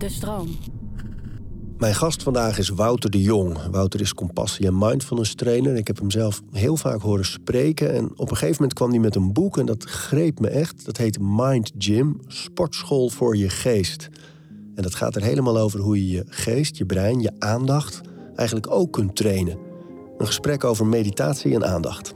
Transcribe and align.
De 0.00 0.08
stroom. 0.08 0.48
Mijn 1.78 1.94
gast 1.94 2.22
vandaag 2.22 2.58
is 2.58 2.68
Wouter 2.68 3.10
de 3.10 3.22
Jong. 3.22 3.58
Wouter 3.70 4.00
is 4.00 4.14
compassie- 4.14 4.66
en 4.66 4.78
mindfulness 4.78 5.34
trainer. 5.34 5.76
Ik 5.76 5.86
heb 5.86 5.98
hem 5.98 6.10
zelf 6.10 6.42
heel 6.52 6.76
vaak 6.76 7.00
horen 7.00 7.24
spreken. 7.24 7.94
En 7.94 8.04
op 8.16 8.30
een 8.30 8.36
gegeven 8.36 8.54
moment 8.54 8.74
kwam 8.74 8.90
hij 8.90 8.98
met 8.98 9.14
een 9.14 9.32
boek 9.32 9.58
en 9.58 9.66
dat 9.66 9.84
greep 9.84 10.40
me 10.40 10.48
echt. 10.48 10.84
Dat 10.84 10.96
heet 10.96 11.18
Mind 11.20 11.72
Gym, 11.78 12.20
sportschool 12.26 13.08
voor 13.08 13.36
je 13.36 13.48
geest. 13.48 14.08
En 14.74 14.82
dat 14.82 14.94
gaat 14.94 15.16
er 15.16 15.22
helemaal 15.22 15.58
over 15.58 15.80
hoe 15.80 16.06
je 16.06 16.16
je 16.16 16.24
geest, 16.28 16.76
je 16.76 16.86
brein, 16.86 17.20
je 17.20 17.32
aandacht 17.38 18.00
eigenlijk 18.34 18.70
ook 18.70 18.92
kunt 18.92 19.16
trainen. 19.16 19.58
Een 20.18 20.26
gesprek 20.26 20.64
over 20.64 20.86
meditatie 20.86 21.54
en 21.54 21.66
aandacht. 21.66 22.14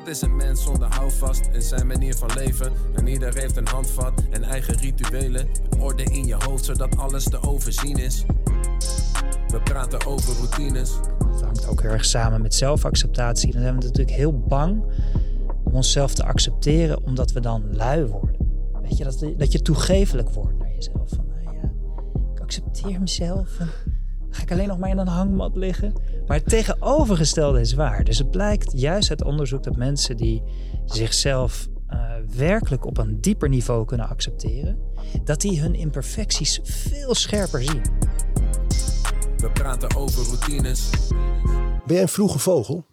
Wat 0.00 0.08
is 0.08 0.22
een 0.22 0.36
mens 0.36 0.62
zonder 0.62 0.88
houvast 0.88 1.48
in 1.52 1.62
zijn 1.62 1.86
manier 1.86 2.14
van 2.14 2.30
leven? 2.34 2.72
En 2.94 3.06
ieder 3.06 3.34
heeft 3.34 3.56
een 3.56 3.66
handvat 3.66 4.12
en 4.30 4.42
eigen 4.42 4.74
rituelen. 4.74 5.46
Orde 5.78 6.02
in 6.02 6.26
je 6.26 6.36
hoofd 6.38 6.64
zodat 6.64 6.96
alles 6.96 7.24
te 7.24 7.42
overzien 7.42 7.96
is. 7.96 8.24
We 9.48 9.60
praten 9.64 10.06
over 10.06 10.36
routines. 10.36 10.96
Dat 11.18 11.40
hangt 11.40 11.66
ook 11.66 11.82
heel 11.82 11.90
erg 11.90 12.04
samen 12.04 12.42
met 12.42 12.54
zelfacceptatie. 12.54 13.52
Dan 13.52 13.60
zijn 13.60 13.76
we 13.76 13.84
natuurlijk 13.84 14.16
heel 14.16 14.38
bang 14.38 14.84
om 15.64 15.72
onszelf 15.72 16.14
te 16.14 16.24
accepteren, 16.24 17.04
omdat 17.04 17.32
we 17.32 17.40
dan 17.40 17.64
lui 17.72 18.04
worden. 18.04 18.36
Weet 18.82 18.96
je, 18.96 19.04
dat, 19.04 19.24
dat 19.36 19.52
je 19.52 19.62
toegevelijk 19.62 20.30
wordt 20.30 20.58
naar 20.58 20.74
jezelf. 20.74 21.08
Van, 21.08 21.26
nou 21.28 21.56
ja, 21.56 21.72
ik 22.34 22.40
accepteer 22.40 23.00
mezelf. 23.00 23.58
En 23.58 23.68
ga 24.30 24.42
ik 24.42 24.52
alleen 24.52 24.68
nog 24.68 24.78
maar 24.78 24.90
in 24.90 24.98
een 24.98 25.06
hangmat 25.06 25.56
liggen. 25.56 25.92
Maar 26.30 26.38
het 26.38 26.48
tegenovergestelde 26.48 27.60
is 27.60 27.72
waar. 27.72 28.04
Dus 28.04 28.18
het 28.18 28.30
blijkt 28.30 28.72
juist 28.74 29.10
uit 29.10 29.24
onderzoek 29.24 29.62
dat 29.62 29.76
mensen 29.76 30.16
die 30.16 30.42
zichzelf 30.84 31.68
eh, 31.86 32.14
werkelijk 32.36 32.84
op 32.84 32.98
een 32.98 33.20
dieper 33.20 33.48
niveau 33.48 33.84
kunnen 33.84 34.08
accepteren, 34.08 34.78
dat 35.24 35.40
die 35.40 35.60
hun 35.60 35.74
imperfecties 35.74 36.60
veel 36.62 37.14
scherper 37.14 37.62
zien. 37.62 37.82
We 39.36 39.50
praten 39.52 39.96
over 39.96 40.24
routines. 40.24 40.90
Ben 41.86 41.94
jij 41.94 42.02
een 42.02 42.08
vroege 42.08 42.38
vogel? 42.38 42.86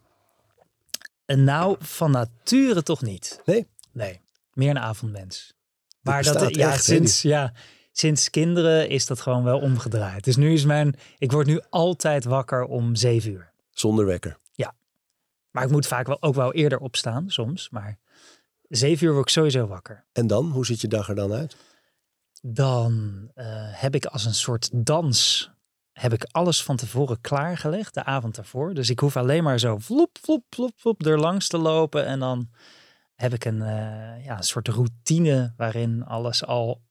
En 1.25 1.43
nou, 1.43 1.75
van 1.79 2.11
nature 2.11 2.83
toch 2.83 3.01
niet. 3.01 3.41
Nee? 3.45 3.67
Nee, 3.91 4.21
meer 4.53 4.69
een 4.69 4.79
avondmens. 4.79 5.53
Maar 6.01 6.23
dat, 6.23 6.33
bestaat 6.33 6.55
ja, 6.55 6.71
echt, 6.71 6.83
sinds, 6.83 7.21
ja, 7.21 7.53
sinds 7.99 8.29
kinderen 8.29 8.89
is 8.89 9.05
dat 9.05 9.21
gewoon 9.21 9.43
wel 9.43 9.59
omgedraaid. 9.59 10.23
Dus 10.23 10.35
nu 10.35 10.53
is 10.53 10.65
mijn, 10.65 10.95
ik 11.17 11.31
word 11.31 11.47
nu 11.47 11.61
altijd 11.69 12.23
wakker 12.23 12.63
om 12.63 12.95
zeven 12.95 13.31
uur. 13.31 13.51
Zonder 13.69 14.05
wekker. 14.05 14.37
Maar 15.57 15.65
ik 15.65 15.71
moet 15.71 15.87
vaak 15.87 16.07
wel, 16.07 16.21
ook 16.21 16.35
wel 16.35 16.53
eerder 16.53 16.79
opstaan 16.79 17.29
soms. 17.29 17.69
Maar 17.69 17.97
zeven 18.69 19.07
uur 19.07 19.13
word 19.13 19.25
ik 19.25 19.31
sowieso 19.31 19.67
wakker. 19.67 20.05
En 20.11 20.27
dan? 20.27 20.51
Hoe 20.51 20.65
ziet 20.65 20.81
je 20.81 20.87
dag 20.87 21.09
er 21.09 21.15
dan 21.15 21.33
uit? 21.33 21.57
Dan 22.41 23.23
eh, 23.33 23.45
heb 23.59 23.95
ik 23.95 24.05
als 24.05 24.25
een 24.25 24.33
soort 24.33 24.69
dans, 24.73 25.49
heb 25.91 26.13
ik 26.13 26.23
alles 26.23 26.63
van 26.63 26.75
tevoren 26.75 27.21
klaargelegd, 27.21 27.93
de 27.93 28.03
avond 28.03 28.35
daarvoor. 28.35 28.73
Dus 28.73 28.89
ik 28.89 28.99
hoef 28.99 29.17
alleen 29.17 29.43
maar 29.43 29.59
zo 29.59 29.77
vloep, 29.77 30.17
vloep, 30.21 30.43
vloep, 30.49 30.73
vloep 30.75 31.05
er 31.05 31.19
langs 31.19 31.47
te 31.47 31.57
lopen. 31.57 32.05
En 32.05 32.19
dan 32.19 32.49
heb 33.15 33.33
ik 33.33 33.45
een, 33.45 33.61
eh, 33.61 34.25
ja, 34.25 34.37
een 34.37 34.43
soort 34.43 34.67
routine 34.67 35.53
waarin 35.55 36.05
alles 36.05 36.45
al 36.45 36.81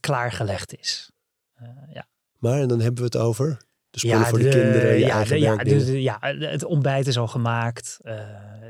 klaargelegd 0.00 0.76
is. 0.78 1.10
Eh, 1.54 1.66
ja. 1.92 2.06
Maar, 2.38 2.60
en 2.60 2.68
dan 2.68 2.80
hebben 2.80 2.98
we 2.98 3.04
het 3.04 3.16
over 3.16 3.56
de 3.90 3.98
spullen 3.98 4.26
voor 4.26 4.38
de, 4.38 4.48
kinderen, 4.48 4.92
je 4.92 4.98
ja, 4.98 5.14
eigen 5.16 5.34
de- 5.34 5.40
ja, 5.40 5.56
de- 5.56 6.02
ja, 6.02 6.18
het 6.50 6.64
ontbijt 6.64 7.06
is 7.06 7.18
al 7.18 7.26
gemaakt. 7.28 7.98
Eh, 8.02 8.18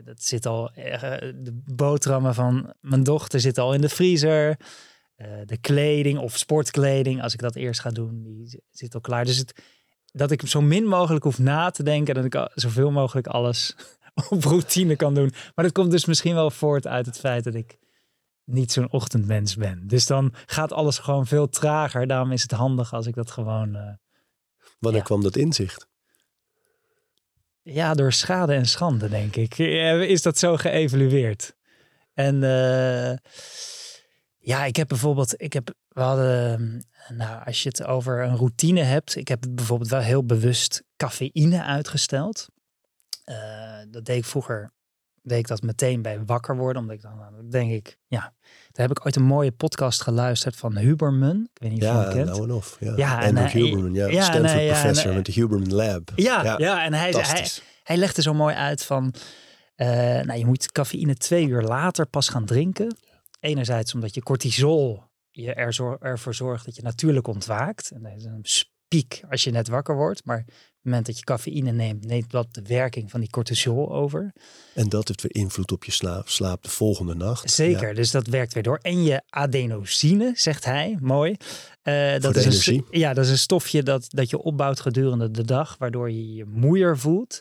dat 0.05 0.23
zit 0.23 0.47
al, 0.47 0.71
eh, 0.71 1.01
de 1.35 1.61
boterhammen 1.75 2.35
van 2.35 2.75
mijn 2.81 3.03
dochter 3.03 3.41
zitten 3.41 3.63
al 3.63 3.75
in 3.75 3.81
de 3.81 3.89
vriezer. 3.89 4.57
Eh, 5.17 5.29
de 5.45 5.57
kleding 5.57 6.19
of 6.19 6.37
sportkleding, 6.39 7.23
als 7.23 7.33
ik 7.33 7.41
dat 7.41 7.55
eerst 7.55 7.81
ga 7.81 7.91
doen, 7.91 8.23
die 8.23 8.63
zit 8.71 8.95
al 8.95 9.01
klaar. 9.01 9.25
Dus 9.25 9.37
het, 9.37 9.61
dat 10.13 10.31
ik 10.31 10.43
zo 10.47 10.61
min 10.61 10.85
mogelijk 10.87 11.25
hoef 11.25 11.39
na 11.39 11.71
te 11.71 11.83
denken. 11.83 12.15
Dat 12.15 12.25
ik 12.25 12.49
zoveel 12.55 12.91
mogelijk 12.91 13.27
alles 13.27 13.77
op 14.31 14.45
routine 14.45 14.97
kan 14.97 15.15
doen. 15.15 15.33
Maar 15.55 15.65
dat 15.65 15.73
komt 15.75 15.91
dus 15.91 16.05
misschien 16.05 16.35
wel 16.35 16.51
voort 16.51 16.87
uit 16.87 17.07
het 17.07 17.19
feit 17.19 17.45
dat 17.45 17.55
ik 17.55 17.77
niet 18.47 18.73
zo'n 18.73 18.93
ochtendmens 18.93 19.57
ben. 19.57 19.87
Dus 19.87 20.07
dan 20.07 20.35
gaat 20.47 20.73
alles 20.73 20.99
gewoon 20.99 21.27
veel 21.27 21.49
trager. 21.49 22.07
Daarom 22.07 22.33
is 22.33 22.43
het 22.43 22.51
handig 22.51 22.93
als 22.93 23.07
ik 23.07 23.15
dat 23.15 23.31
gewoon... 23.31 23.75
eh, 23.77 23.93
Wanneer 24.79 25.01
ja. 25.01 25.07
kwam 25.07 25.23
dat 25.23 25.37
inzicht? 25.37 25.87
Ja, 27.63 27.95
door 27.95 28.13
schade 28.13 28.55
en 28.55 28.67
schande, 28.67 29.09
denk 29.09 29.37
ik. 29.37 29.59
Eh, 29.59 30.01
Is 30.03 30.23
dat 30.23 30.39
zo 30.39 30.57
geëvalueerd? 30.57 31.55
En 32.15 32.43
eh, 32.43 33.17
ja, 34.39 34.65
ik 34.65 34.77
heb 34.77 34.89
bijvoorbeeld, 34.89 35.43
ik 35.43 35.53
heb, 35.53 35.75
we 35.89 36.01
hadden, 36.01 36.87
nou, 37.09 37.45
als 37.45 37.63
je 37.63 37.69
het 37.69 37.85
over 37.85 38.23
een 38.25 38.37
routine 38.37 38.83
hebt, 38.83 39.17
ik 39.17 39.29
heb 39.29 39.45
bijvoorbeeld 39.51 39.91
wel 39.91 40.01
heel 40.01 40.25
bewust 40.25 40.83
cafeïne 40.97 41.63
uitgesteld. 41.63 42.49
Dat 43.91 44.05
deed 44.05 44.17
ik 44.17 44.25
vroeger, 44.25 44.73
deed 45.29 45.39
ik 45.39 45.47
dat 45.47 45.63
meteen 45.63 46.03
bij 46.03 46.25
wakker 46.25 46.57
worden, 46.57 46.83
omdat 46.83 46.97
ik 46.97 47.03
dan, 47.03 47.17
nou, 47.17 47.35
dan 47.37 47.51
denk 47.51 47.71
ik, 47.73 47.99
ja, 48.07 48.21
daar 48.73 48.89
heb 48.89 48.91
ik 48.91 49.05
ooit 49.07 49.17
een 49.17 49.23
mooie 49.23 49.53
podcast 49.53 50.03
geluisterd 50.03 50.57
van 50.57 50.77
Huberman. 50.77 51.49
Ik 51.55 51.61
weet 51.61 51.71
niet 51.71 51.83
of 51.83 51.89
je 51.89 51.95
hem 51.95 52.13
kent. 52.13 52.27
nou 52.39 52.51
of. 52.53 52.77
Ja, 52.81 52.93
Ja, 52.97 53.23
en 53.23 53.37
hij- 53.37 53.51
Huberman, 53.51 53.95
ja. 53.95 54.07
ja, 54.07 54.17
en 54.17 54.23
Stanford 54.23 54.61
en 54.61 54.67
professor 54.69 55.05
hij- 55.07 55.15
met 55.15 55.27
de 55.27 55.33
Huberman 55.33 55.75
Lab. 55.75 56.13
Ja, 56.17 56.55
Ja, 56.59 56.85
en 56.85 56.93
hij, 56.95 57.11
hij, 57.11 57.47
hij 57.83 57.97
legde 57.97 58.23
zo 58.23 58.35
mooi 58.35 58.55
uit 58.55 58.85
van, 58.85 59.15
eh, 59.75 59.87
nou, 60.21 60.35
je 60.39 60.47
moet 60.47 60.73
cafeïne 60.73 61.15
twee 61.15 61.47
uur 61.49 61.63
later 61.63 62.07
pas 62.07 62.29
gaan 62.29 62.45
drinken. 62.45 62.97
Enerzijds 63.41 63.95
omdat 63.95 64.15
je 64.15 64.23
cortisol 64.23 65.03
je 65.31 65.55
er 65.55 65.97
ervoor 66.01 66.35
zorgt 66.35 66.65
dat 66.65 66.77
je 66.77 66.83
natuurlijk 66.83 67.27
ontwaakt. 67.27 67.91
En 67.91 68.03
dat 68.03 68.13
is 68.17 68.25
een 68.25 68.45
piek 68.89 69.23
als 69.31 69.45
je 69.45 69.51
net 69.51 69.69
wakker 69.69 69.97
wordt. 69.97 70.25
Maar 70.25 70.39
op 70.39 70.47
het 70.47 70.95
moment 70.95 71.07
dat 71.07 71.19
je 71.19 71.25
cafeïne 71.25 71.73
neemt, 71.73 72.05
neemt 72.07 72.31
dat 72.31 72.55
de 72.55 72.63
werking 72.63 73.11
van 73.11 73.21
die 73.21 73.31
cortisol 73.31 73.93
over. 73.93 74.33
En 74.75 74.89
dat 74.89 75.09
heeft 75.09 75.23
weer 75.23 75.35
invloed 75.43 75.73
op 75.73 75.85
je 75.85 75.93
slaap, 75.93 76.29
slaap 76.29 76.63
de 76.63 76.69
volgende 76.69 77.15
nacht. 77.15 77.51
Zeker, 77.51 77.89
Ja. 77.89 77.95
dus 77.95 78.11
dat 78.11 78.27
werkt 78.27 78.55
weer 78.55 78.63
door. 78.63 78.79
En 78.83 79.03
je 79.05 79.23
adenosine, 79.29 80.33
zegt 80.35 80.65
hij, 80.65 80.97
mooi. 81.01 81.37
Eh, 81.83 82.19
dat 82.19 82.37
is 82.37 82.67
een, 82.67 82.87
ja, 82.91 83.15
dat 83.15 83.25
is 83.25 83.31
een 83.31 83.39
stofje 83.39 83.83
dat, 83.83 84.07
dat 84.09 84.31
je 84.31 84.39
opbouwt 84.39 84.81
gedurende 84.81 85.31
de 85.31 85.45
dag, 85.45 85.77
waardoor 85.79 86.11
je 86.11 86.35
je 86.35 86.45
moeier 86.45 86.99
voelt. 86.99 87.41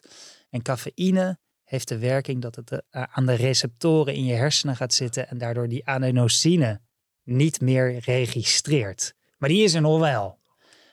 En 0.49 0.61
cafeïne 0.61 1.37
heeft 1.63 1.87
de 1.87 1.97
werking 1.97 2.41
dat 2.41 2.55
het 2.55 2.71
eh, 2.89 3.03
aan 3.11 3.25
de 3.25 3.33
receptoren 3.33 4.13
in 4.13 4.25
je 4.25 4.33
hersenen 4.33 4.75
gaat 4.75 4.93
zitten 4.93 5.27
en 5.27 5.37
daardoor 5.37 5.67
die 5.67 5.87
adenosine 5.87 6.81
niet 7.23 7.61
meer 7.61 7.97
registreert. 7.99 9.13
Maar 9.37 9.49
die 9.49 9.63
is 9.63 9.73
er 9.73 9.81
nog 9.81 9.99
wel. 9.99 10.39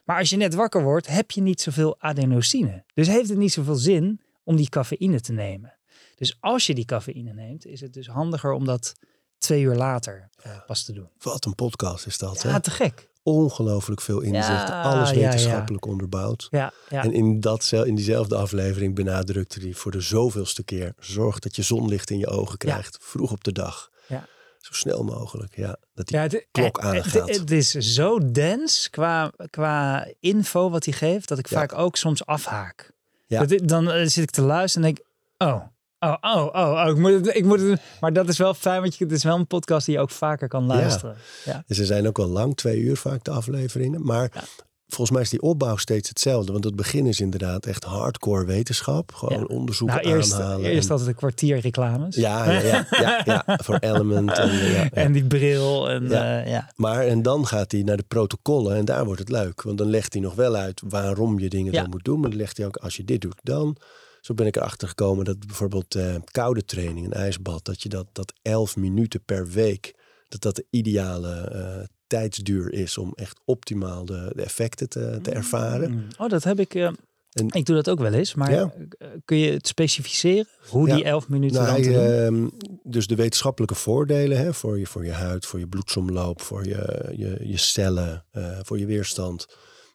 Maar 0.04 0.18
als 0.18 0.30
je 0.30 0.36
net 0.36 0.54
wakker 0.54 0.82
wordt, 0.82 1.06
heb 1.06 1.30
je 1.30 1.40
niet 1.40 1.60
zoveel 1.60 2.00
adenosine. 2.00 2.84
Dus 2.94 3.06
heeft 3.06 3.28
het 3.28 3.38
niet 3.38 3.52
zoveel 3.52 3.74
zin 3.74 4.20
om 4.44 4.56
die 4.56 4.68
cafeïne 4.68 5.20
te 5.20 5.32
nemen. 5.32 5.76
Dus 6.14 6.36
als 6.40 6.66
je 6.66 6.74
die 6.74 6.84
cafeïne 6.84 7.32
neemt, 7.32 7.66
is 7.66 7.80
het 7.80 7.92
dus 7.92 8.06
handiger 8.06 8.52
om 8.52 8.64
dat 8.64 8.94
twee 9.38 9.62
uur 9.62 9.74
later 9.74 10.30
eh, 10.42 10.52
pas 10.66 10.84
te 10.84 10.92
doen. 10.92 11.08
Wat 11.18 11.44
een 11.44 11.54
podcast 11.54 12.06
is 12.06 12.18
dat. 12.18 12.42
Ja, 12.42 12.50
hè? 12.50 12.60
te 12.60 12.70
gek. 12.70 13.10
Ongelooflijk 13.22 14.00
veel 14.00 14.20
inzicht. 14.20 14.68
Ja, 14.68 14.82
alles 14.82 15.10
ja, 15.10 15.14
ja. 15.14 15.20
wetenschappelijk 15.20 15.86
onderbouwd. 15.86 16.48
Ja, 16.50 16.72
ja. 16.88 17.02
En 17.02 17.12
in, 17.12 17.40
dat, 17.40 17.72
in 17.72 17.94
diezelfde 17.94 18.36
aflevering 18.36 18.94
benadrukte 18.94 19.60
hij 19.60 19.72
voor 19.72 19.90
de 19.90 20.00
zoveelste 20.00 20.64
keer. 20.64 20.94
Zorg 20.98 21.38
dat 21.38 21.56
je 21.56 21.62
zonlicht 21.62 22.10
in 22.10 22.18
je 22.18 22.26
ogen 22.26 22.58
krijgt. 22.58 22.98
Vroeg 23.00 23.32
op 23.32 23.44
de 23.44 23.52
dag. 23.52 23.90
Ja. 24.08 24.26
Zo 24.62 24.72
snel 24.72 25.04
mogelijk. 25.04 25.56
Ja, 25.56 25.76
dat 25.94 26.06
die 26.06 26.16
Ja, 26.16 26.22
het, 26.22 26.46
klok 26.50 26.76
het- 26.76 26.84
aangaat. 26.86 27.28
Het, 27.36 27.50
is 27.50 27.70
zo 27.70 28.18
dens 28.32 28.90
qua, 28.90 29.32
qua 29.50 30.06
info 30.20 30.70
wat 30.70 30.84
hij 30.84 30.94
geeft, 30.94 31.28
dat 31.28 31.38
ik 31.38 31.46
Ja. 31.48 31.58
vaak 31.58 31.72
ook 31.78 31.96
soms 31.96 32.26
afhaak. 32.26 32.90
Ja. 33.26 33.44
Dat 33.44 33.68
dan 33.68 33.90
eh, 33.90 34.06
zit 34.06 34.22
ik 34.24 34.30
te 34.30 34.42
luisteren 34.42 34.88
en 34.88 34.94
denk 34.94 35.06
oh, 35.52 35.62
oh, 35.98 36.16
oh, 36.20 36.46
oh, 36.54 36.82
oh 36.84 36.88
ik 36.90 36.96
moet 36.96 37.12
het, 37.12 37.36
ik 37.36 37.44
moet 37.44 37.60
het. 37.60 37.80
Maar 38.00 38.12
dat 38.12 38.28
is 38.28 38.38
wel 38.38 38.54
fijn, 38.54 38.80
want 38.80 38.96
je, 38.96 39.04
het 39.04 39.12
is 39.12 39.24
wel 39.24 39.36
een 39.36 39.46
podcast 39.46 39.86
die 39.86 39.94
je 39.94 40.00
ook 40.00 40.10
vaker 40.10 40.48
kan 40.48 40.66
luisteren. 40.66 41.16
Ja. 41.44 41.64
En 41.66 41.74
ze 41.74 41.84
zijn 41.86 42.06
ook 42.06 42.16
wel 42.16 42.28
lang, 42.28 42.56
twee 42.56 42.78
uur 42.80 42.96
vaak 42.96 43.24
de 43.24 43.30
afleveringen. 43.30 44.04
Maar. 44.04 44.44
Volgens 44.92 45.10
mij 45.10 45.20
is 45.22 45.30
die 45.30 45.42
opbouw 45.42 45.76
steeds 45.76 46.08
hetzelfde. 46.08 46.52
Want 46.52 46.64
het 46.64 46.76
begin 46.76 47.06
is 47.06 47.20
inderdaad 47.20 47.66
echt 47.66 47.84
hardcore 47.84 48.44
wetenschap. 48.44 49.12
Gewoon 49.14 49.38
Ja. 49.38 49.44
onderzoeken 49.56 49.96
Nou, 50.02 50.16
eerst, 50.16 50.32
aanhalen. 50.32 50.70
eerst 50.70 50.84
en- 50.86 50.90
altijd 50.90 51.08
een 51.08 51.14
kwartier 51.14 51.58
reclames. 51.58 52.16
ja, 52.16 52.50
ja, 52.50 52.60
ja, 52.60 52.86
ja, 52.90 53.22
ja, 53.24 53.58
voor 53.64 53.76
Element. 53.76 54.38
En. 54.38 54.90
En 54.92 55.12
die 55.12 55.24
bril. 55.26 55.90
En, 55.90 56.08
Ja. 56.08 56.38
ja. 56.46 56.70
Maar 56.76 57.06
en 57.06 57.22
dan 57.22 57.46
gaat 57.46 57.72
hij 57.72 57.82
naar 57.82 57.96
de 57.96 58.04
protocollen 58.08 58.76
en 58.76 58.84
daar 58.84 59.04
wordt 59.04 59.20
het 59.20 59.28
leuk. 59.30 59.62
Want 59.62 59.78
dan 59.78 59.86
legt 59.90 60.12
hij 60.12 60.22
nog 60.22 60.34
wel 60.34 60.54
uit 60.54 60.82
waarom 60.88 61.38
je 61.38 61.48
dingen 61.48 61.74
zo 61.74 61.86
moet 61.86 62.04
doen. 62.04 62.20
Maar 62.20 62.30
dan 62.30 62.38
legt 62.38 62.56
hij 62.56 62.66
ook, 62.66 62.76
als 62.76 62.96
je 62.96 63.04
dit 63.04 63.20
doet, 63.20 63.40
dan. 63.42 63.76
Zo 64.20 64.34
ben 64.34 64.46
ik 64.46 64.56
erachter 64.56 64.88
gekomen 64.88 65.24
dat 65.24 65.46
bijvoorbeeld 65.46 65.94
eh, 65.94 66.14
koude 66.30 66.64
training, 66.64 67.06
een 67.06 67.12
ijsbad, 67.12 67.64
dat 67.64 67.82
je 67.82 67.88
dat, 67.88 68.06
dat 68.12 68.32
11 68.42 68.76
minuten 68.76 69.24
per 69.24 69.48
week, 69.48 69.94
dat 70.28 70.40
dat 70.40 70.56
de 70.56 70.66
ideale 70.70 71.32
eh, 71.34 71.84
tijdsduur 72.16 72.72
is 72.72 72.98
om 72.98 73.12
echt 73.14 73.40
optimaal 73.44 74.04
de, 74.04 74.32
de 74.34 74.42
effecten 74.42 74.88
te, 74.88 75.18
te 75.22 75.30
ervaren. 75.30 75.90
Mm. 75.92 76.06
Oh, 76.18 76.28
dat 76.28 76.44
heb 76.44 76.60
ik. 76.60 76.74
eh, 76.74 76.84
En, 77.32 77.46
Ik 77.48 77.64
doe 77.64 77.76
dat 77.76 77.88
ook 77.90 77.98
wel 78.00 78.12
eens, 78.12 78.34
maar 78.34 78.50
Ja. 78.52 78.74
eh, 78.98 79.08
kun 79.24 79.36
je 79.36 79.52
het 79.52 79.66
specificeren? 79.66 80.46
Hoe 80.68 80.88
Ja. 80.88 80.94
die 80.94 81.04
elf 81.04 81.28
minuten 81.28 81.56
nou, 81.62 81.66
dan 81.66 81.74
hij, 81.74 81.84
te 81.84 81.92
doen? 82.28 82.50
ehm, 82.52 82.68
dus 82.92 83.06
de 83.06 83.14
wetenschappelijke 83.14 83.74
voordelen 83.74 84.38
hè, 84.38 84.54
voor, 84.54 84.78
je, 84.78 84.86
voor 84.86 85.04
je 85.04 85.10
huid, 85.12 85.46
voor 85.46 85.58
je 85.58 85.66
bloedsomloop, 85.68 86.40
voor 86.40 86.64
je, 86.66 87.08
je, 87.16 87.38
je 87.48 87.56
cellen, 87.56 88.24
eh, 88.30 88.58
voor 88.62 88.78
je 88.78 88.86
weerstand. 88.86 89.46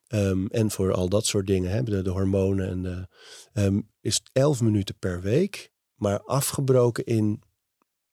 ehm, 0.07 0.45
en 0.45 0.71
voor 0.71 0.93
al 0.93 1.09
dat 1.09 1.25
soort 1.25 1.47
dingen, 1.47 1.71
hè, 1.71 1.83
de, 1.83 2.01
de 2.01 2.09
hormonen. 2.09 2.67
En 2.69 2.81
de, 2.83 3.07
ehm, 3.53 3.81
is 4.01 4.21
11 4.33 4.61
minuten 4.61 4.95
per 4.99 5.21
week, 5.21 5.71
maar 5.95 6.19
afgebroken 6.21 7.05
in 7.05 7.41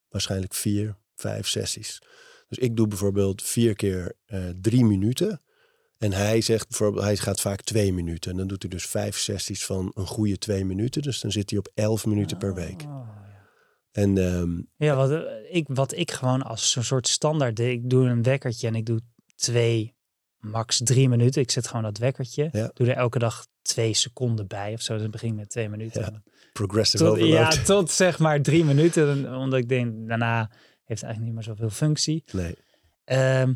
waarschijnlijk 0.08 0.54
vier, 0.54 0.96
vijf 1.14 1.46
sessies. 1.48 2.02
Dus 2.54 2.64
ik 2.64 2.76
doe 2.76 2.88
bijvoorbeeld 2.88 3.42
vier 3.42 3.74
keer 3.74 4.12
eh, 4.26 4.40
drie 4.60 4.84
minuten. 4.84 5.40
En 5.98 6.12
hij 6.12 6.40
zegt 6.40 6.68
bijvoorbeeld, 6.68 7.04
hij 7.04 7.16
gaat 7.16 7.40
vaak 7.40 7.62
twee 7.62 7.92
minuten. 7.92 8.30
En 8.30 8.36
dan 8.36 8.46
doet 8.46 8.62
hij 8.62 8.70
dus 8.70 8.86
vijf 8.86 9.16
sessies 9.18 9.64
van 9.64 9.92
een 9.94 10.06
goede 10.06 10.38
twee 10.38 10.64
minuten. 10.64 11.02
Dus 11.02 11.20
dan 11.20 11.30
zit 11.30 11.50
hij 11.50 11.58
op 11.58 11.70
11 11.74 12.06
minuten 12.06 12.38
per 12.38 12.54
week. 12.54 12.80
Ja. 12.82 13.22
En 13.92 14.18
ehm, 14.18 14.62
Ja, 14.76 14.96
wat, 14.96 15.10
eh, 15.10 15.20
ik, 15.50 15.66
wat 15.68 15.96
ik 15.96 16.10
gewoon 16.10 16.42
als 16.42 16.70
zo'n 16.70 16.82
soort 16.82 17.08
standaard 17.08 17.56
deed. 17.56 17.72
Ik 17.72 17.90
doe 17.90 18.06
een 18.06 18.22
wekkertje 18.22 18.66
en 18.66 18.74
ik 18.74 18.86
doe 18.86 19.00
twee, 19.34 19.94
max 20.38 20.80
drie 20.84 21.08
minuten. 21.08 21.42
Ik 21.42 21.50
zet 21.50 21.66
gewoon 21.66 21.82
dat 21.82 21.98
wekkertje. 21.98 22.48
Ja. 22.52 22.70
Doe 22.74 22.86
er 22.86 22.96
elke 22.96 23.18
dag 23.18 23.46
twee 23.62 23.94
seconden 23.94 24.46
bij 24.46 24.72
of 24.72 24.80
zo. 24.80 24.92
Dus 24.92 25.02
het 25.02 25.10
begint 25.10 25.36
met 25.36 25.48
twee 25.50 25.68
minuten. 25.68 26.00
Ja, 26.00 26.22
progressive 26.52 27.04
Tot, 27.04 27.12
overload. 27.12 27.54
ja, 27.54 27.62
tot 27.62 27.90
zeg 27.90 28.18
maar 28.18 28.42
drie 28.42 28.64
minuten. 28.64 29.36
Omdat 29.36 29.58
ik 29.58 29.68
denk, 29.68 30.08
daarna 30.08 30.50
heeft 30.84 31.02
eigenlijk 31.02 31.34
niet 31.34 31.44
meer 31.46 31.54
zoveel 31.54 31.70
functie. 31.76 32.24
Nee. 32.32 32.54
Ehm, 33.04 33.54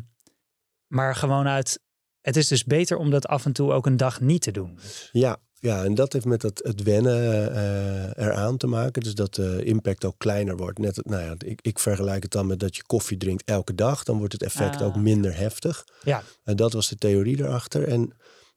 maar 0.87 1.15
gewoon 1.15 1.47
uit, 1.47 1.79
het 2.21 2.35
is 2.35 2.47
dus 2.47 2.63
beter 2.63 2.97
om 2.97 3.09
dat 3.09 3.27
af 3.27 3.45
en 3.45 3.51
toe 3.53 3.71
ook 3.71 3.85
een 3.85 3.97
dag 3.97 4.21
niet 4.21 4.41
te 4.41 4.51
doen. 4.51 4.75
Dus, 4.81 5.09
Ja, 5.11 5.37
ja, 5.61 5.83
en 5.83 5.95
dat 5.95 6.13
heeft 6.13 6.25
met 6.25 6.41
het, 6.41 6.59
het 6.63 6.83
wennen 6.83 7.51
eh, 7.55 8.25
eraan 8.25 8.57
te 8.57 8.67
maken. 8.67 9.01
Dus 9.01 9.15
dat 9.15 9.35
de 9.35 9.63
impact 9.63 10.05
ook 10.05 10.15
kleiner 10.17 10.57
wordt. 10.57 10.77
Net, 10.79 11.05
nou 11.05 11.23
ja, 11.23 11.35
ik, 11.37 11.61
ik 11.61 11.79
vergelijk 11.79 12.23
het 12.23 12.31
dan 12.31 12.47
met 12.47 12.59
dat 12.59 12.75
je 12.75 12.83
koffie 12.83 13.17
drinkt 13.17 13.43
elke 13.45 13.75
dag. 13.75 14.03
Dan 14.03 14.17
wordt 14.17 14.33
het 14.33 14.43
effect 14.43 14.75
Ah. 14.81 14.87
ook 14.87 14.95
minder 14.95 15.37
heftig. 15.37 15.85
ja, 16.03 16.23
En 16.43 16.55
dat 16.55 16.73
was 16.73 16.87
de 16.89 16.95
theorie 16.95 17.39
erachter. 17.39 17.87
En 17.87 18.11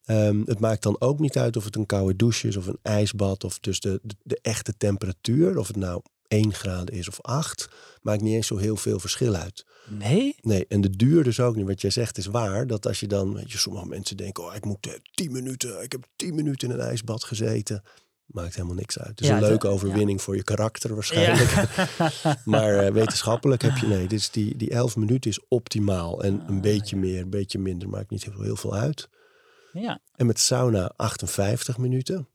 ehm, 0.04 0.42
het 0.44 0.60
maakt 0.60 0.82
dan 0.82 0.96
ook 1.00 1.18
niet 1.18 1.38
uit 1.38 1.56
of 1.56 1.64
het 1.64 1.76
een 1.76 1.86
koude 1.86 2.16
douche 2.16 2.48
is 2.48 2.56
of 2.56 2.66
een 2.66 2.78
ijsbad. 2.82 3.44
Of 3.44 3.58
dus 3.58 3.80
de, 3.80 4.00
de, 4.02 4.14
de 4.22 4.38
echte 4.42 4.76
temperatuur. 4.76 5.58
Of 5.58 5.66
het 5.66 5.76
nou 5.76 6.02
1 6.32 6.52
graden 6.54 6.94
is 6.94 7.08
of 7.08 7.20
8. 7.20 7.68
Maakt 8.02 8.20
niet 8.22 8.34
eens 8.34 8.46
zo 8.46 8.56
heel 8.56 8.76
veel 8.76 8.98
verschil 8.98 9.34
uit. 9.34 9.64
nee? 9.88 10.34
Nee, 10.40 10.66
en 10.68 10.80
de 10.80 10.90
duur 10.96 11.24
dus 11.24 11.40
ook 11.40 11.56
niet. 11.56 11.66
Wat 11.66 11.80
jij 11.80 11.90
zegt 11.90 12.18
is 12.18 12.26
waar. 12.26 12.66
Dat 12.66 12.86
als 12.86 13.00
je 13.00 13.06
dan, 13.06 13.34
weet 13.34 13.52
je, 13.52 13.58
sommige 13.58 13.86
mensen 13.86 14.16
denken, 14.16 14.44
oh, 14.44 14.54
ik 14.54 14.64
moet 14.64 14.86
eh, 14.86 14.92
10 15.14 15.32
minuten, 15.32 15.82
ik 15.82 15.92
heb 15.92 16.04
10 16.16 16.34
minuten 16.34 16.68
in 16.68 16.74
een 16.74 16.80
ijsbad 16.86 17.24
gezeten. 17.24 17.82
Maakt 18.24 18.54
helemaal 18.54 18.76
niks 18.76 18.98
uit. 18.98 19.08
Het 19.08 19.20
is 19.20 19.26
Ja, 19.26 19.34
een 19.34 19.40
de- 19.40 19.46
leuke 19.46 19.68
overwinning 19.68 20.22
voor 20.22 20.36
je 20.36 20.42
karakter 20.44 20.94
waarschijnlijk. 20.94 21.50
maar 22.44 22.78
eh, 22.78 22.92
wetenschappelijk 22.92 23.62
heb 23.62 23.76
je, 23.76 23.86
nee, 23.86 24.06
dus 24.08 24.30
die, 24.30 24.56
die 24.56 24.70
11 24.70 24.96
minuten 24.96 25.30
is 25.30 25.40
optimaal. 25.48 26.22
En 26.22 26.32
een 26.48 26.56
Ah, 26.56 26.60
beetje 26.62 26.96
meer, 26.96 27.20
een 27.20 27.30
beetje 27.30 27.58
minder, 27.58 27.88
maakt 27.88 28.10
niet 28.10 28.24
heel, 28.24 28.42
heel 28.42 28.56
veel 28.56 28.74
uit. 28.74 29.08
ja. 29.72 30.00
En 30.12 30.26
met 30.26 30.38
sauna 30.38 30.92
58 30.96 31.78
minuten. 31.78 32.28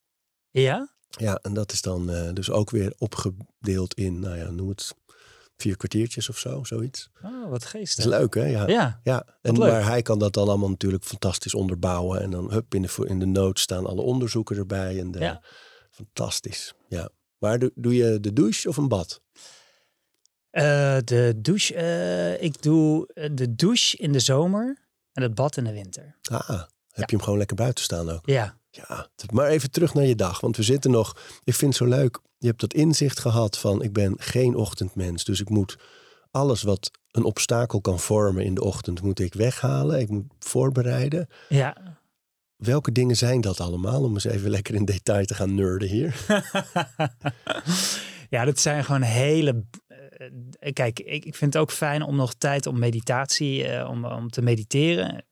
Ja? 0.52 0.96
Ja, 1.10 1.40
en 1.42 1.54
dat 1.54 1.72
is 1.72 1.82
dan 1.82 2.10
eh, 2.10 2.34
dus 2.34 2.50
ook 2.52 2.70
weer 2.70 2.94
opgedeeld 2.98 3.94
in, 3.94 4.20
nou 4.20 4.38
ja, 4.38 4.50
noem 4.50 4.70
het 4.70 4.94
vier 5.58 5.78
kwartiertjes 5.78 6.30
of 6.30 6.38
zo, 6.38 6.64
zoiets. 6.64 7.10
Oh, 7.24 7.42
wat 7.42 7.52
Dat 7.52 7.64
is 7.64 7.70
geestig. 7.70 8.06
leuk, 8.06 8.36
hè? 8.36 8.46
Ja. 8.46 8.68
Ja, 8.68 9.00
Ja, 9.04 9.26
en 9.42 9.58
maar 9.58 9.86
hij 9.86 10.02
kan 10.02 10.20
dat 10.20 10.34
dan 10.34 10.48
allemaal 10.48 10.70
natuurlijk 10.70 11.04
fantastisch 11.04 11.54
onderbouwen. 11.54 12.22
En 12.22 12.30
dan 12.32 12.52
hup, 12.52 12.74
in 12.74 12.82
de, 12.82 13.06
in 13.08 13.20
de 13.20 13.26
notes 13.26 13.64
staan 13.64 13.86
alle 13.86 14.02
onderzoeken 14.02 14.58
erbij. 14.58 15.00
En 15.00 15.12
de, 15.12 15.20
Ja. 15.20 15.44
Fantastisch, 15.90 16.74
ja. 16.88 17.10
Maar 17.38 17.60
doe, 17.60 17.72
doe 17.76 17.96
je 17.96 18.20
de 18.20 18.34
douche 18.34 18.70
of 18.70 18.78
een 18.78 18.88
bad? 18.88 19.22
Eh, 20.50 20.98
de 21.04 21.34
douche, 21.38 21.74
eh, 21.76 22.42
ik 22.44 22.62
doe 22.62 23.08
de 23.34 23.56
douche 23.56 23.98
in 23.98 24.12
de 24.12 24.20
zomer 24.20 24.88
en 25.14 25.24
het 25.24 25.36
bad 25.36 25.58
in 25.58 25.64
de 25.64 25.72
winter. 25.74 26.18
Ah, 26.32 26.50
heb 26.90 27.10
je 27.10 27.16
hem 27.16 27.22
gewoon 27.22 27.38
lekker 27.38 27.56
buiten 27.56 27.84
staan 27.84 28.10
ook? 28.10 28.26
Ja, 28.26 28.57
Ja, 28.88 29.08
maar 29.32 29.48
even 29.48 29.72
terug 29.72 29.94
naar 29.94 30.06
je 30.06 30.16
dag. 30.16 30.40
Want 30.40 30.58
we 30.58 30.64
zitten 30.64 30.92
nog, 30.92 31.16
ik 31.44 31.56
vind 31.56 31.80
het 31.80 31.90
zo 31.90 31.96
leuk. 31.98 32.20
Je 32.38 32.48
hebt 32.48 32.62
dat 32.62 32.74
inzicht 32.74 33.20
gehad 33.20 33.58
van 33.58 33.84
ik 33.84 33.94
ben 33.94 34.16
geen 34.18 34.56
ochtendmens. 34.56 35.24
Dus 35.24 35.42
ik 35.42 35.50
moet 35.50 35.78
alles 36.32 36.62
wat 36.62 36.92
een 37.12 37.24
obstakel 37.24 37.82
kan 37.82 38.00
vormen 38.00 38.44
in 38.44 38.54
de 38.54 38.64
ochtend, 38.64 39.02
moet 39.02 39.20
ik 39.20 39.34
weghalen. 39.34 40.00
Ik 40.00 40.10
moet 40.10 40.26
voorbereiden. 40.40 41.28
ja. 41.50 41.96
Welke 42.58 42.92
dingen 42.92 43.16
zijn 43.16 43.42
dat 43.42 43.60
allemaal? 43.60 44.04
Om 44.04 44.14
eens 44.14 44.24
even 44.24 44.50
lekker 44.50 44.76
in 44.76 44.86
detail 44.86 45.26
te 45.26 45.34
gaan 45.34 45.56
nerden 45.56 45.88
hier. 45.88 46.16
ja, 48.30 48.46
dat 48.46 48.60
zijn 48.60 48.86
gewoon 48.86 49.02
hele. 49.02 49.64
eh, 50.60 50.74
kijk, 50.74 51.00
ik, 51.00 51.26
ik 51.26 51.36
vind 51.36 51.54
het 51.54 51.62
ook 51.62 51.72
fijn 51.72 52.02
om 52.02 52.16
nog 52.16 52.34
tijd 52.34 52.68
om 52.68 52.80
meditatie, 52.80 53.68
eh, 53.68 53.90
om, 53.90 54.06
om 54.06 54.30
te 54.30 54.42
mediteren. 54.42 55.26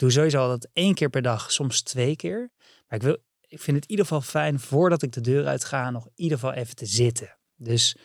Doe 0.00 0.10
sowieso 0.10 0.40
altijd 0.40 0.68
één 0.72 0.94
keer 0.94 1.10
per 1.10 1.22
dag, 1.22 1.52
soms 1.52 1.82
twee 1.82 2.16
keer. 2.16 2.50
Maar 2.88 2.98
ik, 2.98 3.04
wil, 3.04 3.16
ik 3.48 3.60
vind 3.60 3.76
het 3.76 3.84
in 3.84 3.90
ieder 3.90 4.06
geval 4.06 4.20
fijn 4.20 4.60
voordat 4.60 5.02
ik 5.02 5.12
de 5.12 5.20
deur 5.20 5.46
uit 5.46 5.64
ga, 5.64 5.90
nog 5.90 6.04
in 6.04 6.12
ieder 6.14 6.38
geval 6.38 6.54
even 6.54 6.76
te 6.76 6.86
zitten. 6.86 7.36
Dus 7.56 7.96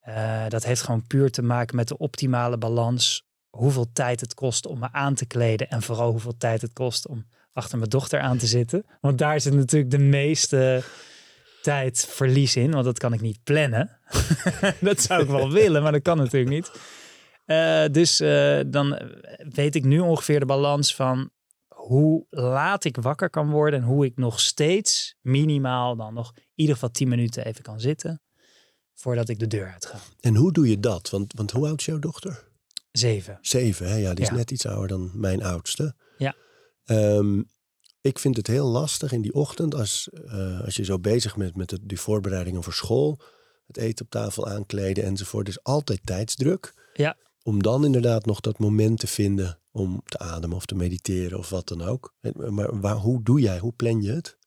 eh, 0.00 0.48
dat 0.48 0.64
heeft 0.64 0.82
gewoon 0.82 1.06
puur 1.06 1.30
te 1.30 1.42
maken 1.42 1.76
met 1.76 1.88
de 1.88 1.98
optimale 1.98 2.58
balans. 2.58 3.26
Hoeveel 3.50 3.92
tijd 3.92 4.20
het 4.20 4.34
kost 4.34 4.66
om 4.66 4.78
me 4.78 4.92
aan 4.92 5.14
te 5.14 5.26
kleden. 5.26 5.68
En 5.68 5.82
vooral 5.82 6.10
hoeveel 6.10 6.36
tijd 6.36 6.62
het 6.62 6.72
kost 6.72 7.06
om 7.06 7.26
achter 7.52 7.78
mijn 7.78 7.90
dochter 7.90 8.20
aan 8.20 8.38
te 8.38 8.46
zitten. 8.46 8.86
Want 9.00 9.18
daar 9.18 9.40
zit 9.40 9.54
natuurlijk 9.54 9.90
de 9.90 9.98
meeste 9.98 10.82
tijd 11.62 12.06
verlies 12.10 12.56
in. 12.56 12.70
Want 12.70 12.84
dat 12.84 12.98
kan 12.98 13.12
ik 13.12 13.20
niet 13.20 13.44
plannen. 13.44 13.98
dat 14.80 15.00
zou 15.00 15.22
ik 15.22 15.28
wel 15.28 15.52
willen, 15.52 15.82
maar 15.82 15.92
dat 15.92 16.02
kan 16.02 16.16
natuurlijk 16.16 16.50
niet. 16.50 16.70
Eh, 17.46 17.84
dus 17.90 18.20
eh, 18.20 18.60
dan 18.66 18.98
weet 19.38 19.74
ik 19.74 19.84
nu 19.84 19.98
ongeveer 20.00 20.40
de 20.40 20.46
balans 20.46 20.94
van 20.94 21.30
hoe 21.68 22.26
laat 22.30 22.84
ik 22.84 22.96
wakker 22.96 23.30
kan 23.30 23.50
worden. 23.50 23.80
En 23.80 23.86
hoe 23.86 24.04
ik 24.04 24.16
nog 24.16 24.40
steeds 24.40 25.14
minimaal 25.20 25.96
dan 25.96 26.14
nog 26.14 26.32
in 26.36 26.42
ieder 26.54 26.74
geval 26.74 26.90
10 26.90 27.08
minuten 27.08 27.44
even 27.44 27.62
kan 27.62 27.80
zitten. 27.80 28.20
Voordat 28.94 29.28
ik 29.28 29.38
de 29.38 29.46
deur 29.46 29.72
uit 29.72 29.86
ga. 29.86 29.98
En 30.20 30.34
hoe 30.36 30.52
doe 30.52 30.68
je 30.68 30.80
dat? 30.80 31.10
Want, 31.10 31.32
want 31.36 31.50
hoe 31.50 31.66
oud 31.66 31.80
is 31.80 31.86
jouw 31.86 31.98
dochter? 31.98 32.44
Zeven. 32.92 33.38
Zeven, 33.40 33.88
hè? 33.88 33.96
Ja, 33.96 34.14
die 34.14 34.24
is 34.24 34.30
Ja. 34.30 34.36
net 34.36 34.50
iets 34.50 34.66
ouder 34.66 34.88
dan 34.88 35.10
mijn 35.14 35.42
oudste. 35.42 35.94
Ja. 36.18 36.34
Ehm, 36.84 37.42
ik 38.00 38.18
vind 38.18 38.36
het 38.36 38.46
heel 38.46 38.66
lastig 38.66 39.12
in 39.12 39.22
die 39.22 39.34
ochtend 39.34 39.74
als, 39.74 40.08
eh, 40.26 40.60
als 40.60 40.76
je 40.76 40.84
zo 40.84 40.98
bezig 40.98 41.36
bent 41.36 41.56
met 41.56 41.70
het, 41.70 41.80
die 41.84 42.00
voorbereidingen 42.00 42.62
voor 42.62 42.72
school. 42.72 43.20
Het 43.66 43.76
eten 43.76 44.04
op 44.04 44.10
tafel 44.10 44.48
aankleden 44.48 45.04
enzovoort. 45.04 45.46
Er 45.46 45.52
is 45.52 45.62
altijd 45.62 46.00
tijdsdruk. 46.06 46.72
Ja. 46.94 47.16
Om 47.46 47.62
dan 47.62 47.84
inderdaad 47.84 48.26
nog 48.26 48.40
dat 48.40 48.58
moment 48.58 48.98
te 48.98 49.06
vinden 49.06 49.58
om 49.70 50.02
te 50.04 50.18
ademen 50.18 50.56
of 50.56 50.66
te 50.66 50.74
mediteren 50.74 51.38
of 51.38 51.48
wat 51.48 51.68
dan 51.68 51.82
ook. 51.82 52.14
Maar 52.48 52.80
waar, 52.80 52.94
hoe 52.94 53.22
doe 53.22 53.40
jij? 53.40 53.58
Hoe 53.58 53.72
plan 53.72 54.02
je 54.02 54.12
het? 54.12 54.38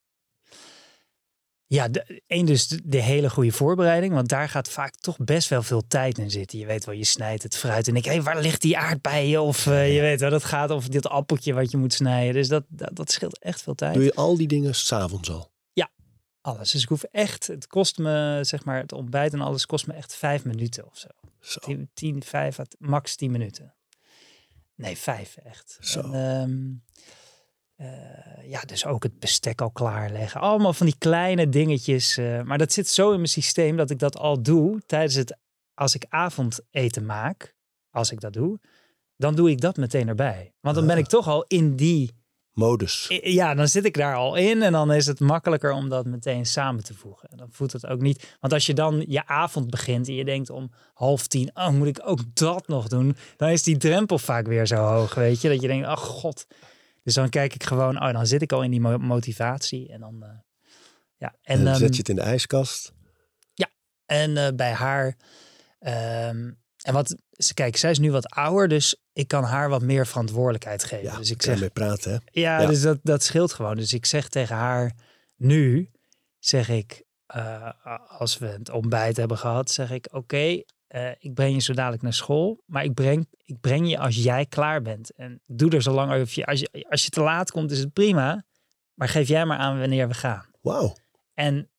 Ja, 1.68 1.88
de, 1.88 2.22
één 2.28 2.46
dus 2.46 2.68
de, 2.68 2.82
de 2.84 3.02
hele 3.02 3.30
goede 3.30 3.52
voorbereiding. 3.52 4.14
Want 4.14 4.30
daar 4.30 4.50
gaat 4.50 4.70
vaak 4.70 4.96
toch 4.96 5.18
best 5.18 5.50
wel 5.50 5.64
veel 5.64 5.88
tijd 5.88 6.18
in 6.18 6.32
zitten. 6.32 6.60
Je 6.60 6.66
weet 6.66 6.86
wel, 6.86 6.96
je 6.96 7.04
snijdt 7.04 7.44
het 7.44 7.58
fruit 7.58 7.88
en 7.88 7.96
ik, 7.96 8.06
hé, 8.06 8.22
waar 8.22 8.42
ligt 8.42 8.62
die 8.62 8.78
aardbeien? 8.78 9.42
Of 9.42 9.68
eh, 9.68 9.96
je 9.96 10.02
weet 10.02 10.20
wel, 10.20 10.30
dat 10.30 10.44
gaat 10.44 10.72
of 10.72 10.88
dit 10.88 11.08
appeltje 11.08 11.54
wat 11.54 11.72
je 11.72 11.78
moet 11.78 11.94
snijden. 11.94 12.34
Dus 12.34 12.48
dat, 12.48 12.64
dat, 12.68 12.96
dat 12.96 13.12
scheelt 13.12 13.40
echt 13.40 13.62
veel 13.62 13.76
tijd. 13.76 13.94
Doe 13.94 14.04
je 14.04 14.16
al 14.16 14.38
die 14.38 14.48
dingen 14.48 14.76
s'avonds 14.76 15.32
al? 15.32 15.52
Alles. 16.42 16.72
Dus 16.72 16.82
ik 16.82 16.90
hoef 16.90 17.04
echt, 17.04 17.48
het 17.48 17.68
kost 17.68 17.98
me, 17.98 18.40
zeg 18.42 18.66
maar, 18.66 18.78
het 18.78 18.92
ontbijt 18.92 19.34
en 19.34 19.42
alles 19.42 19.66
kost 19.66 19.88
me 19.88 19.94
echt 19.94 20.16
vijf 20.16 20.46
minuten 20.46 20.86
of 20.86 20.98
zo. 20.98 21.08
Zo. 21.42 21.60
Tien, 21.60 21.90
tien 21.94 22.24
vijf, 22.24 22.60
à- 22.60 22.64
max 22.78 23.16
tien 23.16 23.32
minuten. 23.32 23.74
Nee, 24.76 24.98
vijf 24.98 25.38
echt. 25.38 25.78
Zo. 25.82 26.00
En, 26.02 26.14
ehm, 26.14 27.88
eh, 27.90 28.50
ja, 28.50 28.62
dus 28.62 28.86
ook 28.86 29.04
het 29.04 29.20
bestek 29.20 29.62
al 29.62 29.72
klaarleggen. 29.72 30.42
Allemaal 30.42 30.74
van 30.74 30.86
die 30.86 30.98
kleine 30.98 31.50
dingetjes. 31.50 32.18
eh, 32.18 32.42
maar 32.42 32.58
dat 32.58 32.74
zit 32.74 32.88
zo 32.88 33.10
in 33.10 33.16
mijn 33.16 33.28
systeem 33.28 33.78
dat 33.78 33.90
ik 33.90 34.00
dat 34.00 34.18
al 34.18 34.42
doe 34.42 34.82
tijdens 34.86 35.16
het, 35.16 35.38
als 35.74 35.96
ik 35.96 36.06
avondeten 36.10 37.06
maak, 37.06 37.56
als 37.90 38.12
ik 38.12 38.20
dat 38.20 38.34
doe, 38.34 38.60
dan 39.16 39.36
doe 39.36 39.50
ik 39.50 39.62
dat 39.62 39.78
meteen 39.78 40.08
erbij. 40.08 40.54
Want 40.60 40.76
dan 40.76 40.86
ben 40.86 40.96
Ah. 40.96 41.02
ik 41.02 41.08
toch 41.08 41.28
al 41.28 41.44
in 41.48 41.76
die 41.76 42.18
Modus. 42.60 43.06
ja, 43.24 43.54
dan 43.54 43.68
zit 43.68 43.86
ik 43.86 43.94
daar 43.98 44.16
al 44.16 44.36
in 44.36 44.62
en 44.62 44.72
dan 44.72 44.92
is 44.94 45.06
het 45.06 45.20
makkelijker 45.20 45.72
om 45.72 45.90
dat 45.90 46.06
meteen 46.06 46.46
samen 46.46 46.84
te 46.84 46.94
voegen. 46.94 47.30
Dan 47.38 47.48
voelt 47.52 47.72
het 47.74 47.86
ook 47.88 48.02
niet. 48.02 48.36
Want 48.40 48.54
als 48.54 48.66
je 48.66 48.74
dan 48.74 49.06
je 49.08 49.26
avond 49.28 49.70
begint 49.70 50.08
en 50.08 50.14
je 50.14 50.26
denkt 50.26 50.50
om 50.50 50.72
half 50.94 51.28
tien, 51.28 51.52
oh, 51.54 51.70
moet 51.70 51.88
ik 51.88 52.00
ook 52.04 52.20
dat 52.34 52.68
nog 52.68 52.88
doen? 52.88 53.16
Dan 53.38 53.50
is 53.50 53.64
die 53.64 53.78
drempel 53.78 54.18
vaak 54.20 54.48
weer 54.48 54.68
zo 54.68 54.76
hoog, 54.76 55.16
weet 55.16 55.42
je? 55.42 55.50
Dat 55.50 55.62
je 55.62 55.68
denkt, 55.68 55.88
ach 55.88 56.02
god. 56.02 56.46
Dus 57.04 57.14
dan 57.14 57.30
kijk 57.30 57.54
ik 57.56 57.64
gewoon, 57.64 58.02
oh, 58.04 58.12
dan 58.14 58.28
zit 58.28 58.42
ik 58.42 58.52
al 58.52 58.64
in 58.64 58.72
die 58.72 58.82
mo- 58.82 58.98
motivatie 58.98 59.90
en 59.92 60.00
dan, 60.00 60.24
eh, 60.24 60.30
ja. 61.18 61.36
En, 61.42 61.58
En, 61.58 61.64
dan 61.64 61.74
ehm, 61.74 61.82
zet 61.82 61.92
je 61.94 62.00
het 62.00 62.10
in 62.10 62.16
de 62.16 62.22
ijskast. 62.22 62.92
en 64.06 64.38
eh, 64.38 64.54
bij 64.56 64.72
haar. 64.72 65.18
ehm, 65.80 66.52
en 66.84 66.94
wat, 66.94 67.16
kijk, 67.54 67.78
zij 67.78 67.92
is 67.92 68.00
nu 68.00 68.12
wat 68.12 68.30
ouder, 68.30 68.68
dus 68.68 68.96
ik 69.14 69.28
kan 69.28 69.44
haar 69.44 69.70
wat 69.70 69.82
meer 69.82 70.08
verantwoordelijkheid 70.08 70.84
geven. 70.84 71.04
Ja, 71.06 71.18
dus 71.18 71.32
ik 71.32 71.42
zeg, 71.42 71.60
mee 71.60 71.70
praten, 71.70 72.12
hè? 72.12 72.18
Ja, 72.42 72.60
Ja. 72.60 72.68
dus 72.68 72.82
dat, 72.82 73.00
dat 73.04 73.24
scheelt 73.24 73.54
gewoon. 73.54 73.76
Dus 73.76 73.94
ik 73.94 74.06
zeg 74.06 74.30
tegen 74.30 74.56
haar, 74.56 74.92
nu 75.36 75.90
zeg 76.40 76.70
ik, 76.70 77.04
eh, 77.26 77.70
als 78.08 78.38
we 78.38 78.48
het 78.48 78.70
ontbijt 78.70 79.18
hebben 79.18 79.38
gehad, 79.38 79.72
zeg 79.72 79.92
ik: 79.92 80.08
Oké, 80.12 80.62
eh, 80.88 81.10
ik 81.20 81.34
breng 81.34 81.54
je 81.54 81.62
zo 81.62 81.74
dadelijk 81.74 82.02
naar 82.02 82.14
school, 82.14 82.64
maar 82.66 82.84
ik 82.84 82.94
breng, 82.94 83.28
ik 83.46 83.60
breng 83.60 83.90
je 83.90 83.98
als 83.98 84.16
jij 84.16 84.46
klaar 84.46 84.82
bent. 84.82 85.12
En 85.16 85.42
doe 85.46 85.72
er 85.72 85.82
zo 85.82 85.92
lang 85.92 86.12
over 86.12 86.32
je. 86.40 86.46
Als 86.46 86.60
je, 86.60 86.86
als 86.90 87.04
je 87.04 87.10
te 87.10 87.22
laat 87.22 87.52
komt, 87.52 87.72
is 87.72 87.80
het 87.80 87.94
prima, 87.94 88.46
maar 88.94 89.08
geef 89.10 89.28
jij 89.28 89.46
maar 89.46 89.58
aan 89.58 89.80
wanneer 89.80 90.08
we 90.08 90.14
gaan. 90.14 90.46
Wauw. 90.62 90.96
En 91.34 91.70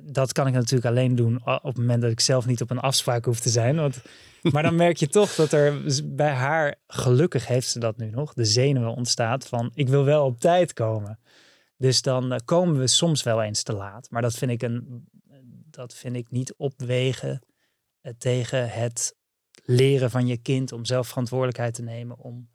dat 0.00 0.32
kan 0.32 0.46
ik 0.46 0.52
natuurlijk 0.52 0.84
alleen 0.84 1.14
doen 1.14 1.46
op 1.46 1.62
het 1.62 1.76
moment 1.76 2.02
dat 2.02 2.10
ik 2.10 2.20
zelf 2.20 2.46
niet 2.46 2.62
op 2.62 2.70
een 2.70 2.78
afspraak 2.78 3.24
hoef 3.24 3.40
te 3.40 3.48
zijn. 3.48 3.76
Want, 3.76 4.02
maar 4.52 4.62
dan 4.62 4.76
merk 4.76 4.96
je 4.96 5.08
toch 5.08 5.34
dat 5.34 5.52
er 5.52 5.82
bij 6.04 6.32
haar, 6.32 6.74
gelukkig 6.86 7.46
heeft 7.46 7.68
ze 7.68 7.78
dat 7.78 7.96
nu 7.96 8.10
nog, 8.10 8.34
de 8.34 8.44
zenuwen 8.44 8.94
ontstaat 8.94 9.46
van 9.46 9.70
ik 9.74 9.88
wil 9.88 10.04
wel 10.04 10.24
op 10.24 10.40
tijd 10.40 10.72
komen. 10.72 11.18
Dus 11.76 12.02
dan 12.02 12.32
eh, 12.32 12.38
komen 12.44 12.78
we 12.78 12.86
soms 12.86 13.22
wel 13.22 13.42
eens 13.42 13.62
te 13.62 13.72
laat. 13.72 14.10
Maar 14.10 14.22
dat 14.22 14.34
vind 14.34 14.50
ik, 14.50 14.62
een, 14.62 15.08
dat 15.70 15.94
vind 15.94 16.16
ik 16.16 16.30
niet 16.30 16.54
opwegen 16.54 17.42
eh, 18.00 18.12
tegen 18.18 18.70
het 18.70 19.16
leren 19.64 20.10
van 20.10 20.26
je 20.26 20.36
kind 20.36 20.72
om 20.72 20.84
zelf 20.84 21.08
verantwoordelijkheid 21.08 21.74
te 21.74 21.82
nemen 21.82 22.18
om 22.18 22.48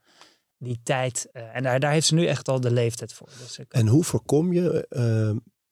die 0.58 0.80
tijd. 0.84 1.30
en 1.32 1.64
daar, 1.64 1.80
daar 1.80 1.92
heeft 1.92 2.08
ze 2.08 2.14
nu 2.14 2.26
echt 2.26 2.48
al 2.48 2.60
de 2.60 2.72
leeftijd 2.72 3.14
voor. 3.14 3.30
Dus 3.40 3.60
ik, 3.60 3.74
En 3.74 3.88
hoe 3.88 4.04
voorkom 4.04 4.54
je 4.54 4.86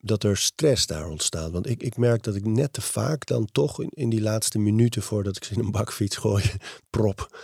dat 0.00 0.24
er 0.24 0.36
stress 0.36 0.86
daar 0.86 1.08
ontstaat? 1.08 1.50
Want 1.50 1.68
ik, 1.68 1.82
ik 1.82 1.96
merk 1.96 2.22
dat 2.22 2.34
ik 2.34 2.46
net 2.46 2.72
te 2.72 2.80
vaak 2.80 3.26
dan 3.26 3.48
toch 3.52 3.80
in, 3.82 3.88
in 3.90 4.10
die 4.10 4.20
laatste 4.20 4.58
minuten 4.58 5.02
voordat 5.02 5.36
ik 5.36 5.44
ze 5.44 5.54
in 5.54 5.60
een 5.60 5.70
bakfiets 5.70 6.16
gooi, 6.16 6.44
prop, 6.90 7.38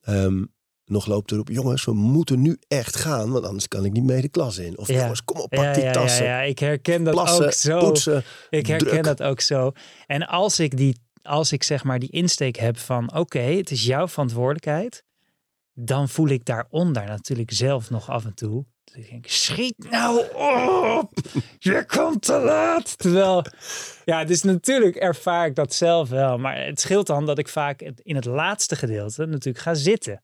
ehm, 0.00 0.44
nog 0.84 1.06
loopt 1.06 1.30
erop, 1.32 1.48
jongens, 1.48 1.84
we 1.84 1.92
moeten 1.92 2.42
nu 2.42 2.58
echt 2.68 2.96
gaan, 2.96 3.30
want 3.30 3.44
anders 3.44 3.68
kan 3.68 3.84
ik 3.84 3.92
niet 3.92 4.04
mee 4.04 4.20
de 4.20 4.28
klas 4.28 4.58
in. 4.58 4.78
Of 4.78 4.88
Ja. 4.88 5.00
jongens, 5.00 5.24
kom 5.24 5.40
op, 5.40 5.50
pak 5.50 5.64
ja, 5.64 5.72
die 5.72 5.82
ja, 5.82 5.92
tassen. 5.92 6.24
Ja, 6.24 6.40
ja, 6.40 6.46
ik 6.48 6.58
herken 6.58 7.04
dat 7.04 7.14
Plassen, 7.14 7.44
ook 7.44 7.52
zo. 7.52 7.78
poetsen. 7.78 8.24
ik 8.50 8.66
herken 8.66 8.88
druk. 8.88 9.04
dat 9.04 9.22
ook 9.22 9.40
zo. 9.40 9.72
En 10.06 10.26
als 10.26 10.60
ik 10.60 10.76
die, 10.76 10.98
als 11.22 11.52
ik 11.52 11.62
zeg 11.62 11.84
maar 11.84 11.98
die 11.98 12.10
insteek 12.10 12.56
heb 12.56 12.78
van, 12.78 13.14
oké, 13.14 13.38
het 13.38 13.70
is 13.70 13.84
jouw 13.84 14.08
verantwoordelijkheid, 14.08 15.02
dan 15.72 16.08
voel 16.08 16.28
ik 16.28 16.44
daaronder 16.44 17.06
natuurlijk 17.06 17.52
zelf 17.52 17.90
nog 17.90 18.10
af 18.10 18.24
en 18.24 18.34
toe. 18.34 18.66
Ik 18.94 19.10
denk, 19.10 19.26
schiet 19.26 19.90
nou 19.90 20.34
op, 20.98 21.12
je 21.58 21.84
komt 21.86 22.22
te 22.22 22.38
laat. 22.38 22.98
Terwijl, 22.98 23.44
ja, 24.04 24.24
dus 24.24 24.42
natuurlijk 24.42 24.96
ervaar 24.96 25.46
ik 25.46 25.54
dat 25.54 25.74
zelf 25.74 26.08
wel. 26.08 26.38
Maar 26.38 26.64
het 26.64 26.80
scheelt 26.80 27.06
dan 27.06 27.26
dat 27.26 27.38
ik 27.38 27.48
vaak 27.48 27.82
in 27.82 28.14
het 28.14 28.24
laatste 28.24 28.76
gedeelte 28.76 29.26
natuurlijk 29.26 29.64
ga 29.64 29.74
zitten. 29.74 30.22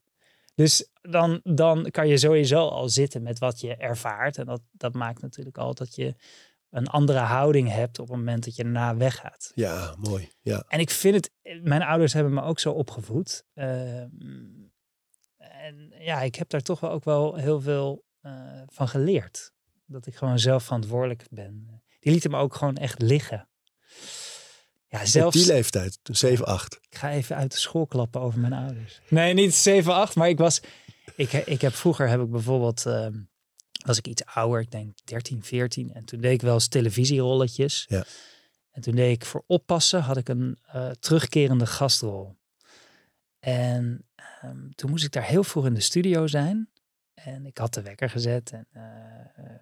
Dus 0.54 0.88
dan, 1.00 1.40
dan 1.42 1.90
kan 1.90 2.09
je 2.09 2.16
sowieso 2.16 2.69
al 2.69 2.88
zitten 2.88 3.23
met 3.23 3.38
wat 3.38 3.61
je 3.61 3.76
ervaart. 3.76 4.38
En 4.38 4.47
dat, 4.47 4.61
dat 4.73 4.95
maakt 4.95 5.23
natuurlijk 5.23 5.59
al 5.59 5.75
dat 5.75 5.95
je 5.95 6.14
een 6.71 6.87
andere 6.87 7.19
houding 7.19 7.71
hebt 7.71 7.99
op 7.99 8.09
het 8.09 8.16
moment 8.16 8.45
dat 8.45 8.57
je 8.57 8.62
daarna 8.62 8.97
weggaat. 8.97 9.52
Ja, 9.54 9.95
mooi. 9.99 10.28
Ja. 10.40 10.64
En 10.69 10.81
ik 10.81 10.90
vind 10.90 11.14
het, 11.14 11.31
mijn 11.62 11.83
ouders 11.83 12.12
hebben 12.12 12.35
me 12.35 12.42
ook 12.42 12.59
zo 12.59 12.73
opgevoed. 12.73 13.45
Ehm, 13.54 14.00
en 15.37 15.95
ja, 15.99 16.21
ik 16.21 16.35
heb 16.35 16.49
daar 16.49 16.61
toch 16.61 16.81
wel 16.81 16.90
ook 16.90 17.04
wel 17.04 17.35
heel 17.35 17.61
veel 17.61 18.04
eh, 18.23 18.62
van 18.67 18.88
geleerd. 18.88 19.52
Dat 19.87 20.07
ik 20.07 20.14
gewoon 20.17 20.38
zelf 20.38 20.62
verantwoordelijk 20.64 21.25
ben. 21.31 21.83
Die 22.00 22.12
lieten 22.12 22.31
me 22.31 22.37
ook 22.37 22.55
gewoon 22.55 22.76
echt 22.76 23.02
liggen. 23.02 23.49
Ja, 24.88 25.00
Op 25.00 25.07
zelfs. 25.07 25.37
die 25.37 25.47
leeftijd, 25.47 25.99
7, 26.02 26.47
8. 26.47 26.79
Ik 26.91 26.97
ga 26.99 27.11
even 27.11 27.37
uit 27.37 27.52
de 27.52 27.59
school 27.59 27.87
klappen 27.87 28.21
over 28.21 28.41
mijn 28.41 28.52
ouders. 28.52 29.00
Nee, 29.09 29.35
niet 29.35 29.55
7, 29.55 29.95
8, 29.95 30.14
maar 30.14 30.29
ik 30.29 30.38
was. 30.38 30.61
Ik, 31.17 31.33
ik 31.33 31.61
heb 31.61 31.75
vroeger 31.75 32.09
heb 32.09 32.21
ik 32.21 32.31
bijvoorbeeld. 32.31 32.87
ehm, 32.87 33.21
was 33.85 33.99
ik 33.99 34.07
iets 34.07 34.25
ouder, 34.25 34.61
ik 34.61 34.71
denk 34.71 34.97
13, 35.05 35.43
14. 35.45 35.93
En 35.93 36.05
toen 36.05 36.21
deed 36.21 36.33
ik 36.33 36.41
wel 36.41 36.55
eens 36.55 36.69
televisierolletjes. 36.69 37.85
Ja. 37.88 38.05
En 38.71 38.83
toen 38.83 38.95
deed 38.95 39.14
ik 39.14 39.25
voor 39.25 39.45
oppassen, 39.47 40.00
had 40.00 40.17
ik 40.17 40.29
een 40.29 40.59
eh, 40.67 40.91
terugkerende 40.91 41.67
gastrol. 41.67 42.37
En 43.38 44.09
ehm, 44.41 44.71
toen 44.75 44.91
moest 44.91 45.05
ik 45.05 45.12
daar 45.12 45.25
heel 45.26 45.45
vroeg 45.45 45.67
in 45.67 45.75
de 45.75 45.81
studio 45.81 46.26
zijn. 46.26 46.71
En 47.25 47.47
ik 47.47 47.59
had 47.59 47.75
de 47.75 47.83
wekker 47.83 48.11
gezet. 48.11 48.52
En, 48.52 48.67
eh, 48.73 49.55
eh, 49.55 49.61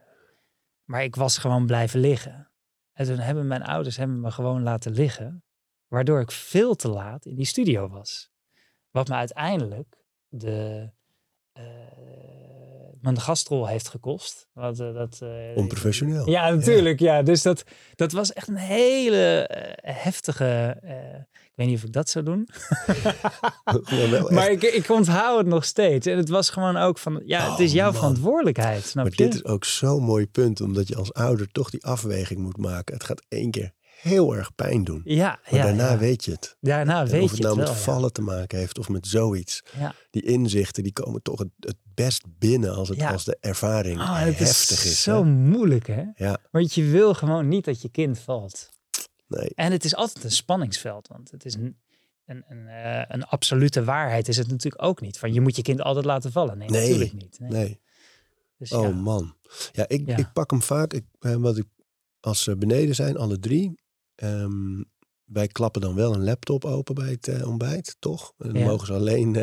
maar 0.85 1.03
ik 1.03 1.17
was 1.17 1.39
gewoon 1.39 1.67
blijven 1.67 2.01
liggen. 2.01 2.51
En 2.93 3.07
toen 3.07 3.19
hebben 3.19 3.47
mijn 3.47 3.63
ouders 3.63 3.97
hebben 3.97 4.21
me 4.21 4.31
gewoon 4.31 4.63
laten 4.63 4.93
liggen. 4.93 5.45
Waardoor 5.87 6.21
ik 6.21 6.31
veel 6.31 6.75
te 6.75 6.89
laat 6.89 7.27
in 7.27 7.37
die 7.37 7.45
studio 7.45 7.89
was. 7.89 8.31
Wat 8.91 9.09
me 9.09 9.15
uiteindelijk 9.15 10.05
de, 10.29 10.91
eh, 11.53 12.40
mijn 13.01 13.21
gastrol 13.21 13.67
heeft 13.67 13.89
gekost. 13.89 14.47
Wat, 14.53 14.81
eh, 14.81 14.95
dat, 14.95 15.19
eh, 15.23 15.29
Onprofessioneel. 15.57 16.29
ja, 16.31 16.51
natuurlijk. 16.51 17.01
Ja. 17.01 17.23
Dus 17.23 17.43
dat, 17.43 17.63
dat 17.95 18.13
was 18.13 18.33
echt 18.33 18.49
een 18.49 18.57
hele 18.57 19.47
eh, 19.47 19.95
heftige. 19.97 20.77
ik 21.45 21.53
weet 21.55 21.67
niet 21.67 21.77
of 21.77 21.85
ik 21.85 21.93
dat 21.93 22.09
zou 22.11 22.25
doen. 22.25 22.49
Maar 24.29 24.51
ik, 24.51 24.63
ik 24.63 24.89
onthoud 24.91 25.39
het 25.39 25.47
nog 25.47 25.65
steeds. 25.65 26.07
En 26.07 26.17
het 26.17 26.29
was 26.29 26.51
gewoon 26.51 26.77
ook 26.77 26.99
van. 26.99 27.23
Ja, 27.25 27.51
het 27.51 27.59
is 27.61 27.69
Oh, 27.69 27.75
jouw 27.75 27.91
man. 27.91 27.95
verantwoordelijkheid. 28.01 28.85
Snap 28.85 29.05
Maar 29.05 29.13
je? 29.17 29.25
dit 29.25 29.35
is 29.35 29.45
ook 29.45 29.65
zo'n 29.65 30.03
mooi 30.03 30.27
punt, 30.27 30.61
omdat 30.61 30.89
je 30.89 30.97
als 30.97 31.13
ouder 31.13 31.49
toch 31.53 31.71
die 31.71 31.85
afweging 31.85 32.41
moet 32.41 32.57
maken. 32.57 32.95
Het 32.95 33.05
gaat 33.05 33.23
één 33.29 33.51
keer 33.51 33.73
heel 34.01 34.37
erg 34.37 34.55
pijn 34.55 34.85
doen. 34.85 35.01
ja, 35.05 35.39
Maar 35.51 35.55
ja, 35.61 35.63
daarna 35.67 35.91
ja. 35.91 35.99
weet 35.99 36.25
je 36.25 36.31
het. 36.31 36.57
daarna 36.61 37.01
En 37.01 37.09
weet 37.09 37.23
of 37.23 37.29
het 37.29 37.37
je 37.39 37.43
nou 37.43 37.59
het 37.59 37.69
met 37.69 37.77
wel. 37.77 37.85
ja. 37.87 37.93
vallen 37.93 38.13
te 38.13 38.23
maken 38.23 38.59
heeft 38.59 38.79
of 38.79 38.89
met 38.89 39.07
zoiets. 39.07 39.63
Ja. 39.79 39.95
Die 40.11 40.23
inzichten 40.23 40.83
die 40.83 40.93
komen 40.93 41.23
toch 41.23 41.39
het, 41.39 41.49
het 41.61 41.77
best 42.05 42.25
binnen 42.39 42.75
als, 42.75 42.89
het, 42.89 42.99
Ja. 42.99 43.13
als 43.13 43.25
de 43.25 43.37
ervaring 43.41 44.01
Oh, 44.01 44.19
heftig 44.21 44.49
is 44.79 44.85
is. 44.85 45.03
zo 45.03 45.25
hè? 45.25 45.31
moeilijk, 45.31 45.87
hè? 45.87 46.05
Ja, 46.15 46.39
Want 46.51 46.75
je 46.75 46.85
wil 46.85 47.15
gewoon 47.15 47.49
niet 47.49 47.65
dat 47.65 47.83
je 47.83 47.89
kind 47.89 48.19
valt. 48.19 48.69
nee. 49.29 49.51
En 49.55 49.73
het 49.73 49.85
is 49.85 49.95
altijd 49.95 50.25
een 50.25 50.31
spanningsveld. 50.31 51.09
Want 51.09 51.31
het 51.31 51.45
is 51.45 51.55
een, 51.55 51.77
een, 52.27 52.45
een, 52.49 52.67
eh, 52.69 53.05
een 53.09 53.25
absolute 53.25 53.85
waarheid 53.85 54.29
is 54.29 54.37
het 54.37 54.49
natuurlijk 54.49 54.83
ook 54.83 55.01
niet. 55.01 55.19
Van 55.19 55.33
je 55.33 55.41
moet 55.41 55.57
je 55.57 55.63
kind 55.63 55.81
altijd 55.83 56.05
laten 56.05 56.33
vallen. 56.33 56.59
Nee, 56.59 56.69
Nee, 56.69 56.81
natuurlijk 56.91 57.13
niet. 57.13 57.39
Nee. 57.41 57.51
nee. 57.51 57.81
Dus 58.57 58.73
Oh 58.73 58.83
ja. 58.83 58.91
man. 58.95 59.37
Ja, 59.73 59.85
ik, 59.89 60.07
Ja. 60.07 60.17
ik 60.17 60.33
pak 60.33 60.51
hem 60.51 60.63
vaak. 60.63 60.93
Ik, 60.93 61.05
eh, 61.21 61.35
wat 61.35 61.57
ik, 61.57 61.67
als 62.21 62.43
ze 62.43 62.57
beneden 62.57 62.95
zijn, 62.95 63.17
alle 63.17 63.39
drie. 63.39 63.79
ehm, 64.15 64.83
wij 65.25 65.47
klappen 65.47 65.81
dan 65.81 65.95
wel 65.95 66.15
een 66.15 66.25
laptop 66.25 66.65
open 66.65 66.95
bij 66.95 67.11
het 67.11 67.29
eh, 67.29 67.49
ontbijt, 67.49 67.97
toch? 67.99 68.33
En 68.39 68.49
dan 68.53 68.59
Ja. 68.63 68.67
mogen 68.67 68.87
ze 68.87 68.93
alleen 68.93 69.37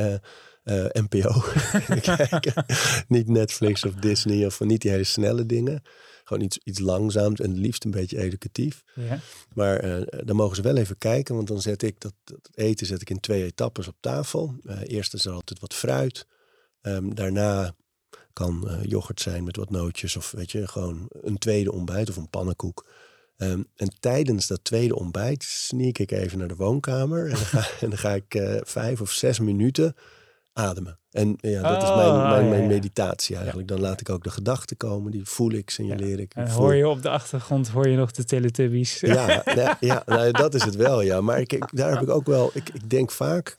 eh, 0.67 0.85
NPO 0.91 1.43
kijken. 2.15 2.65
niet 3.07 3.27
Netflix 3.27 3.85
of 3.85 3.93
Disney 3.93 4.45
of 4.45 4.59
niet 4.59 4.81
die 4.81 4.91
hele 4.91 5.03
snelle 5.03 5.45
dingen. 5.45 5.81
Gewoon 6.23 6.43
iets, 6.43 6.59
iets 6.63 6.79
langzaams 6.79 7.39
en 7.39 7.49
het 7.49 7.59
liefst 7.59 7.83
een 7.83 7.91
beetje 7.91 8.17
educatief. 8.17 8.83
Ja. 8.93 9.19
Maar 9.53 9.79
eh, 9.79 10.21
dan 10.25 10.35
mogen 10.35 10.55
ze 10.55 10.61
wel 10.61 10.77
even 10.77 10.97
kijken, 10.97 11.35
want 11.35 11.47
dan 11.47 11.61
zet 11.61 11.83
ik 11.83 11.99
dat, 11.99 12.13
dat 12.23 12.49
eten 12.53 12.87
zet 12.87 13.01
ik 13.01 13.09
in 13.09 13.19
twee 13.19 13.43
etappes 13.43 13.87
op 13.87 13.95
tafel. 13.99 14.55
Eh, 14.63 14.77
eerst 14.85 15.13
is 15.13 15.25
er 15.25 15.31
altijd 15.31 15.59
wat 15.59 15.73
fruit. 15.73 16.27
Ehm, 16.81 17.13
daarna 17.13 17.75
kan 18.33 18.79
yoghurt 18.83 19.21
zijn 19.21 19.43
met 19.43 19.55
wat 19.55 19.69
nootjes 19.69 20.15
of 20.15 20.31
weet 20.31 20.51
je, 20.51 20.67
gewoon 20.67 21.09
een 21.21 21.37
tweede 21.37 21.71
ontbijt 21.71 22.09
of 22.09 22.15
een 22.15 22.29
pannenkoek. 22.29 22.87
Ehm, 23.37 23.63
en 23.75 23.99
tijdens 23.99 24.47
dat 24.47 24.63
tweede 24.63 24.95
ontbijt 24.95 25.43
sneak 25.43 25.97
ik 25.97 26.11
even 26.11 26.37
naar 26.37 26.47
de 26.47 26.55
woonkamer 26.55 27.23
en 27.25 27.29
dan 27.29 27.37
ga, 27.37 27.67
en 27.81 27.89
dan 27.89 27.97
ga 27.97 28.13
ik 28.13 28.59
vijf 28.63 29.01
of 29.01 29.11
zes 29.11 29.39
minuten 29.39 29.95
ademen. 30.57 30.99
En 31.11 31.37
ja, 31.41 31.61
dat 31.61 31.83
is 31.83 31.89
mijn, 31.89 32.07
ja, 32.13 32.41
mijn, 32.41 32.61
ja. 32.61 32.67
meditatie 32.67 33.35
eigenlijk. 33.35 33.67
Dan 33.67 33.79
laat 33.79 34.01
ik 34.01 34.09
ook 34.09 34.23
de 34.23 34.29
gedachten 34.29 34.77
komen, 34.77 35.11
die 35.11 35.25
voel 35.25 35.51
ik, 35.51 35.69
signaleer 35.69 36.19
ik. 36.19 36.33
En 36.33 36.49
hoor 36.49 36.75
je 36.75 36.87
op 36.87 37.01
de 37.01 37.09
achtergrond 37.09 37.67
hoor 37.67 37.87
je 37.87 37.97
nog 37.97 38.11
de 38.11 38.23
Teletubbies. 38.23 38.99
ja, 38.99 39.41
ja, 39.55 39.77
ja 39.79 40.03
nou, 40.05 40.31
dat 40.31 40.53
is 40.53 40.63
het 40.63 40.75
wel, 40.75 41.01
ja. 41.01 41.21
Maar 41.21 41.39
ik, 41.39 41.53
ik- 41.53 41.69
daar 41.71 41.91
heb 41.91 42.01
ik 42.01 42.09
ook 42.09 42.25
wel... 42.25 42.51
Ik, 42.53 42.69
ik 42.69 42.89
denk 42.89 43.11
vaak... 43.11 43.55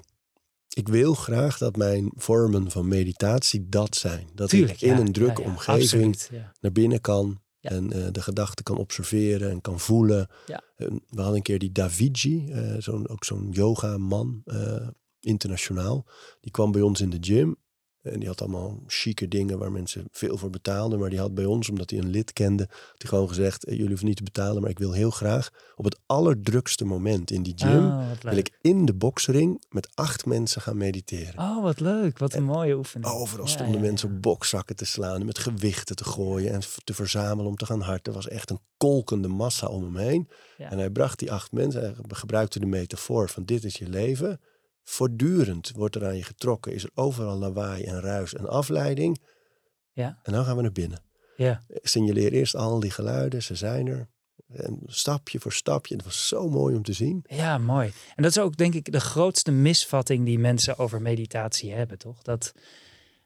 Ik 0.69 0.89
wil 0.89 1.15
graag 1.15 1.59
dat 1.59 1.77
mijn 1.77 2.11
vormen 2.17 2.71
van 2.71 2.89
meditatie 2.89 3.69
dat 3.69 3.97
zijn. 3.97 4.29
Dat 4.35 4.49
Tuurlijk, 4.49 4.81
ik 4.81 4.91
in 4.91 4.97
een 4.97 5.13
drukke 5.13 5.43
omgeving 5.43 5.83
absoluut, 6.15 6.31
naar 6.61 6.73
binnen 6.73 7.01
kan. 7.01 7.41
En 7.61 7.93
eh, 7.93 8.07
de 8.13 8.23
gedachten 8.23 8.65
kan 8.65 8.77
observeren 8.77 9.51
en 9.51 9.61
kan 9.61 9.81
voelen. 9.81 10.29
We 10.77 11.01
hadden 11.15 11.35
een 11.35 11.43
keer 11.43 11.59
die 11.59 11.73
Daviji, 11.73 12.51
eh, 12.53 12.75
zo'n, 12.79 13.09
ook 13.09 13.25
zo'n 13.25 13.49
yoga-man, 13.51 14.43
eh, 14.45 14.89
internationaal. 15.21 16.07
Die 16.41 16.51
kwam 16.51 16.73
bij 16.73 16.83
ons 16.83 17.01
in 17.01 17.11
de 17.11 17.19
gym. 17.21 17.57
En 18.03 18.19
die 18.19 18.29
had 18.29 18.41
allemaal 18.41 18.83
chique 18.87 19.29
dingen 19.29 19.59
waar 19.59 19.73
mensen 19.73 20.09
veel 20.11 20.37
voor 20.37 20.51
betaalden. 20.51 20.99
Maar 20.99 21.11
die 21.11 21.19
had 21.19 21.35
bij 21.35 21.45
ons, 21.45 21.69
omdat 21.69 21.91
hij 21.91 21.99
een 21.99 22.09
lid 22.09 22.33
kende, 22.33 22.67
had 22.69 22.95
hij 22.99 23.09
gewoon 23.09 23.29
gezegd... 23.29 23.65
eh, 23.65 23.73
jullie 23.73 23.89
hoeven 23.89 24.07
niet 24.07 24.17
te 24.17 24.23
betalen, 24.23 24.63
maar 24.63 24.71
ik 24.71 24.79
wil 24.79 24.93
heel 24.93 25.11
graag... 25.11 25.51
op 25.77 25.85
het 25.85 25.99
allerdrukste 26.07 26.85
moment 26.85 27.31
in 27.31 27.43
die 27.43 27.53
gym... 27.57 27.87
Oh, 27.87 28.09
wat 28.09 28.23
wil 28.23 28.37
ik 28.37 28.59
in 28.61 28.85
de 28.85 28.95
boksring 28.95 29.65
met 29.69 29.89
acht 29.95 30.27
mensen 30.27 30.63
gaan 30.63 30.77
mediteren. 30.77 31.39
Oh, 31.39 31.63
wat 31.63 31.81
leuk. 31.81 32.19
Wat 32.19 32.35
een 32.35 32.45
mooie 32.45 32.77
oefening. 32.77 33.13
Overal 33.13 33.45
Ja, 33.45 33.51
stonden 33.51 33.75
ja, 33.75 33.87
mensen 33.87 34.09
ja. 34.09 34.15
op 34.15 34.23
bokzakken 34.23 34.77
te 34.77 34.85
slaan, 34.85 35.25
met 35.25 35.39
gewichten 35.39 35.97
te 35.97 36.05
gooien 36.05 36.53
en 36.53 36.61
te 36.85 36.95
verzamelen 36.95 37.47
om 37.47 37.57
te 37.57 37.67
gaan 37.67 37.81
harten. 37.81 38.13
Er 38.13 38.19
was 38.19 38.29
echt 38.29 38.51
een 38.51 38.61
kolkende 38.77 39.29
massa 39.29 39.67
om 39.67 39.83
hem 39.83 39.97
heen. 39.97 40.29
En 40.59 40.79
hij 40.79 40.91
bracht 40.91 41.19
die 41.19 41.33
acht 41.33 41.53
mensen, 41.53 41.81
hij 41.81 41.95
gebruikte 42.09 42.61
de 42.61 42.67
metafoor 42.67 43.29
van 43.29 43.45
dit 43.45 43.65
is 43.65 43.77
je 43.77 43.89
leven. 43.89 44.41
Voortdurend 44.89 45.71
wordt 45.75 45.95
er 45.95 46.07
aan 46.07 46.17
je 46.17 46.23
getrokken, 46.23 46.73
is 46.75 46.85
er 46.85 46.91
overal 46.95 47.39
lawaai 47.39 47.85
en 47.85 48.01
ruis 48.01 48.35
en 48.35 48.49
afleiding. 48.49 49.21
Ja. 49.93 50.19
En 50.23 50.33
dan 50.33 50.45
gaan 50.45 50.57
we 50.57 50.63
naar 50.63 50.73
binnen. 50.73 51.03
Ja. 51.37 51.63
Signaleer 51.69 52.33
eerst 52.33 52.55
al 52.55 52.81
die 52.81 52.91
geluiden, 52.91 53.43
ze 53.43 53.55
zijn 53.55 53.87
er. 53.87 54.09
En 54.49 54.79
stapje 54.87 55.41
voor 55.41 55.53
stapje. 55.53 55.95
Het 55.95 56.05
was 56.05 56.29
zo 56.29 56.49
mooi 56.49 56.77
om 56.77 56.83
te 56.83 56.93
zien. 56.93 57.25
Ja, 57.29 57.59
mooi. 57.59 57.93
En 58.15 58.23
dat 58.23 58.31
is 58.31 58.39
ook 58.39 58.57
denk 58.57 58.75
ik 58.75 58.93
de 58.93 59.01
grootste 59.01 59.51
misvatting 59.51 60.25
die 60.25 60.39
mensen 60.39 60.79
over 60.79 61.03
meditatie 61.03 61.73
hebben, 61.73 61.99
toch? 61.99 62.23
Dat 62.23 62.53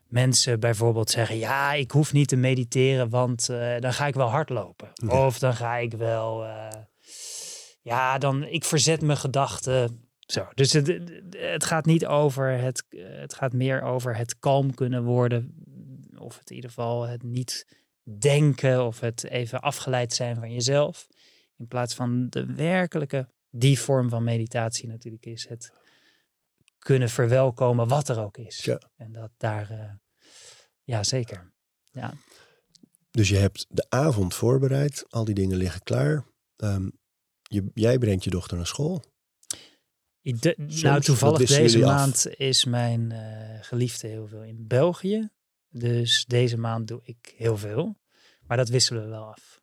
mensen 0.09 0.61
bijvoorbeeld 0.61 1.11
zeggen: 1.11 1.37
Ja, 1.39 1.73
ik 1.73 1.91
hoef 1.91 2.13
niet 2.13 2.29
te 2.29 2.37
mediteren, 2.37 3.09
want 3.09 3.49
eh, 3.49 3.79
dan 3.79 3.93
ga 3.93 4.07
ik 4.07 4.15
wel 4.15 4.29
hardlopen. 4.31 4.91
Ja. 4.95 5.27
Of 5.27 5.39
dan 5.39 5.55
ga 5.55 5.77
ik 5.77 5.93
wel. 5.95 6.45
eh, 6.45 6.69
ja, 7.83 8.19
dan 8.19 8.45
ik 8.45 8.65
verzet 8.65 9.01
mijn 9.03 9.19
gedachten. 9.19 10.02
Zo. 10.27 10.49
Dus 10.55 10.73
het, 10.73 10.87
het 11.31 11.65
gaat 11.65 11.85
niet 11.85 12.07
over 12.07 12.59
het. 12.59 12.85
Het 12.97 13.35
gaat 13.35 13.53
meer 13.53 13.83
over 13.83 14.17
het 14.17 14.39
kalm 14.39 14.75
kunnen 14.75 15.05
worden. 15.05 15.55
Of 16.19 16.39
het 16.39 16.51
in 16.51 16.57
ieder 16.57 16.71
geval 16.71 17.03
het 17.07 17.23
niet 17.23 17.67
denken. 18.19 18.87
Of 18.87 19.01
het 19.01 19.25
even 19.25 19.61
afgeleid 19.61 20.13
zijn 20.13 20.37
van 20.37 20.53
jezelf. 20.53 21.07
In 21.57 21.67
plaats 21.69 21.95
van 21.95 22.27
de 22.29 22.55
werkelijke. 22.55 23.29
Die 23.51 23.79
vorm 23.79 24.09
van 24.09 24.25
meditatie 24.25 24.89
natuurlijk 24.89 25.27
is 25.27 25.49
het 25.49 25.73
kunnen 26.79 27.09
verwelkomen 27.09 27.89
wat 27.89 28.09
er 28.09 28.21
ook 28.21 28.37
is. 28.37 28.65
Ja. 28.65 28.81
En 28.97 29.13
dat 29.13 29.31
daar. 29.37 29.71
eh, 29.71 29.91
ja, 30.85 31.03
zeker. 31.03 31.53
Ja. 31.91 32.15
Dus 33.11 33.29
je 33.29 33.37
hebt 33.37 33.67
de 33.69 33.87
avond 33.89 34.35
voorbereid. 34.35 35.05
Al 35.09 35.25
die 35.25 35.35
dingen 35.35 35.57
liggen 35.57 35.83
klaar. 35.83 36.25
Ehm, 36.57 36.89
je, 37.43 37.71
jij 37.75 37.99
brengt 37.99 38.25
je 38.25 38.31
dochter 38.31 38.57
naar 38.57 38.67
school. 38.67 39.05
Soms, 40.23 40.83
nou, 40.83 41.01
toevallig 41.01 41.49
deze 41.49 41.85
af. 41.85 41.85
maand 41.85 42.27
is 42.37 42.65
mijn 42.65 43.13
eh, 43.13 43.59
geliefde 43.61 44.09
heel 44.09 44.27
veel 44.27 44.43
in 44.43 44.67
België. 44.67 45.29
Dus 45.71 46.25
deze 46.29 46.57
maand 46.57 46.89
doe 46.89 47.01
ik 47.05 47.35
heel 47.37 47.57
veel. 47.57 47.97
Maar 48.47 48.57
dat 48.57 48.69
wisselen 48.69 49.03
we 49.03 49.09
wel 49.09 49.25
af. 49.25 49.63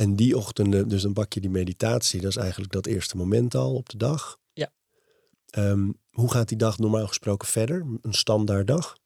En 0.00 0.16
die 0.16 0.36
ochtenden, 0.36 0.88
dus 0.88 1.02
dan 1.02 1.12
pak 1.12 1.32
je 1.32 1.40
die 1.40 1.50
meditatie. 1.50 2.20
Dat 2.20 2.30
is 2.30 2.36
eigenlijk 2.36 2.72
dat 2.72 2.86
eerste 2.86 3.16
moment 3.16 3.54
al 3.54 3.74
op 3.74 3.88
de 3.88 3.96
dag. 3.96 4.38
Ja. 4.52 4.72
Ehm, 5.46 5.90
hoe 6.10 6.30
gaat 6.30 6.48
die 6.48 6.58
dag 6.58 6.78
normaal 6.78 7.06
gesproken 7.06 7.48
verder? 7.48 7.86
Een 8.02 8.14
standaard 8.14 8.66
dag? 8.66 8.96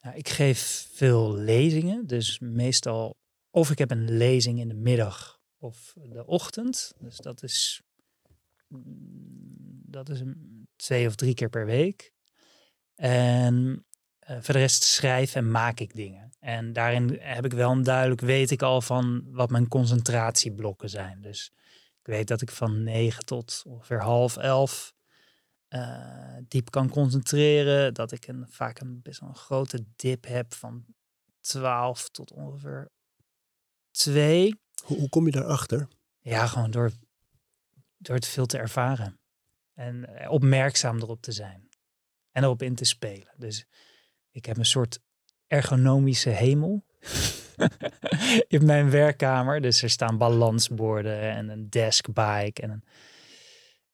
Nou, 0.00 0.16
ik 0.16 0.28
geef 0.28 0.88
veel 0.92 1.34
lezingen. 1.34 2.06
Dus 2.06 2.38
meestal 2.38 3.16
of 3.50 3.70
ik 3.70 3.78
heb 3.78 3.90
een 3.90 4.16
lezing 4.16 4.60
in 4.60 4.68
de 4.68 4.74
middag 4.74 5.40
of 5.58 5.94
de 6.10 6.26
ochtend. 6.26 6.92
Dus 6.98 7.16
dat 7.16 7.42
is, 7.42 7.82
dat 9.88 10.08
is 10.08 10.20
een- 10.20 10.68
twee 10.76 11.06
of 11.06 11.14
drie 11.14 11.34
keer 11.34 11.48
per 11.48 11.66
week. 11.66 12.12
En 12.94 13.86
eh, 14.18 14.36
voor 14.40 14.54
de 14.54 14.60
rest 14.60 14.82
schrijf 14.82 15.34
en 15.34 15.50
maak 15.50 15.80
ik 15.80 15.94
dingen. 15.94 16.30
En 16.38 16.72
daarin 16.72 17.16
heb 17.20 17.44
ik 17.44 17.52
wel 17.52 17.70
een 17.70 17.82
duidelijk, 17.82 18.20
weet 18.20 18.50
ik 18.50 18.62
al 18.62 18.80
van 18.80 19.24
wat 19.32 19.50
mijn 19.50 19.68
concentratieblokken 19.68 20.88
zijn. 20.90 21.20
Dus 21.20 21.52
ik 22.00 22.06
weet 22.06 22.28
dat 22.28 22.40
ik 22.42 22.50
van 22.50 22.82
negen 22.82 23.24
tot 23.24 23.62
ongeveer 23.66 24.00
half 24.02 24.36
elf 24.36 24.94
eh, 25.68 26.36
diep 26.48 26.70
kan 26.70 26.88
concentreren. 26.88 27.94
Dat 27.94 28.12
ik 28.12 28.26
een, 28.26 28.46
vaak 28.48 28.80
een 28.80 29.02
best 29.02 29.20
wel 29.20 29.28
een 29.28 29.34
grote 29.36 29.84
dip 29.96 30.26
heb 30.26 30.54
van 30.54 30.84
12 31.40 32.08
tot 32.08 32.32
ongeveer 32.32 32.90
2. 33.90 34.60
Hoe, 34.84 34.98
hoe 34.98 35.08
kom 35.08 35.24
je 35.26 35.32
daarachter? 35.32 35.88
Ja, 36.20 36.46
gewoon 36.46 36.70
door, 36.70 36.90
door 37.96 38.14
het 38.14 38.26
veel 38.26 38.46
te 38.46 38.58
ervaren. 38.58 39.20
En 39.74 40.16
eh, 40.16 40.30
opmerkzaam 40.30 40.96
erop 41.00 41.22
te 41.22 41.32
zijn. 41.32 41.68
En 42.30 42.42
erop 42.42 42.62
in 42.62 42.74
te 42.74 42.84
spelen. 42.84 43.32
Dus 43.36 43.66
ik 44.30 44.46
heb 44.46 44.56
een 44.56 44.64
soort 44.64 45.00
ergonomische 45.46 46.30
hemel. 46.30 46.84
in 48.48 48.64
mijn 48.64 48.90
werkkamer. 48.90 49.60
Dus 49.60 49.82
er 49.82 49.90
staan 49.90 50.18
balansborden 50.18 51.20
en 51.20 51.48
een 51.48 51.70
deskbike. 51.70 52.62
En 52.62 52.70
een, 52.70 52.84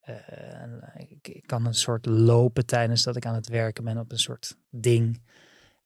eh, 0.00 0.60
en 0.60 0.92
ik, 0.96 1.28
ik 1.28 1.46
kan 1.46 1.66
een 1.66 1.74
soort 1.74 2.06
lopen 2.06 2.66
tijdens 2.66 3.02
dat 3.02 3.16
ik 3.16 3.26
aan 3.26 3.34
het 3.34 3.48
werken 3.48 3.84
ben 3.84 3.98
op 3.98 4.12
een 4.12 4.18
soort 4.18 4.56
ding. 4.70 5.22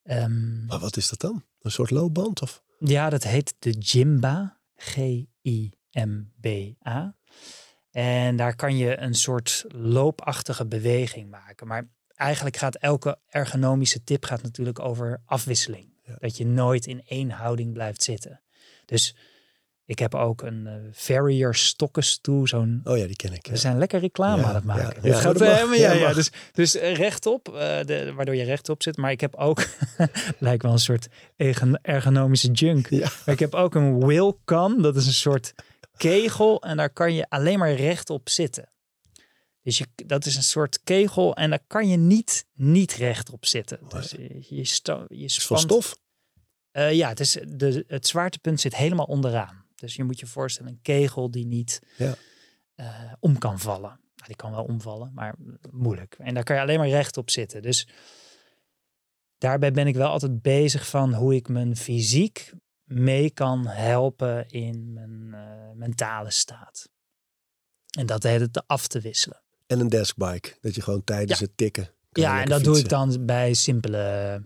Ehm, 0.02 0.66
Maar 0.66 0.78
wat 0.78 0.96
is 0.96 1.08
dat 1.08 1.20
dan? 1.20 1.44
Een 1.60 1.70
soort 1.70 1.90
loopband? 1.90 2.42
Of? 2.42 2.62
ja, 2.78 3.10
dat 3.10 3.22
heet 3.22 3.54
de 3.58 3.70
Jimba. 3.70 4.60
G-I-M-B-A. 5.96 7.16
En 7.96 8.36
daar 8.36 8.56
kan 8.56 8.76
je 8.76 8.98
een 8.98 9.14
soort 9.14 9.64
loopachtige 9.68 10.66
beweging 10.66 11.30
maken. 11.30 11.66
Maar 11.66 11.84
eigenlijk 12.14 12.56
gaat 12.56 12.74
elke 12.76 13.18
ergonomische 13.28 14.04
tip 14.04 14.24
gaat 14.24 14.42
natuurlijk 14.42 14.78
over 14.80 15.20
afwisseling. 15.24 15.88
Ja. 16.04 16.16
Dat 16.18 16.36
je 16.36 16.46
nooit 16.46 16.86
in 16.86 17.02
één 17.06 17.30
houding 17.30 17.72
blijft 17.72 18.02
zitten. 18.02 18.40
Dus 18.84 19.14
ik 19.84 19.98
heb 19.98 20.14
ook 20.14 20.42
een 20.42 20.66
eh 20.66 20.74
Farrier 20.92 21.54
stokkenstoel, 21.54 22.46
zo'n 22.46 22.80
Oh 22.84 22.98
ja, 22.98 23.06
die 23.06 23.16
ken 23.16 23.32
ik. 23.32 23.46
we 23.46 23.56
zijn 23.56 23.78
lekker 23.78 24.00
reclame 24.00 24.42
Ja, 24.42 24.48
aan 24.48 24.54
het 24.54 24.64
maken. 24.64 25.08
ja, 25.08 25.20
gaat, 25.20 25.38
maar 25.38 25.76
ja, 25.76 26.12
dus, 26.12 26.30
dus 26.52 26.76
eh, 26.76 26.94
rechtop, 26.94 27.48
eh, 27.48 27.54
de, 27.84 28.12
waardoor 28.16 28.34
je 28.36 28.44
rechtop 28.44 28.82
zit. 28.82 28.96
Maar 28.96 29.10
ik 29.10 29.20
heb 29.20 29.34
ook, 29.34 29.66
lijkt 30.38 30.62
wel 30.62 30.72
een 30.72 30.78
soort 30.78 31.08
ergon- 31.36 31.78
ergonomische 31.82 32.50
junk. 32.50 32.90
Maar 32.90 33.10
ik 33.24 33.38
heb 33.38 33.54
ook 33.54 33.74
een 33.74 33.98
wheelkan, 34.00 34.82
dat 34.82 34.96
is 34.96 35.06
een 35.06 35.12
soort 35.12 35.54
kegel. 35.96 36.62
En 36.62 36.76
daar 36.76 36.90
kan 36.90 37.14
je 37.14 37.28
alleen 37.28 37.58
maar 37.58 37.72
rechtop 37.74 38.28
zitten. 38.28 38.70
Dus 39.62 39.78
je, 39.78 39.86
dat 40.06 40.26
is 40.26 40.36
een 40.36 40.42
soort 40.42 40.82
kegel 40.82 41.34
en 41.36 41.50
daar 41.50 41.64
kan 41.66 41.88
je 41.88 41.96
niet, 41.96 42.46
niet 42.52 42.92
rechtop 42.92 43.46
zitten. 43.46 43.78
Dus 43.88 44.10
je, 44.10 44.34
je, 44.48 44.56
je 45.08 45.24
Is 45.24 45.34
het 45.34 45.42
van 45.44 45.58
spant- 45.58 45.60
stof? 45.84 45.96
eh, 46.70 46.92
ja, 46.92 47.08
het, 47.08 47.20
is 47.20 47.38
de, 47.48 47.84
het 47.86 48.06
zwaartepunt 48.06 48.60
zit 48.60 48.76
helemaal 48.76 49.06
onderaan. 49.06 49.64
Dus 49.74 49.94
je 49.96 50.04
moet 50.04 50.20
je 50.20 50.26
voorstellen, 50.26 50.70
een 50.72 50.80
kegel 50.82 51.30
die 51.30 51.46
niet 51.46 51.80
Ja. 51.96 52.14
eh, 52.74 53.12
om 53.20 53.38
kan 53.38 53.58
vallen. 53.58 54.00
Nou, 54.14 54.26
die 54.26 54.36
kan 54.36 54.50
wel 54.50 54.64
omvallen, 54.64 55.10
maar 55.14 55.34
moeilijk. 55.70 56.14
En 56.18 56.34
daar 56.34 56.44
kan 56.44 56.56
je 56.56 56.62
alleen 56.62 56.78
maar 56.78 56.88
rechtop 56.88 57.30
zitten. 57.30 57.62
Dus 57.62 57.88
daarbij 59.38 59.70
ben 59.72 59.86
ik 59.86 59.94
wel 59.94 60.08
altijd 60.10 60.42
bezig 60.42 60.88
van 60.88 61.14
hoe 61.14 61.34
ik 61.34 61.48
mijn 61.48 61.76
fysiek 61.76 62.52
mee 62.86 63.30
kan 63.30 63.66
helpen 63.66 64.48
in 64.48 64.92
mijn 64.92 65.34
eh, 65.34 65.72
mentale 65.74 66.30
staat. 66.30 66.88
En 67.98 68.06
dat 68.06 68.22
heet 68.22 68.40
het 68.40 68.66
af 68.66 68.86
te 68.86 69.00
wisselen. 69.00 69.40
En 69.66 69.80
een 69.80 69.88
deskbike. 69.88 70.56
Dat 70.60 70.74
je 70.74 70.82
gewoon 70.82 71.04
tijdens 71.04 71.40
het 71.40 71.56
tikken. 71.56 71.88
Ja, 72.12 72.40
en 72.42 72.48
dat 72.48 72.64
doe 72.64 72.78
ik 72.78 72.88
dan 72.88 73.24
bij 73.26 73.54
simpele, 73.54 74.42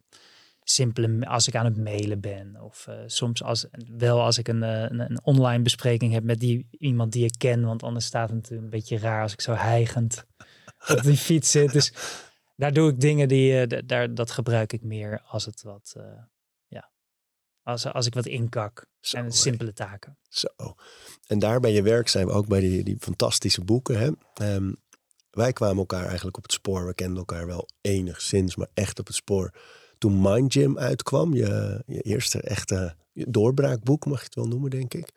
simpele, 0.63 1.27
als 1.27 1.49
ik 1.49 1.55
aan 1.55 1.65
het 1.65 1.77
mailen 1.77 2.21
ben. 2.21 2.61
Of 2.61 2.87
eh, 2.87 2.95
soms 3.07 3.43
als, 3.43 3.67
wel 3.97 4.21
als 4.23 4.39
ik 4.39 4.49
een, 4.49 4.63
eh, 4.63 4.83
een, 4.83 5.01
een 5.01 5.21
online 5.25 5.63
bespreking 5.63 6.13
heb 6.13 6.25
met 6.25 6.41
die, 6.41 6.67
iemand 6.71 7.13
die 7.13 7.25
ik 7.25 7.35
ken. 7.39 7.65
Want 7.65 7.83
anders 7.83 8.05
staat 8.07 8.27
het 8.29 8.37
natuurlijk 8.37 8.65
een 8.65 8.79
beetje 8.79 8.99
raar 8.99 9.23
als 9.23 9.33
ik 9.33 9.41
zo 9.41 9.53
hijgend 9.53 10.25
op 10.89 11.03
die 11.03 11.17
fiets 11.17 11.51
zit. 11.51 11.73
Dus 11.73 11.93
daar 12.57 12.73
doe 12.73 12.91
ik 12.91 13.01
dingen 13.01 13.29
die, 13.29 13.67
d- 13.67 13.89
daar, 13.89 14.15
dat 14.15 14.31
gebruik 14.31 14.73
ik 14.73 14.83
meer 14.83 15.23
als 15.27 15.45
het 15.45 15.63
wat, 15.63 15.95
als, 17.71 17.87
als 17.87 18.07
ik 18.07 18.15
wat 18.15 18.27
inkak. 18.27 18.87
Zo, 19.01 19.17
en 19.17 19.33
simpele 19.33 19.73
taken. 19.73 20.19
Zo. 20.29 20.49
En 21.27 21.39
daar 21.39 21.61
bij 21.61 21.73
je 21.73 21.83
werk 21.83 22.09
zijn 22.09 22.27
we 22.27 22.33
ook 22.33 22.47
bij 22.47 22.61
die, 22.61 22.85
die 22.85 22.97
fantastische 22.99 23.65
boeken. 23.65 23.99
Hè? 23.99 24.11
Ehm, 24.35 24.73
wij 25.31 25.53
kwamen 25.53 25.77
elkaar 25.77 26.07
eigenlijk 26.07 26.37
op 26.37 26.43
het 26.43 26.53
spoor. 26.53 26.87
We 26.87 26.95
kenden 26.95 27.19
elkaar 27.19 27.47
wel 27.47 27.69
enigszins, 27.81 28.57
maar 28.57 28.69
echt 28.75 28.99
op 28.99 29.07
het 29.07 29.17
spoor. 29.17 29.55
Toen 29.99 30.21
Mind 30.23 30.53
Gym 30.53 30.79
uitkwam, 30.79 31.35
je, 31.35 31.83
je 31.87 32.01
eerste 32.01 32.41
echte 32.41 32.97
doorbraakboek, 33.13 34.07
mag 34.07 34.19
je 34.19 34.25
het 34.25 34.35
wel 34.35 34.49
noemen, 34.49 34.71
denk 34.71 34.95
ik. 34.95 35.13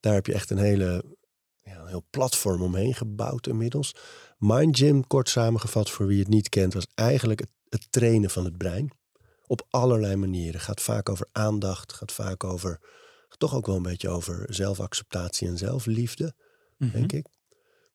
Daar 0.00 0.14
heb 0.14 0.26
je 0.26 0.34
echt 0.34 0.50
een 0.50 0.58
hele 0.58 1.04
ja, 1.68 1.80
een 1.80 1.86
heel 1.86 2.06
platform 2.10 2.62
omheen 2.62 2.94
gebouwd 2.94 3.46
inmiddels. 3.46 3.94
Mind 4.38 4.78
Gym, 4.78 5.06
kort 5.06 5.28
samengevat 5.28 5.90
voor 5.90 6.06
wie 6.06 6.18
het 6.18 6.28
niet 6.28 6.48
kent, 6.48 6.74
was 6.74 6.86
eigenlijk 6.94 7.40
het, 7.40 7.50
het 7.68 7.86
trainen 7.90 8.30
van 8.30 8.44
het 8.44 8.56
brein. 8.56 8.90
Op 9.48 9.66
allerlei 9.70 10.16
manieren. 10.16 10.60
Gaat 10.60 10.80
vaak 10.80 11.08
over 11.08 11.28
aandacht, 11.32 11.92
gaat 11.92 12.12
vaak 12.12 12.44
over, 12.44 12.80
toch 13.38 13.54
ook 13.54 13.66
wel 13.66 13.76
een 13.76 13.82
beetje 13.82 14.08
over 14.08 14.46
zelfacceptatie 14.48 15.48
en 15.48 15.58
zelfliefde, 15.58 16.34
Mhm. 16.78 16.92
denk 16.92 17.12
ik. 17.12 17.26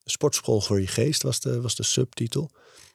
Sportschool 0.03 0.61
voor 0.61 0.79
je 0.81 0.87
geest 0.87 1.23
was 1.23 1.39
de, 1.39 1.61
was 1.61 1.75
de 1.75 1.83
subtitel. 1.83 2.49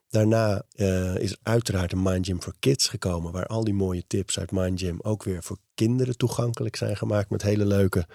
Daarna 0.08 0.62
eh, 0.72 1.16
is 1.16 1.30
er 1.30 1.38
uiteraard 1.42 1.92
een 1.92 2.02
Mind 2.02 2.26
Gym 2.26 2.42
voor 2.42 2.54
Kids 2.58 2.88
gekomen, 2.88 3.32
waar 3.32 3.46
al 3.46 3.64
die 3.64 3.74
mooie 3.74 4.04
tips 4.06 4.38
uit 4.38 4.50
Mind 4.50 4.80
Gym 4.80 4.98
ook 5.02 5.22
weer 5.22 5.42
voor 5.42 5.58
kinderen 5.74 6.16
toegankelijk 6.16 6.76
zijn 6.76 6.96
gemaakt 6.96 7.30
met 7.30 7.42
hele 7.42 7.66
leuke 7.66 8.06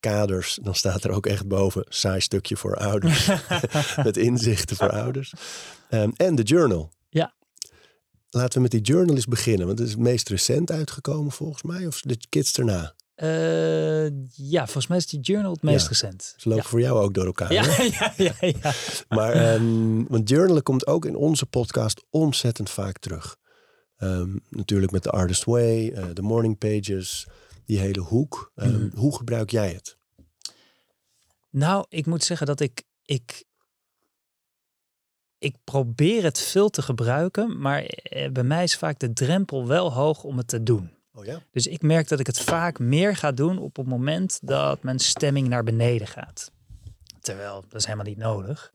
kaders. 0.00 0.58
Dan 0.62 0.74
staat 0.74 1.04
er 1.04 1.10
ook 1.10 1.26
echt 1.26 1.48
boven 1.48 1.84
saai 1.88 2.20
stukje 2.20 2.56
voor 2.56 2.76
ouders. 2.76 3.28
met 4.04 4.16
inzichten 4.16 4.76
voor 4.76 4.90
ouders. 4.90 5.32
Ehm, 5.90 6.10
en 6.16 6.34
de 6.34 6.42
journal. 6.42 6.90
Laten 8.30 8.54
we 8.54 8.60
met 8.60 8.70
die 8.70 8.80
journal 8.80 9.14
eens 9.14 9.26
beginnen. 9.26 9.66
Want 9.66 9.78
het 9.78 9.88
is 9.88 9.94
het 9.94 10.02
meest 10.02 10.28
recent 10.28 10.70
uitgekomen 10.70 11.32
volgens 11.32 11.62
mij. 11.62 11.86
Of 11.86 12.00
de 12.00 12.18
kids 12.28 12.56
erna. 12.58 12.94
Eh, 13.14 14.06
ja, 14.32 14.64
volgens 14.64 14.86
mij 14.86 14.96
is 14.96 15.06
die 15.06 15.20
journal 15.20 15.52
het 15.52 15.62
meest 15.62 15.82
Ja. 15.82 15.88
recent. 15.88 16.34
Ze 16.36 16.48
lopen 16.48 16.64
voor 16.64 16.80
jou 16.80 16.98
ook 17.00 17.14
door 17.14 17.26
elkaar. 17.26 17.52
Ja, 17.52 17.62
ja, 17.98 18.12
ja, 18.16 18.34
ja. 18.40 18.72
Maar 19.16 19.32
ehm, 19.32 20.04
want 20.08 20.28
journalen 20.28 20.62
komt 20.62 20.86
ook 20.86 21.04
in 21.04 21.16
onze 21.16 21.46
podcast 21.46 22.04
ontzettend 22.10 22.70
vaak 22.70 22.98
terug. 22.98 23.36
Ehm, 23.96 24.36
natuurlijk 24.50 24.92
met 24.92 25.02
The 25.02 25.10
Artist 25.10 25.44
Way, 25.44 25.86
uh, 25.90 26.04
de 26.14 26.22
Morning 26.22 26.58
Pages, 26.58 27.26
die 27.64 27.78
hele 27.78 28.00
hoek. 28.00 28.52
Ehm, 28.54 28.70
Mhm. 28.70 28.96
Hoe 28.96 29.16
gebruik 29.16 29.50
jij 29.50 29.72
het? 29.72 29.96
Nou, 31.50 31.84
ik 31.88 32.06
moet 32.06 32.24
zeggen 32.24 32.46
dat 32.46 32.60
ik, 32.60 32.82
ik, 33.04 33.44
ik 35.38 35.56
probeer 35.64 36.22
het 36.22 36.38
veel 36.38 36.68
te 36.68 36.82
gebruiken, 36.82 37.60
maar 37.60 37.82
eh, 37.82 38.30
bij 38.30 38.42
mij 38.42 38.62
is 38.62 38.76
vaak 38.76 38.98
de 38.98 39.12
drempel 39.12 39.66
wel 39.66 39.92
hoog 39.92 40.24
om 40.24 40.36
het 40.36 40.48
te 40.48 40.62
doen. 40.62 40.90
Oh 41.14 41.24
ja? 41.24 41.42
Dus 41.50 41.66
ik 41.66 41.82
merk 41.82 42.08
dat 42.08 42.20
ik 42.20 42.26
het 42.26 42.40
vaak 42.40 42.78
meer 42.78 43.16
ga 43.16 43.32
doen 43.32 43.58
op 43.58 43.76
het 43.76 43.86
moment 43.86 44.38
dat 44.42 44.82
mijn 44.82 44.98
stemming 44.98 45.48
naar 45.48 45.64
beneden 45.64 46.06
gaat. 46.06 46.50
Terwijl, 47.20 47.64
dat 47.68 47.80
is 47.80 47.84
helemaal 47.84 48.06
niet 48.06 48.18
nodig. 48.18 48.72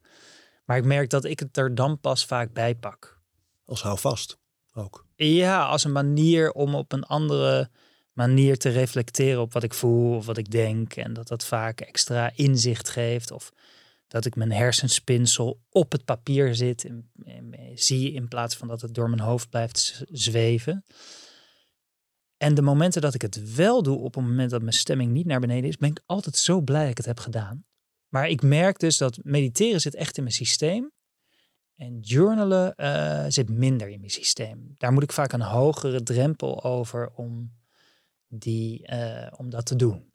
Maar 0.65 0.77
ik 0.77 0.85
merk 0.85 1.09
dat 1.09 1.23
ik 1.23 1.39
het 1.39 1.57
er 1.57 1.75
dan 1.75 1.99
pas 1.99 2.25
vaak 2.25 2.53
bij 2.53 2.75
pak. 2.75 3.19
Als 3.65 3.81
hou 3.81 3.99
vast 3.99 4.37
ook. 4.73 5.05
Ja, 5.15 5.65
als 5.65 5.83
een 5.83 5.91
manier 5.91 6.51
om 6.51 6.75
op 6.75 6.91
een 6.91 7.03
andere 7.03 7.69
manier 8.13 8.57
te 8.57 8.69
reflecteren 8.69 9.41
op 9.41 9.53
wat 9.53 9.63
ik 9.63 9.73
voel 9.73 10.15
of 10.15 10.25
wat 10.25 10.37
ik 10.37 10.51
denk. 10.51 10.95
En 10.95 11.13
dat 11.13 11.27
dat 11.27 11.45
vaak 11.45 11.81
extra 11.81 12.31
inzicht 12.35 12.89
geeft. 12.89 13.31
Of 13.31 13.51
dat 14.13 14.25
ik 14.25 14.35
mijn 14.35 14.51
hersenspinsel 14.51 15.61
op 15.69 15.91
het 15.91 16.05
papier 16.05 16.55
zit 16.55 16.85
en, 16.85 17.11
en 17.23 17.53
zie 17.73 18.11
in 18.11 18.27
plaats 18.27 18.55
van 18.55 18.67
dat 18.67 18.81
het 18.81 18.93
door 18.93 19.09
mijn 19.09 19.21
hoofd 19.21 19.49
blijft 19.49 20.03
zweven. 20.11 20.85
En 22.37 22.53
de 22.53 22.61
momenten 22.61 23.01
dat 23.01 23.13
ik 23.13 23.21
het 23.21 23.53
wel 23.55 23.83
doe 23.83 23.97
op 23.97 24.15
het 24.15 24.23
moment 24.23 24.49
dat 24.49 24.61
mijn 24.61 24.73
stemming 24.73 25.11
niet 25.11 25.25
naar 25.25 25.39
beneden 25.39 25.69
is, 25.69 25.77
ben 25.77 25.89
ik 25.89 26.01
altijd 26.05 26.35
zo 26.35 26.61
blij 26.61 26.81
dat 26.81 26.89
ik 26.89 26.97
het 26.97 27.05
heb 27.05 27.19
gedaan. 27.19 27.65
Maar 28.07 28.29
ik 28.29 28.41
merk 28.41 28.79
dus 28.79 28.97
dat 28.97 29.19
mediteren 29.23 29.81
zit 29.81 29.95
echt 29.95 30.17
in 30.17 30.23
mijn 30.23 30.35
systeem. 30.35 30.91
En 31.75 31.99
journalen 31.99 32.75
eh, 32.75 33.25
zit 33.27 33.49
minder 33.49 33.89
in 33.89 33.99
mijn 33.99 34.11
systeem. 34.11 34.73
Daar 34.77 34.93
moet 34.93 35.03
ik 35.03 35.11
vaak 35.11 35.31
een 35.31 35.41
hogere 35.41 36.03
drempel 36.03 36.63
over 36.63 37.09
om, 37.09 37.53
die, 38.27 38.87
eh, 38.87 39.33
om 39.37 39.49
dat 39.49 39.65
te 39.65 39.75
doen. 39.75 40.12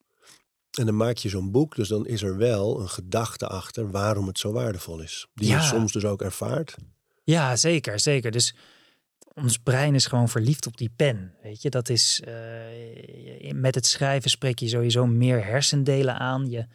En 0.71 0.87
dan 0.87 0.97
maak 0.97 1.17
je 1.17 1.29
zo'n 1.29 1.51
boek, 1.51 1.75
dus 1.75 1.89
dan 1.89 2.07
is 2.07 2.23
er 2.23 2.37
wel 2.37 2.81
een 2.81 2.89
gedachte 2.89 3.47
achter 3.47 3.91
waarom 3.91 4.27
het 4.27 4.39
zo 4.39 4.53
waardevol 4.53 5.01
is. 5.01 5.27
Die 5.35 5.51
je 5.51 5.61
soms 5.61 5.93
dus 5.93 6.05
ook 6.05 6.23
ervaart. 6.23 6.77
Ja, 7.25 7.57
zeker, 7.57 8.01
zeker. 8.01 8.31
Dus 8.31 8.55
ons 9.35 9.59
brein 9.59 9.95
is 9.95 10.07
gewoon 10.07 10.29
verliefd 10.29 10.67
op 10.67 10.77
die 10.77 10.91
pen. 10.97 11.35
Weet 11.43 11.63
je, 11.63 11.71
dat 11.71 11.89
is 11.89 12.23
eh, 12.25 13.53
met 13.53 13.75
het 13.75 13.87
schrijven 13.87 14.31
spreek 14.31 14.59
je 14.59 14.69
sowieso 14.69 15.07
meer 15.07 15.45
hersendelen 15.45 16.19
aan. 16.19 16.51
Je 16.51 16.67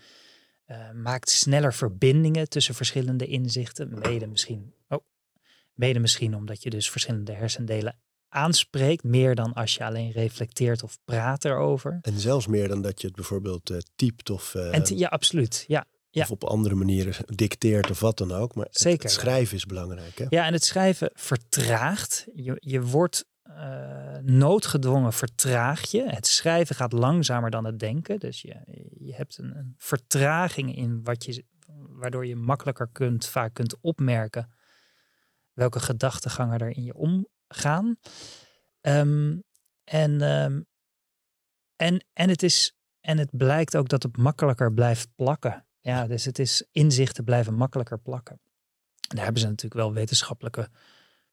eh, 0.66 0.92
maakt 0.92 1.30
sneller 1.30 1.74
verbindingen 1.74 2.50
tussen 2.50 2.76
verschillende 2.76 3.26
inzichten. 3.26 4.00
Mede 4.00 4.28
misschien, 4.28 4.74
oh, 4.88 5.06
mede 5.74 6.00
misschien 6.00 6.36
omdat 6.36 6.64
je 6.64 6.70
dus 6.70 6.90
verschillende 6.90 7.34
hersendelen 7.34 8.00
aanspreekt, 8.34 9.04
meer 9.04 9.36
dan 9.36 9.54
als 9.54 9.76
je 9.76 9.86
alleen 9.86 10.12
reflecteert 10.12 10.84
of 10.84 10.98
praat 11.06 11.46
erover. 11.46 12.00
En 12.02 12.19
zelfs 12.19 12.48
meer 12.48 12.67
dan 12.67 12.82
dat 12.82 13.02
je 13.02 13.08
het 13.08 13.15
bijvoorbeeld 13.15 13.69
eh, 13.69 13.78
typt 13.96 14.30
of, 14.30 14.56
eh, 14.56 14.76
En 14.76 14.98
ja, 14.98 15.08
absoluut. 15.08 15.63
Ja, 15.67 15.86
ja. 16.10 16.22
of 16.24 16.32
op 16.32 16.43
andere 16.43 16.76
manieren 16.76 17.13
dicteert 17.26 17.89
of 17.89 18.00
wat 18.00 18.17
dan 18.17 18.32
ook. 18.32 18.56
Maar 18.56 18.65
het- 18.65 18.78
Zeker. 18.78 19.04
het 19.04 19.12
schrijven 19.12 19.56
is 19.56 19.65
belangrijk. 19.65 20.17
Hè? 20.17 20.26
Ja, 20.30 20.46
en 20.46 20.54
het 20.54 20.63
schrijven 20.63 21.10
vertraagt. 21.13 22.28
Je, 22.34 22.56
je 22.60 22.82
wordt 22.82 23.26
eh, 23.43 24.17
noodgedwongen 24.22 25.13
vertraag 25.13 25.91
je. 25.91 26.04
Het 26.10 26.28
schrijven 26.28 26.76
gaat 26.76 26.93
langzamer 26.93 27.50
dan 27.50 27.65
het 27.65 27.80
denken. 27.80 28.19
Dus 28.19 28.41
je, 28.41 28.56
je 29.00 29.13
hebt 29.15 29.38
een, 29.38 29.58
een 29.58 29.74
vertraging 29.78 30.76
in 30.76 31.04
wat 31.04 31.26
je, 31.26 31.46
waardoor 31.89 32.26
je 32.26 32.36
makkelijker 32.36 32.89
kunt, 32.91 33.26
vaak 33.26 33.54
kunt 33.54 33.76
opmerken 33.82 34.52
welke 35.54 35.80
gedachtegangen 35.80 36.60
er 36.60 36.76
in 36.76 36.84
je 36.84 36.93
omgaan. 37.54 37.98
Ehm, 38.82 39.38
en, 39.84 40.22
ehm, 40.22 40.62
en, 41.76 42.06
en, 42.13 42.30
het 42.30 42.44
is, 42.44 42.76
en 43.02 43.18
het 43.18 43.38
blijkt 43.38 43.78
ook 43.78 43.89
dat 43.89 44.04
het 44.04 44.18
makkelijker 44.18 44.74
blijft 44.74 45.10
plakken. 45.16 45.66
Ja, 45.80 46.08
dus 46.08 46.26
het 46.26 46.39
is 46.39 46.68
inzichten 46.72 47.24
blijven 47.24 47.54
makkelijker 47.54 48.00
plakken. 48.00 48.42
Daar 49.08 49.24
hebben 49.24 49.42
ze 49.42 49.48
natuurlijk 49.48 49.82
wel 49.82 49.94
wetenschappelijke 49.94 50.70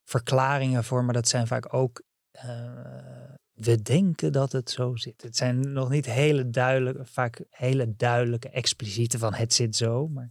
verklaringen 0.04 0.84
voor, 0.84 1.04
maar 1.04 1.14
dat 1.14 1.28
zijn 1.28 1.46
vaak 1.46 1.74
ook. 1.74 2.02
eh, 2.30 3.34
we 3.52 3.82
denken 3.82 4.32
dat 4.32 4.52
het 4.52 4.70
zo 4.70 4.96
zit. 4.96 5.22
Het 5.22 5.36
zijn 5.36 5.72
nog 5.72 5.88
niet 5.88 6.06
hele 6.06 6.50
duidelijke, 6.50 7.04
vaak 7.04 7.44
hele 7.50 7.96
duidelijke, 7.96 8.48
expliciete 8.48 9.18
van 9.18 9.34
het 9.34 9.52
zit 9.54 9.76
zo. 9.76 10.08
Maar 10.08 10.30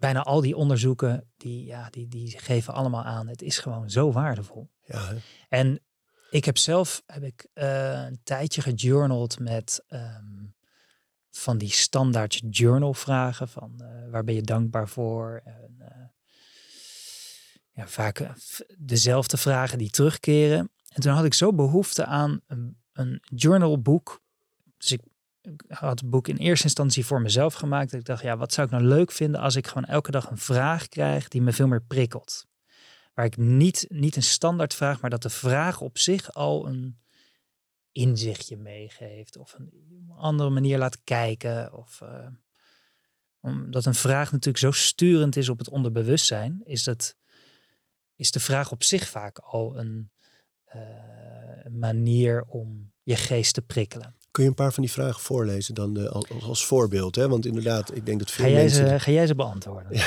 bijna 0.00 0.22
al 0.22 0.40
die 0.40 0.56
onderzoeken, 0.56 1.30
die, 1.36 1.64
ja, 1.64 1.90
die, 1.90 2.08
die 2.08 2.38
geven 2.38 2.74
allemaal 2.74 3.04
aan, 3.04 3.28
het 3.28 3.42
is 3.42 3.58
gewoon 3.58 3.90
zo 3.90 4.12
waardevol. 4.12 4.70
Ja, 4.84 5.06
hè? 5.06 5.16
En 5.48 5.80
ik 6.30 6.44
heb 6.44 6.58
zelf 6.58 7.02
heb 7.06 7.22
ik, 7.22 7.46
eh, 7.52 8.02
een 8.02 8.20
tijdje 8.22 8.62
gejournald 8.62 9.38
met 9.38 9.84
ehm, 9.88 10.44
van 11.30 11.58
die 11.58 11.70
standaard 11.70 12.40
journal 12.50 12.94
vragen 12.94 13.48
van 13.48 13.80
eh, 13.80 14.10
waar 14.10 14.24
ben 14.24 14.34
je 14.34 14.42
dankbaar 14.42 14.88
voor? 14.88 15.40
En, 15.44 15.74
eh, 15.78 16.06
ja, 17.72 17.88
vaak 17.88 18.30
dezelfde 18.78 19.36
vragen 19.36 19.78
die 19.78 19.90
terugkeren. 19.90 20.70
En 20.88 21.02
toen 21.02 21.12
had 21.12 21.24
ik 21.24 21.34
zo 21.34 21.52
behoefte 21.52 22.04
aan 22.04 22.40
een, 22.46 22.76
een 22.92 23.22
journalboek. 23.34 24.22
Dus 24.78 24.92
ik 24.92 25.00
had 25.68 26.00
het 26.00 26.10
boek 26.10 26.28
in 26.28 26.36
eerste 26.36 26.64
instantie 26.64 27.06
voor 27.06 27.20
mezelf 27.20 27.54
gemaakt. 27.54 27.92
Ik 27.92 28.04
dacht, 28.04 28.22
ja, 28.22 28.36
wat 28.36 28.52
zou 28.52 28.66
ik 28.66 28.72
nou 28.72 28.84
leuk 28.84 29.12
vinden 29.12 29.40
als 29.40 29.56
ik 29.56 29.66
gewoon 29.66 29.84
elke 29.84 30.10
dag 30.10 30.30
een 30.30 30.38
vraag 30.38 30.88
krijg 30.88 31.28
die 31.28 31.42
me 31.42 31.52
veel 31.52 31.66
meer 31.66 31.82
prikkelt 31.82 32.48
waar 33.20 33.28
ik 33.28 33.36
niet, 33.36 33.86
niet 33.88 34.16
een 34.16 34.22
standaard 34.22 34.74
vraag, 34.74 35.00
maar 35.00 35.10
dat 35.10 35.22
de 35.22 35.30
vraag 35.30 35.80
op 35.80 35.98
zich 35.98 36.32
al 36.32 36.66
een 36.66 37.00
inzichtje 37.92 38.56
meegeeft. 38.56 39.36
Of 39.36 39.54
een 39.58 40.10
andere 40.16 40.50
manier 40.50 40.78
laat 40.78 41.04
kijken. 41.04 41.72
Of 41.72 42.00
eh, 42.00 42.28
omdat 43.40 43.84
een 43.84 43.94
vraag 43.94 44.32
natuurlijk 44.32 44.58
zo 44.58 44.70
sturend 44.70 45.36
is 45.36 45.48
op 45.48 45.58
het 45.58 45.68
onderbewustzijn, 45.68 46.60
is, 46.64 46.84
dat, 46.84 47.16
is 48.16 48.30
de 48.30 48.40
vraag 48.40 48.70
op 48.70 48.82
zich 48.82 49.08
vaak 49.08 49.38
al 49.38 49.78
een, 49.78 50.10
eh, 50.64 50.80
manier 51.70 52.42
om 52.42 52.92
je 53.02 53.16
geest 53.16 53.54
te 53.54 53.62
prikkelen. 53.62 54.16
Kun 54.30 54.42
je 54.42 54.48
een 54.48 54.54
paar 54.54 54.72
van 54.72 54.82
die 54.82 54.92
vragen 54.92 55.20
voorlezen 55.20 55.74
dan 55.74 55.96
eh, 55.96 56.06
als, 56.06 56.26
als 56.42 56.66
voorbeeld? 56.66 57.16
Hè? 57.16 57.28
Want 57.28 57.46
inderdaad, 57.46 57.96
ik 57.96 58.06
denk 58.06 58.18
dat 58.18 58.30
veel 58.30 58.44
Ga 58.44 58.50
jij, 58.50 58.60
mensen... 58.60 58.88
ze, 58.88 59.00
ga 59.00 59.10
jij 59.10 59.26
ze 59.26 59.34
beantwoorden? 59.34 59.92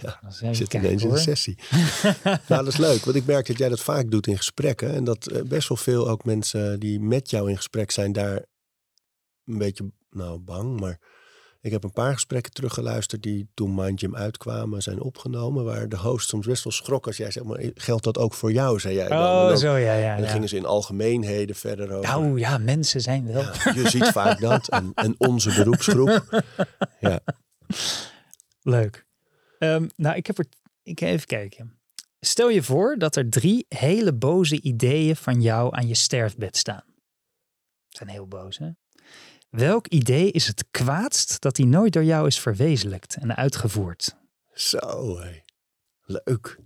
Ja, 0.00 0.20
Dan 0.22 0.50
Ik 0.50 0.56
zit 0.56 0.68
kijken, 0.68 0.88
ineens 0.88 1.02
in 1.02 1.10
een 1.10 1.18
sessie. 1.18 1.58
nou, 2.24 2.64
dat 2.64 2.66
is 2.66 2.76
leuk, 2.76 3.04
want 3.04 3.16
ik 3.16 3.26
merk 3.26 3.46
dat 3.46 3.58
jij 3.58 3.68
dat 3.68 3.80
vaak 3.80 4.10
doet 4.10 4.26
in 4.26 4.36
gesprekken. 4.36 4.94
En 4.94 5.04
dat 5.04 5.26
eh, 5.26 5.42
best 5.42 5.68
wel 5.68 5.78
veel 5.78 6.08
ook 6.08 6.24
mensen 6.24 6.80
die 6.80 7.00
met 7.00 7.30
jou 7.30 7.50
in 7.50 7.56
gesprek 7.56 7.90
zijn, 7.90 8.12
daar 8.12 8.44
een 9.44 9.58
beetje, 9.58 9.92
nou 10.10 10.38
bang, 10.38 10.80
maar 10.80 11.00
ik 11.62 11.70
heb 11.70 11.84
een 11.84 11.92
paar 11.92 12.12
gesprekken 12.12 12.52
teruggeluisterd 12.52 13.22
die 13.22 13.48
toen 13.54 13.74
Mind 13.74 14.00
Gym 14.00 14.16
uitkwamen, 14.16 14.82
zijn 14.82 15.00
opgenomen. 15.00 15.64
Waar 15.64 15.88
de 15.88 15.96
host 15.96 16.28
soms 16.28 16.46
best 16.46 16.64
wel 16.64 16.72
schrok 16.72 17.06
als 17.06 17.16
jij 17.16 17.30
zegt, 17.30 17.46
maar 17.46 17.70
geldt 17.74 18.04
dat 18.04 18.18
ook 18.18 18.34
voor 18.34 18.52
jou, 18.52 18.80
zei 18.80 18.94
jij 18.94 19.08
dan. 19.08 19.18
Oh, 19.18 19.48
dan, 19.48 19.58
zo 19.58 19.76
ja, 19.76 19.94
ja. 19.94 20.10
en 20.10 20.16
dan 20.16 20.26
ja. 20.26 20.32
gingen 20.32 20.48
ze 20.48 20.56
in 20.56 20.66
algemeenheden 20.66 21.56
verder 21.56 21.92
over. 21.92 22.10
Nou 22.10 22.38
ja, 22.38 22.58
mensen 22.58 23.00
zijn 23.00 23.32
wel. 23.32 23.42
Ja, 23.42 23.72
je 23.74 23.88
ziet 23.88 24.08
vaak 24.08 24.40
dat. 24.40 24.68
En, 24.68 24.92
en 24.94 25.14
onze 25.18 25.54
beroepsgroep. 25.54 26.20
Ja. 27.00 27.20
Leuk. 28.62 29.06
Ehm, 29.58 29.88
nou, 29.96 30.16
ik 30.16 30.26
heb 30.26 30.38
er. 30.38 30.46
Ik 30.82 31.00
even 31.00 31.26
kijken. 31.26 31.78
Stel 32.20 32.48
je 32.48 32.62
voor 32.62 32.96
dat 32.98 33.16
er 33.16 33.30
drie 33.30 33.66
hele 33.68 34.12
boze 34.12 34.60
ideeën 34.60 35.16
van 35.16 35.40
jou 35.42 35.76
aan 35.76 35.88
je 35.88 35.94
sterfbed 35.94 36.56
staan. 36.56 36.84
Zijn 37.88 38.08
heel 38.08 38.26
boos, 38.26 38.58
hè? 38.58 38.68
Welk 39.52 39.86
idee 39.86 40.30
is 40.30 40.46
het 40.46 40.64
kwaadst 40.70 41.40
dat 41.40 41.56
die 41.56 41.66
nooit 41.66 41.92
door 41.92 42.04
jou 42.04 42.26
is 42.26 42.40
verwezenlijkt 42.40 43.16
en 43.16 43.36
uitgevoerd? 43.36 44.16
Zo, 44.54 45.18
hé. 45.20 45.40
leuk. 46.04 46.58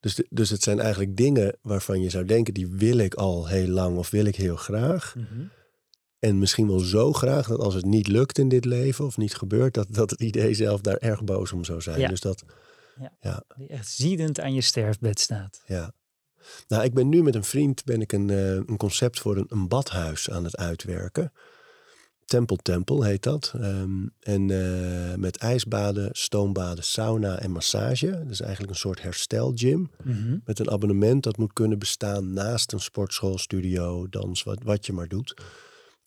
Dus, 0.00 0.14
de- 0.14 0.26
dus 0.30 0.50
het 0.50 0.62
zijn 0.62 0.80
eigenlijk 0.80 1.16
dingen 1.16 1.56
waarvan 1.62 2.00
je 2.00 2.10
zou 2.10 2.24
denken, 2.24 2.54
die 2.54 2.66
wil 2.66 2.98
ik 2.98 3.14
al 3.14 3.46
heel 3.48 3.68
lang 3.68 3.96
of 3.98 4.10
wil 4.10 4.24
ik 4.24 4.36
heel 4.36 4.56
graag. 4.56 5.14
En 6.18 6.38
misschien 6.38 6.66
wel 6.68 6.78
zo 6.78 7.12
graag 7.12 7.46
dat 7.46 7.58
als 7.60 7.74
het 7.74 7.84
niet 7.84 8.08
lukt 8.08 8.38
in 8.38 8.48
dit 8.48 8.64
leven 8.64 9.04
of 9.04 9.16
niet 9.16 9.34
gebeurt, 9.34 9.74
dat, 9.74 9.86
dat 9.90 10.10
het 10.10 10.20
idee 10.20 10.54
zelf 10.54 10.80
daar 10.80 10.96
erg 10.96 11.24
boos 11.24 11.52
om 11.52 11.64
zou 11.64 11.80
zijn. 11.80 12.00
Ja. 12.00 12.08
Dus 12.08 12.20
dat, 12.20 12.44
Die 13.56 13.68
echt 13.68 13.88
ziedend 13.88 14.40
aan 14.40 14.54
je 14.54 14.60
sterfbed 14.60 15.20
staat. 15.20 15.62
ja. 15.66 15.92
Nou, 16.68 16.84
ik 16.84 16.94
ben 16.94 17.08
nu 17.08 17.22
met 17.22 17.34
een 17.34 17.44
vriend 17.44 17.84
ben 17.84 18.00
ik 18.00 18.12
een, 18.12 18.30
eh, 18.30 18.52
een 18.54 18.76
concept 18.76 19.18
voor 19.20 19.36
een, 19.36 19.46
een 19.48 19.68
badhuis 19.68 20.30
aan 20.30 20.44
het 20.44 20.56
uitwerken. 20.56 21.32
Tempel 22.24 22.56
Tempel 22.56 23.02
heet 23.02 23.22
dat. 23.22 23.52
Ehm, 23.60 24.06
en 24.20 24.50
eh, 24.50 25.14
met 25.14 25.36
ijsbaden, 25.36 26.08
stoombaden, 26.12 26.84
sauna 26.84 27.38
en 27.38 27.50
massage. 27.50 28.24
Dus 28.26 28.40
eigenlijk 28.40 28.72
een 28.72 28.78
soort 28.78 29.02
herstelgym. 29.02 29.90
Mhm. 30.04 30.38
Met 30.44 30.58
een 30.58 30.70
abonnement 30.70 31.22
dat 31.22 31.36
moet 31.36 31.52
kunnen 31.52 31.78
bestaan 31.78 32.32
naast 32.32 32.72
een 32.72 32.80
sportschool, 32.80 33.38
studio, 33.38 34.08
dans, 34.08 34.42
wat, 34.42 34.62
wat 34.62 34.86
je 34.86 34.92
maar 34.92 35.08
doet. 35.08 35.34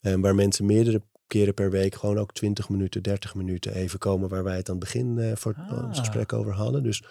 En 0.00 0.20
waar 0.20 0.34
mensen 0.34 0.66
meerdere 0.66 1.02
keren 1.26 1.54
per 1.54 1.70
week 1.70 1.94
gewoon 1.94 2.18
ook 2.18 2.32
20 2.32 2.68
minuten, 2.68 3.02
30 3.02 3.34
minuten 3.34 3.74
even 3.74 3.98
komen 3.98 4.28
waar 4.28 4.44
wij 4.44 4.56
het 4.56 4.68
aan 4.68 4.76
het 4.76 4.84
begin 4.84 5.18
eh, 5.18 5.36
voor 5.36 5.54
Ah. 5.56 5.84
ons 5.86 5.98
gesprek 5.98 6.32
over 6.32 6.52
hadden. 6.52 6.82
Dus 6.82 7.02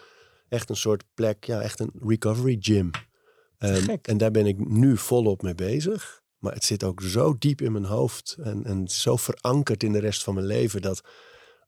echt 0.48 0.70
een 0.70 0.76
soort 0.76 1.04
plek, 1.14 1.44
ja, 1.44 1.60
echt 1.60 1.80
een 1.80 1.92
recovery 2.06 2.56
gym. 2.60 2.90
En, 3.62 3.82
gek. 3.82 4.06
en 4.06 4.18
daar 4.18 4.30
ben 4.30 4.46
ik 4.46 4.68
nu 4.68 4.96
volop 4.96 5.42
mee 5.42 5.54
bezig. 5.54 6.20
Maar 6.38 6.52
het 6.52 6.64
zit 6.64 6.84
ook 6.84 7.00
zo 7.00 7.36
diep 7.38 7.60
in 7.60 7.72
mijn 7.72 7.84
hoofd 7.84 8.36
en, 8.42 8.64
en 8.64 8.88
zo 8.88 9.16
verankerd 9.16 9.82
in 9.82 9.92
de 9.92 9.98
rest 9.98 10.22
van 10.22 10.34
mijn 10.34 10.46
leven 10.46 10.82
dat 10.82 11.02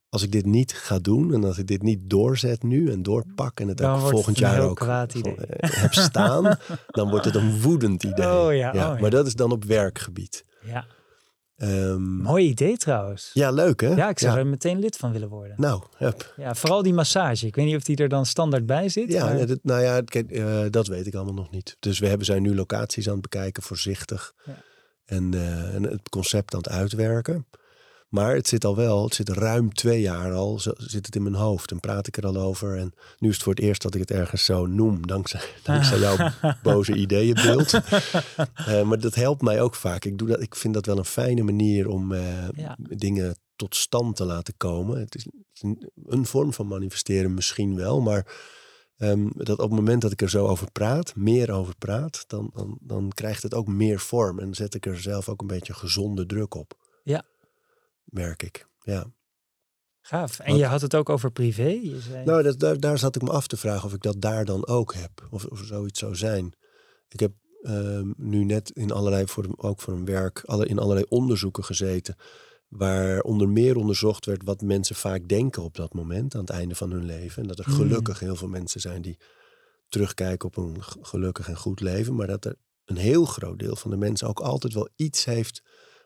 als 0.08 0.22
ik 0.22 0.32
dit 0.32 0.46
niet 0.46 0.72
ga 0.72 0.98
doen 0.98 1.34
en 1.34 1.44
als 1.44 1.58
ik 1.58 1.66
dit 1.66 1.82
niet 1.82 2.10
doorzet 2.10 2.62
nu 2.62 2.90
en 2.90 3.02
doorpak 3.02 3.60
en 3.60 3.68
het 3.68 3.76
Dan 3.76 3.94
ook 3.94 4.10
volgend 4.10 4.38
het 4.38 4.38
jaar 4.38 4.60
ook 4.60 4.76
kwaad 4.76 5.14
idee. 5.14 5.34
van, 5.34 5.44
eh, 5.44 5.70
heb 5.70 5.92
staan, 5.92 6.58
dan 6.86 7.10
wordt 7.10 7.24
het 7.24 7.34
een 7.34 7.60
woedend 7.60 8.02
idee. 8.02 8.26
Oh 8.26 8.54
ja, 8.54 8.68
oh 8.68 8.74
ja. 8.74 8.96
Maar 9.00 9.10
dat 9.10 9.26
is 9.26 9.34
dan 9.34 9.52
op 9.52 9.64
werkgebied. 9.64 10.44
Ja, 10.64 10.86
Ehm, 11.56 12.02
mooi 12.16 12.46
idee 12.48 12.76
trouwens. 12.76 13.30
ja, 13.32 13.50
leuk 13.50 13.80
hè? 13.80 13.88
Ja, 13.94 14.08
ik 14.08 14.18
zou 14.18 14.38
er 14.38 14.46
meteen 14.46 14.78
lid 14.78 14.96
van 14.96 15.12
willen 15.12 15.28
worden. 15.28 15.54
Nou, 15.60 15.82
hup. 15.96 16.34
Ja, 16.36 16.54
vooral 16.54 16.82
die 16.82 16.92
massage. 16.94 17.46
Ik 17.46 17.54
weet 17.56 17.64
niet 17.64 17.76
of 17.76 17.82
die 17.82 17.96
er 17.96 18.08
dan 18.08 18.26
standaard 18.26 18.66
bij 18.66 18.88
zit. 18.88 19.12
Ja, 19.12 19.24
maar- 19.24 19.46
dat, 19.46 19.58
nou 19.62 19.82
ja, 19.82 20.00
kijk, 20.00 20.30
eh, 20.30 20.60
dat 20.70 20.86
weet 20.86 21.06
ik 21.06 21.14
allemaal 21.14 21.34
nog 21.34 21.50
niet. 21.50 21.76
Dus 21.80 21.98
we 21.98 22.06
hebben, 22.06 22.26
zijn 22.26 22.42
nu 22.42 22.54
locaties 22.54 23.06
aan 23.06 23.12
het 23.12 23.22
bekijken, 23.22 23.62
voorzichtig. 23.62 24.32
Ja. 24.44 24.52
En, 25.04 25.34
eh, 25.34 25.74
en 25.74 25.82
het 25.82 26.08
concept 26.08 26.52
aan 26.54 26.58
het 26.60 26.68
uitwerken. 26.68 27.46
Maar 28.14 28.34
het 28.34 28.48
zit 28.48 28.64
al 28.64 28.76
wel, 28.76 29.04
het 29.04 29.14
zit 29.14 29.28
ruim 29.28 29.72
twee 29.72 30.00
jaar 30.00 30.32
al, 30.32 30.58
zo, 30.58 30.72
zit 30.76 31.06
het 31.06 31.16
in 31.16 31.22
mijn 31.22 31.34
hoofd. 31.34 31.70
En 31.70 31.80
praat 31.80 32.06
ik 32.06 32.16
er 32.16 32.26
al 32.26 32.36
over. 32.36 32.76
En 32.76 32.92
nu 33.18 33.28
is 33.28 33.34
het 33.34 33.42
voor 33.42 33.54
het 33.54 33.62
eerst 33.62 33.82
dat 33.82 33.94
ik 33.94 34.00
het 34.00 34.10
ergens 34.10 34.44
zo 34.44 34.66
noem, 34.66 35.06
dankzij, 35.06 35.40
dankzij 35.62 35.98
jouw 35.98 36.30
boze 36.62 36.94
ideeënbeeld. 36.94 37.72
Eh, 38.54 38.82
maar 38.82 39.00
dat 39.00 39.14
helpt 39.14 39.42
mij 39.42 39.60
ook 39.60 39.74
vaak. 39.74 40.04
Ik, 40.04 40.18
doe 40.18 40.28
dat, 40.28 40.40
ik 40.40 40.54
vind 40.54 40.74
dat 40.74 40.86
wel 40.86 40.98
een 40.98 41.04
fijne 41.04 41.42
manier 41.42 41.88
om 41.88 42.12
eh, 42.12 42.48
Ja. 42.52 42.76
dingen 42.78 43.36
tot 43.56 43.76
stand 43.76 44.16
te 44.16 44.24
laten 44.24 44.54
komen. 44.56 44.98
Het 44.98 45.14
is, 45.14 45.26
een 46.06 46.26
vorm 46.26 46.52
van 46.52 46.66
manifesteren 46.66 47.34
misschien 47.34 47.76
wel, 47.76 48.00
maar 48.00 48.34
ehm, 48.96 49.28
dat 49.32 49.58
op 49.58 49.70
het 49.70 49.78
moment 49.78 50.02
dat 50.02 50.12
ik 50.12 50.22
er 50.22 50.30
zo 50.30 50.46
over 50.46 50.70
praat, 50.70 51.16
meer 51.16 51.50
over 51.50 51.74
praat, 51.78 52.24
dan, 52.26 52.50
dan, 52.54 52.78
dan 52.80 53.10
krijgt 53.14 53.42
het 53.42 53.54
ook 53.54 53.66
meer 53.66 54.00
vorm. 54.00 54.38
En 54.38 54.54
zet 54.54 54.74
ik 54.74 54.86
er 54.86 55.00
zelf 55.00 55.28
ook 55.28 55.40
een 55.40 55.46
beetje 55.46 55.74
gezonde 55.74 56.26
druk 56.26 56.54
op. 56.54 56.74
Ja. 57.04 57.24
Merk 58.14 58.42
ik. 58.42 58.66
Ja. 58.80 59.06
Gaaf. 60.00 60.38
En 60.38 60.56
je 60.56 60.64
had 60.64 60.80
het 60.80 60.94
ook 60.94 61.08
over 61.08 61.30
privé. 61.30 61.78
Je 61.82 62.00
zei... 62.00 62.24
Nou, 62.24 62.42
dat, 62.42 62.58
daar, 62.58 62.80
daar 62.80 62.98
zat 62.98 63.16
ik 63.16 63.22
me 63.22 63.30
af 63.30 63.46
te 63.46 63.56
vragen 63.56 63.84
of 63.84 63.94
ik 63.94 64.02
dat 64.02 64.20
daar 64.20 64.44
dan 64.44 64.66
ook 64.66 64.94
heb. 64.94 65.28
Of, 65.30 65.44
of 65.44 65.60
zoiets 65.64 65.98
zou 65.98 66.16
zijn. 66.16 66.52
Ik 67.08 67.20
heb 67.20 67.32
ehm, 67.62 68.12
nu 68.16 68.44
net 68.44 68.70
in 68.70 68.92
allerlei, 68.92 69.26
voor, 69.26 69.46
ook 69.56 69.80
voor 69.80 69.92
een 69.92 70.04
werk, 70.04 70.42
alle, 70.44 70.66
in 70.66 70.78
allerlei 70.78 71.06
onderzoeken 71.08 71.64
gezeten. 71.64 72.16
Waar 72.68 73.20
onder 73.20 73.48
meer 73.48 73.76
onderzocht 73.76 74.26
werd 74.26 74.44
wat 74.44 74.62
mensen 74.62 74.96
vaak 74.96 75.28
denken 75.28 75.62
op 75.62 75.76
dat 75.76 75.94
moment, 75.94 76.34
aan 76.34 76.40
het 76.40 76.50
einde 76.50 76.74
van 76.74 76.90
hun 76.90 77.04
leven. 77.04 77.42
En 77.42 77.48
dat 77.48 77.58
er 77.58 77.64
Hmm. 77.64 77.74
gelukkig 77.74 78.18
heel 78.18 78.36
veel 78.36 78.48
mensen 78.48 78.80
zijn 78.80 79.02
die 79.02 79.18
terugkijken 79.88 80.48
op 80.48 80.56
een 80.56 80.82
gelukkig 80.82 81.48
en 81.48 81.56
goed 81.56 81.80
leven. 81.80 82.14
Maar 82.14 82.26
dat 82.26 82.44
er 82.44 82.56
een 82.84 82.96
heel 82.96 83.24
groot 83.24 83.58
deel 83.58 83.76
van 83.76 83.90
de 83.90 83.96
mensen 83.96 84.28
ook 84.28 84.40
altijd 84.40 84.72
wel 84.72 84.88
iets 84.96 85.24
heeft 85.24 85.62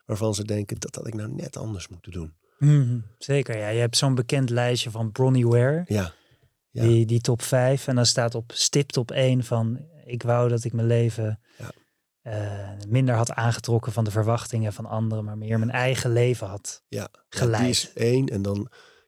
waarvan 0.09 0.35
ze 0.35 0.43
denken 0.43 0.79
dat 0.79 0.95
had 0.95 1.07
ik 1.07 1.13
nou 1.13 1.31
net 1.35 1.57
anders 1.57 1.87
moeten 1.87 2.11
doen. 2.11 2.33
Mhm, 2.59 2.99
zeker, 3.17 3.57
ja. 3.57 3.67
Je 3.69 3.79
hebt 3.79 3.97
zo'n 3.97 4.15
bekend 4.15 4.49
lijstje 4.49 4.91
van 4.91 5.11
Bronnie 5.11 5.47
Ware. 5.47 5.83
Ja, 5.87 6.13
Ja. 6.71 6.81
Die, 6.83 7.05
die 7.05 7.21
top 7.21 7.41
5. 7.41 7.87
En 7.87 7.95
dan 7.95 8.05
staat 8.05 8.35
op 8.35 8.51
stipt 8.53 8.97
op 8.97 9.11
1 9.11 9.43
van... 9.43 9.79
Ik 10.05 10.23
wou 10.23 10.49
dat 10.49 10.63
ik 10.63 10.73
mijn 10.73 10.87
leven 10.87 11.39
Ja. 11.57 11.71
eh, 12.21 12.69
minder 12.87 13.15
had 13.15 13.31
aangetrokken 13.31 13.91
van 13.91 14.03
de 14.03 14.11
verwachtingen 14.11 14.73
van 14.73 14.85
anderen. 14.85 15.23
Maar 15.25 15.37
meer 15.37 15.59
mijn 15.59 15.71
eigen 15.71 16.13
leven 16.13 16.47
had 16.47 16.83
Ja, 16.87 16.99
ja, 17.11 17.19
geleid. 17.29 17.61
die 17.61 17.69
is 17.71 17.93
één. 17.93 18.25
En 18.27 18.41
dan, 18.41 18.59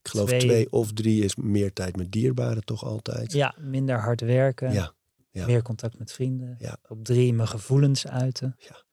ik 0.02 0.08
geloof 0.10 0.28
Twee. 0.28 0.40
twee. 0.40 0.72
of 0.72 0.94
drie 0.94 1.24
is 1.24 1.36
meer 1.36 1.74
tijd 1.74 1.96
met 1.96 2.12
dierbaren 2.12 2.64
toch 2.66 2.84
altijd. 2.86 3.32
Ja, 3.34 3.56
minder 3.60 4.00
hard 4.00 4.22
werken. 4.22 4.74
Ja, 4.74 4.94
ja. 5.32 5.46
Meer 5.46 5.62
contact 5.62 6.00
met 6.00 6.12
vrienden. 6.12 6.56
Ja. 6.60 6.78
Op 6.88 7.04
drie 7.06 7.34
mijn 7.34 7.48
gevoelens 7.48 8.08
uiten. 8.08 8.56
Ja. 8.58 8.84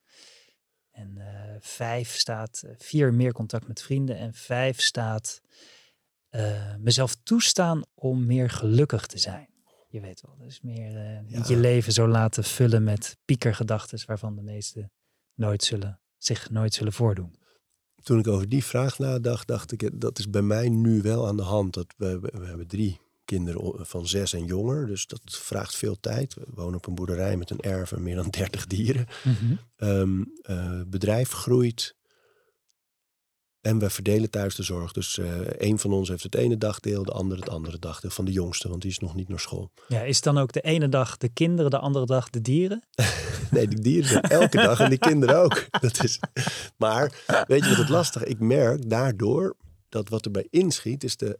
En 0.99 1.19
eh, 1.19 1.55
vijf 1.61 2.15
staat 2.15 2.63
eh, 2.65 2.71
vier 2.79 3.15
meer 3.15 3.33
contact 3.33 3.69
met 3.69 3.83
vrienden. 3.83 4.17
En 4.17 4.35
vijf 4.35 4.81
staat 4.81 5.41
eh, 6.29 6.75
mezelf 6.79 7.17
toestaan 7.23 7.83
om 7.95 8.27
meer 8.27 8.51
gelukkig 8.51 9.07
te 9.07 9.19
zijn. 9.19 9.49
Je 9.89 10.01
weet 10.01 10.21
wel, 10.21 10.37
dus 10.39 10.61
meer 10.61 11.23
niet 11.23 11.33
Ja. 11.33 11.55
je 11.55 11.57
leven 11.57 11.93
zo 11.93 12.09
laten 12.09 12.45
vullen 12.45 12.85
met 12.85 13.17
piekergedachten 13.25 14.07
waarvan 14.07 14.37
de 14.37 14.43
meesten 14.43 14.93
nooit 15.35 15.65
zullen, 15.65 16.01
zich 16.17 16.51
nooit 16.51 16.75
zullen 16.75 16.93
voordoen. 16.93 17.35
Toen 18.03 18.19
ik 18.19 18.27
over 18.27 18.49
die 18.49 18.65
vraag 18.65 18.99
nadacht, 18.99 19.47
dacht 19.49 19.73
ik, 19.73 20.01
dat 20.01 20.19
is 20.19 20.31
bij 20.31 20.43
mij 20.43 20.69
nu 20.69 21.03
wel 21.03 21.27
aan 21.27 21.37
de 21.37 21.43
hand. 21.43 21.75
Dat 21.75 21.95
we, 21.97 22.19
we 22.21 22.47
hebben 22.47 22.67
drie 22.67 23.01
kinderen 23.29 23.87
van 23.87 24.07
zes 24.07 24.33
en 24.33 24.45
jonger, 24.45 24.87
dus 24.87 25.07
dat 25.07 25.21
vraagt 25.25 25.77
veel 25.77 25.97
tijd. 26.01 26.35
We 26.35 26.45
wonen 26.55 26.77
op 26.77 26.87
een 26.87 26.95
boerderij 26.95 27.37
met 27.37 27.51
een 27.51 27.61
erf 27.61 27.93
en 27.93 28.03
meer 28.03 28.17
dan 28.17 28.31
dertig 28.31 28.67
dieren. 28.67 29.07
Eh, 29.77 30.81
bedrijf 30.87 31.31
groeit. 31.31 31.97
En 33.61 33.79
we 33.79 33.91
verdelen 33.91 34.31
thuis 34.31 34.55
de 34.55 34.63
zorg. 34.63 34.93
Dus 34.93 35.19
eh 35.19 35.41
een 35.47 35.79
van 35.79 35.93
ons 35.93 36.09
heeft 36.09 36.23
het 36.23 36.35
ene 36.35 36.59
dagdeel, 36.59 37.05
de 37.05 37.13
ander 37.13 37.39
het 37.39 37.49
andere 37.49 37.79
dagdeel. 37.79 38.11
Van 38.11 38.25
de 38.25 38.33
jongste, 38.33 38.69
want 38.69 38.83
die 38.83 38.91
is 38.91 38.99
nog 38.99 39.15
niet 39.15 39.29
naar 39.29 39.41
school. 39.41 39.71
Ja, 39.89 40.03
is 40.03 40.21
dan 40.21 40.39
ook 40.39 40.53
de 40.53 40.61
ene 40.61 40.89
dag 40.89 41.17
de 41.17 41.29
kinderen, 41.29 41.71
de 41.71 41.79
andere 41.79 42.07
dag 42.07 42.31
de 42.31 42.41
dieren? 42.41 42.83
Nee, 43.51 43.69
die 43.69 43.81
dieren 43.81 44.09
zijn 44.09 44.23
elke 44.23 44.57
dag 44.57 44.81
en 44.81 44.89
die 44.89 44.99
kinderen 44.99 45.43
ook. 45.43 45.67
Dat 45.81 46.05
is, 46.05 46.21
maar 46.77 47.25
weet 47.47 47.63
je 47.63 47.69
wat 47.69 47.79
het 47.79 47.89
lastig 47.89 48.25
Ik 48.25 48.39
merk 48.39 48.91
daardoor 48.91 49.57
dat 49.89 50.09
wat 50.09 50.25
erbij 50.25 50.47
inschiet, 50.51 51.05
is 51.05 51.17
de, 51.17 51.39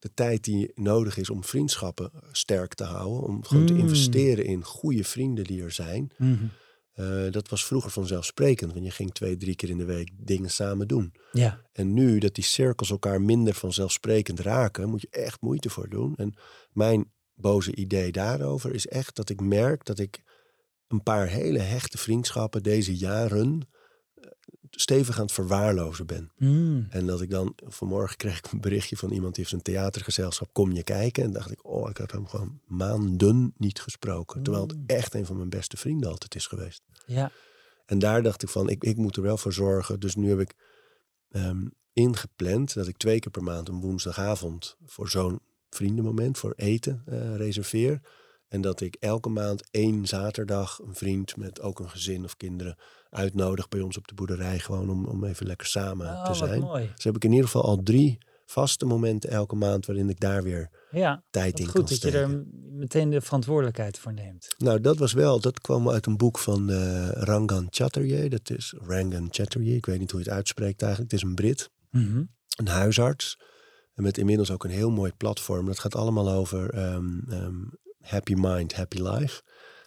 de 0.00 0.10
tijd 0.14 0.44
die 0.44 0.72
nodig 0.74 1.16
is 1.16 1.30
om 1.30 1.44
vriendschappen 1.44 2.10
sterk 2.32 2.74
te 2.74 2.84
houden. 2.84 3.22
Om 3.22 3.44
gewoon 3.44 3.66
te 3.66 3.72
Mm. 3.72 3.78
investeren 3.78 4.44
in 4.44 4.64
goede 4.64 5.04
vrienden 5.04 5.44
die 5.44 5.62
er 5.62 5.72
zijn. 5.72 6.10
Eh, 6.92 7.30
dat 7.30 7.48
was 7.48 7.64
vroeger 7.66 7.90
vanzelfsprekend, 7.90 8.72
want 8.72 8.84
je 8.84 8.90
ging 8.90 9.12
twee, 9.12 9.36
drie 9.36 9.54
keer 9.54 9.68
in 9.70 9.76
de 9.78 9.84
week 9.84 10.10
dingen 10.16 10.50
samen 10.50 10.88
doen. 10.88 11.14
Ja, 11.32 11.60
En 11.72 11.92
nu 11.94 12.18
dat 12.18 12.34
die 12.34 12.44
cirkels 12.44 12.90
elkaar 12.90 13.22
minder 13.22 13.54
vanzelfsprekend 13.54 14.40
raken, 14.40 14.88
moet 14.88 15.00
je 15.00 15.08
echt 15.10 15.40
moeite 15.40 15.70
voor 15.70 15.88
doen. 15.88 16.16
En 16.16 16.34
mijn 16.72 17.12
boze 17.34 17.74
idee 17.74 18.12
daarover 18.12 18.74
is 18.74 18.86
echt 18.86 19.16
dat 19.16 19.28
ik 19.30 19.40
merk 19.40 19.84
dat 19.84 19.98
ik 19.98 20.22
een 20.88 21.02
paar 21.02 21.26
hele 21.28 21.58
hechte 21.58 21.98
vriendschappen 21.98 22.62
deze 22.62 22.96
jaren 22.96 23.60
eh, 23.60 23.79
stevig 24.70 25.16
aan 25.16 25.22
het 25.24 25.32
verwaarlozen 25.32 26.06
ben. 26.06 26.30
Mm. 26.36 26.86
En 26.90 27.06
dat 27.06 27.20
ik 27.20 27.30
dan, 27.30 27.52
vanmorgen 27.66 28.16
kreeg 28.16 28.38
ik 28.38 28.52
een 28.52 28.60
berichtje 28.60 28.96
van 28.96 29.10
iemand 29.10 29.34
die 29.34 29.44
heeft 29.44 29.56
een 29.56 29.62
theatergezelschap, 29.72 30.52
kom 30.52 30.72
je 30.72 30.82
kijken? 30.82 31.24
En 31.24 31.32
dacht 31.32 31.50
ik, 31.50 31.66
oh, 31.66 31.90
ik 31.90 31.96
had 31.96 32.10
hem 32.12 32.26
gewoon 32.26 32.60
maanden 32.66 33.52
niet 33.56 33.80
gesproken. 33.80 34.42
Terwijl 34.42 34.66
het 34.66 34.76
Mm. 34.76 34.84
echt 34.86 35.14
een 35.14 35.26
van 35.26 35.36
mijn 35.36 35.48
beste 35.48 35.76
vrienden 35.76 36.10
altijd 36.10 36.34
is 36.34 36.46
geweest. 36.46 36.82
ja. 37.06 37.30
En 37.86 37.98
daar 37.98 38.22
dacht 38.22 38.42
ik 38.42 38.48
van, 38.48 38.68
ik, 38.68 38.84
ik 38.84 38.96
moet 38.96 39.16
er 39.16 39.22
wel 39.22 39.36
voor 39.36 39.52
zorgen. 39.52 40.00
Dus 40.00 40.14
nu 40.14 40.28
heb 40.28 40.40
ik 40.40 40.54
ehm, 41.30 41.66
ingepland 41.92 42.74
dat 42.74 42.86
ik 42.86 42.96
twee 42.96 43.18
keer 43.18 43.30
per 43.30 43.42
maand 43.42 43.68
een 43.68 43.80
woensdagavond 43.80 44.76
voor 44.84 45.08
zo'n 45.08 45.40
vriendenmoment, 45.70 46.38
voor 46.38 46.52
eten, 46.56 47.02
eh, 47.06 47.36
reserveer. 47.36 48.00
En 48.48 48.60
dat 48.60 48.80
ik 48.80 48.94
elke 48.94 49.28
maand 49.28 49.62
één 49.70 50.06
zaterdag 50.06 50.78
een 50.78 50.94
vriend 50.94 51.36
met 51.36 51.60
ook 51.60 51.78
een 51.78 51.90
gezin 51.90 52.24
of 52.24 52.36
kinderen 52.36 52.76
uitnodig 53.10 53.68
bij 53.68 53.80
ons 53.80 53.96
op 53.96 54.08
de 54.08 54.14
boerderij. 54.14 54.58
Gewoon 54.58 54.90
om, 54.90 55.04
om 55.06 55.24
even 55.24 55.46
lekker 55.46 55.66
samen 55.66 56.06
Oh, 56.06 56.24
te 56.24 56.34
zijn. 56.34 56.60
mooi. 56.60 56.90
Dus 56.94 57.04
heb 57.04 57.16
ik 57.16 57.24
in 57.24 57.30
ieder 57.30 57.44
geval 57.46 57.64
al 57.64 57.82
drie 57.82 58.18
vaste 58.46 58.86
momenten 58.86 59.30
elke 59.30 59.54
maand 59.56 59.86
waarin 59.86 60.08
ik 60.10 60.20
daar 60.20 60.42
weer 60.42 60.70
Ja, 60.90 61.22
tijd 61.30 61.58
in 61.58 61.64
goed 61.64 61.72
kan 61.74 61.80
dat 61.82 61.90
je 61.90 61.94
steken. 61.96 62.20
er 62.20 62.44
meteen 62.72 63.10
de 63.10 63.20
verantwoordelijkheid 63.20 63.98
voor 63.98 64.12
neemt. 64.12 64.54
Nou, 64.58 64.80
dat 64.80 64.98
was 64.98 65.12
wel, 65.12 65.40
dat 65.40 65.60
kwam 65.60 65.90
uit 65.90 66.06
een 66.06 66.16
boek 66.16 66.38
van 66.38 66.70
eh, 66.70 67.08
Rangan 67.12 67.66
Chatterjee. 67.70 68.28
Dat 68.28 68.50
is 68.50 68.74
Rangan 68.78 69.28
Chatterjee, 69.30 69.76
ik 69.76 69.86
weet 69.86 69.98
niet 69.98 70.10
hoe 70.10 70.20
je 70.20 70.26
het 70.26 70.34
uitspreekt 70.34 70.82
eigenlijk. 70.82 71.12
Het 71.12 71.20
is 71.22 71.28
een 71.28 71.34
Brit, 71.34 71.70
Mhm. 71.90 72.22
een 72.56 72.68
huisarts. 72.68 73.38
En 73.94 74.02
met 74.02 74.18
inmiddels 74.18 74.50
ook 74.50 74.64
een 74.64 74.70
heel 74.70 74.90
mooi 74.90 75.12
platform. 75.16 75.66
Dat 75.66 75.78
gaat 75.78 75.94
allemaal 75.94 76.30
over 76.30 76.70
ehm, 76.70 77.18
ehm, 77.28 77.54
happy 78.00 78.34
mind, 78.36 78.74
happy 78.74 79.02
life. 79.02 79.42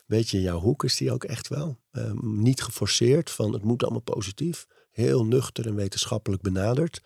Weet 0.05 0.29
je, 0.29 0.41
jouw 0.41 0.59
hoek 0.59 0.83
is 0.83 0.97
die 0.97 1.11
ook 1.11 1.23
echt 1.23 1.47
wel. 1.47 1.77
Ehm, 1.91 2.41
niet 2.41 2.61
geforceerd 2.63 3.31
van 3.31 3.53
het 3.53 3.63
moet 3.63 3.83
allemaal 3.83 4.01
positief. 4.01 4.65
Heel 4.91 5.25
nuchter 5.25 5.65
en 5.67 5.75
wetenschappelijk 5.75 6.41
benaderd. 6.41 7.01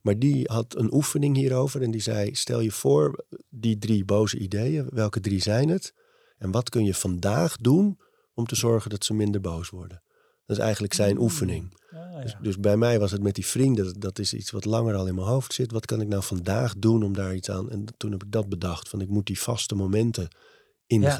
Maar 0.00 0.18
die 0.18 0.44
had 0.46 0.76
een 0.76 0.92
oefening 0.94 1.36
hierover 1.36 1.82
en 1.82 1.90
die 1.90 2.00
zei: 2.00 2.34
Stel 2.34 2.60
je 2.60 2.70
voor, 2.70 3.24
die 3.48 3.78
drie 3.78 4.04
boze 4.04 4.38
ideeën, 4.38 4.86
welke 4.90 5.20
drie 5.20 5.42
zijn 5.42 5.68
het? 5.68 5.94
En 6.38 6.50
wat 6.50 6.68
kun 6.68 6.84
je 6.84 6.94
vandaag 6.94 7.56
doen 7.56 7.98
om 8.34 8.46
te 8.46 8.54
zorgen 8.54 8.90
dat 8.90 9.04
ze 9.04 9.14
minder 9.14 9.40
boos 9.40 9.70
worden? 9.70 10.02
Dat 10.46 10.56
is 10.56 10.62
eigenlijk 10.62 10.94
zijn 10.94 11.14
Mm. 11.16 11.22
oefening. 11.22 11.76
Ah, 11.90 12.22
Dus, 12.22 12.32
ja. 12.32 12.38
dus 12.42 12.58
bij 12.58 12.76
mij 12.76 12.98
was 12.98 13.10
het 13.10 13.22
met 13.22 13.34
die 13.34 13.46
vrienden, 13.46 14.00
dat- 14.00 14.18
is 14.18 14.34
iets 14.34 14.50
wat 14.50 14.64
langer 14.64 14.94
al 14.94 15.06
in 15.06 15.14
mijn 15.14 15.26
hoofd 15.26 15.52
zit. 15.52 15.72
Wat 15.72 15.86
kan 15.86 16.00
ik 16.00 16.08
nou 16.08 16.22
vandaag 16.22 16.74
doen 16.78 17.02
om 17.02 17.12
daar 17.12 17.34
iets 17.34 17.50
aan? 17.50 17.70
En 17.70 17.84
toen 17.96 18.10
heb 18.12 18.22
ik 18.24 18.32
dat 18.32 18.48
bedacht, 18.48 18.88
van 18.88 19.00
ik 19.00 19.08
moet 19.08 19.26
die 19.26 19.40
vaste 19.40 19.74
momenten 19.74 20.28
in 20.86 21.00
Ja. 21.00 21.16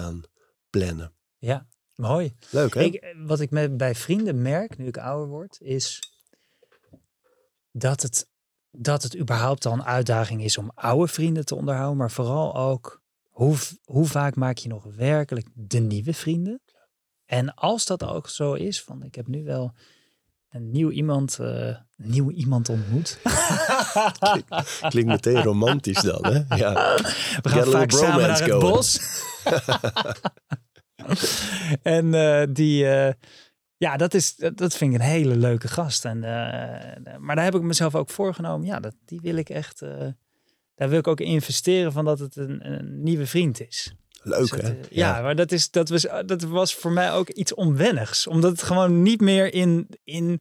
Plannen. 0.78 1.12
ja, 1.38 1.66
mooi. 1.94 2.36
Leuk 2.50 2.74
hè? 2.74 2.82
Ik, 2.82 2.94
eh, 2.94 3.10
wat 3.26 3.40
ik 3.40 3.50
met, 3.50 3.76
bij 3.76 3.94
vrienden 3.94 4.42
merk, 4.42 4.78
nu 4.78 4.86
ik 4.86 4.98
ouder 4.98 5.28
word, 5.28 5.58
is 5.60 6.12
dat 7.70 8.02
het, 8.02 8.28
dat 8.70 9.02
het 9.02 9.18
überhaupt 9.18 9.66
al 9.66 9.72
een 9.72 9.84
uitdaging 9.84 10.42
is 10.42 10.58
om 10.58 10.70
oude 10.74 11.12
vrienden 11.12 11.44
te 11.44 11.54
onderhouden, 11.54 11.96
maar 11.96 12.10
vooral 12.10 12.56
ook 12.56 13.02
hoe, 13.30 13.56
hoe 13.84 14.06
vaak 14.06 14.36
maak 14.36 14.56
je 14.56 14.68
nog 14.68 14.84
werkelijk 14.96 15.46
de 15.54 15.78
nieuwe 15.78 16.14
vrienden? 16.14 16.60
En 17.26 17.54
als 17.54 17.86
dat 17.86 18.04
ook 18.04 18.28
zo 18.28 18.52
is, 18.52 18.82
van 18.82 19.02
ik 19.02 19.14
heb 19.14 19.26
nu 19.26 19.44
wel 19.44 19.74
een 20.50 20.70
nieuw 20.70 20.90
iemand, 20.90 21.38
uh, 21.40 21.66
een 21.66 21.84
nieuw 21.96 22.30
iemand 22.30 22.68
ontmoet. 22.68 23.18
klinkt, 24.88 25.10
meteen 25.10 25.42
romantisch 25.42 26.02
dan, 26.02 26.26
hè? 26.26 26.56
Ja. 26.56 26.72
We 27.42 27.48
gaan 27.48 27.64
vaak 27.64 27.90
samen 27.90 28.20
naar 28.20 28.42
het 28.42 28.58
bos. 28.58 29.00
en 31.82 32.06
uh, 32.06 32.42
die, 32.50 32.84
uh, 32.84 33.10
ja, 33.76 33.96
dat, 33.96 34.14
is, 34.14 34.36
dat 34.36 34.76
vind 34.76 34.94
ik 34.94 35.00
een 35.00 35.06
hele 35.06 35.36
leuke 35.36 35.68
gast. 35.68 36.04
En, 36.04 36.18
maar 37.18 37.36
daar 37.36 37.44
heb 37.44 37.54
ik 37.54 37.62
mezelf 37.62 37.94
ook 37.94 38.10
voorgenomen. 38.10 38.66
Ja, 38.66 38.80
dat, 38.80 38.94
die 39.04 39.20
wil 39.22 39.36
ik 39.36 39.48
echt, 39.48 39.82
daar 40.74 40.88
wil 40.88 40.98
ik 40.98 41.06
ook 41.06 41.20
investeren 41.20 41.92
van 41.92 42.04
dat 42.04 42.18
het 42.18 42.36
een, 42.36 42.72
een 42.72 43.02
nieuwe 43.02 43.26
vriend 43.26 43.60
is. 43.60 43.94
Leuk, 44.22 44.62
hè? 44.62 44.68
Ja, 44.68 44.76
ja, 44.90 45.22
maar 45.22 45.36
dat, 45.36 45.52
is, 45.52 45.70
dat, 45.70 45.88
was, 45.88 46.06
dat 46.26 46.42
was 46.42 46.74
voor 46.74 46.92
mij 46.92 47.12
ook 47.12 47.28
iets 47.28 47.54
onwennigs. 47.54 48.26
Omdat 48.26 48.50
het 48.50 48.62
gewoon 48.62 49.02
niet 49.02 49.20
meer 49.20 49.54
in... 49.54 49.88
in 50.04 50.40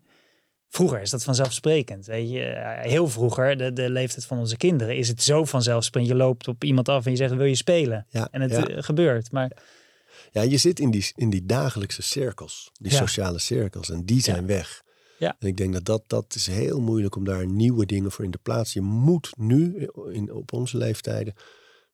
Vroeger 0.74 1.02
is 1.02 1.10
dat 1.10 1.24
vanzelfsprekend. 1.24 2.06
Weet 2.06 2.32
je, 2.32 2.76
heel 2.82 3.08
vroeger, 3.08 3.58
de, 3.58 3.74
de 3.74 3.90
leeftijd 3.90 4.26
van 4.26 4.38
onze 4.38 4.58
kinderen, 4.58 4.98
is 4.98 5.08
het 5.08 5.24
zo 5.24 5.46
vanzelfsprekend. 5.46 6.12
Je 6.12 6.18
loopt 6.18 6.48
op 6.48 6.64
iemand 6.64 6.90
af 6.90 7.06
en 7.06 7.12
je 7.12 7.18
zegt: 7.18 7.34
Wil 7.34 7.46
je 7.46 7.56
spelen? 7.56 8.06
Ja, 8.10 8.28
en 8.32 8.42
het 8.42 8.86
gebeurt. 8.86 9.32
Maar 9.32 9.52
ja, 10.34 10.42
je 10.42 10.58
zit 10.58 10.80
in 10.80 10.92
die, 10.92 11.12
in 11.16 11.30
die 11.30 11.46
dagelijkse 11.46 12.02
cirkels, 12.02 12.72
die 12.74 12.92
sociale 12.92 13.40
cirkels, 13.40 13.90
en 13.90 14.06
die 14.06 14.22
zijn 14.22 14.46
weg. 14.46 14.84
Ja. 15.20 15.36
En 15.40 15.48
ik 15.48 15.58
denk 15.58 15.74
dat, 15.74 15.86
dat 15.86 16.04
dat 16.08 16.36
is 16.36 16.48
heel 16.48 16.82
moeilijk 16.82 17.16
om 17.16 17.24
daar 17.24 17.48
nieuwe 17.48 17.86
dingen 17.86 18.12
voor 18.12 18.26
in 18.26 18.32
te 18.32 18.38
plaatsen. 18.38 18.82
Je 18.82 18.88
moet 18.88 19.34
nu 19.38 19.90
in, 20.12 20.34
op 20.34 20.54
onze 20.54 20.78
leeftijden 20.78 21.34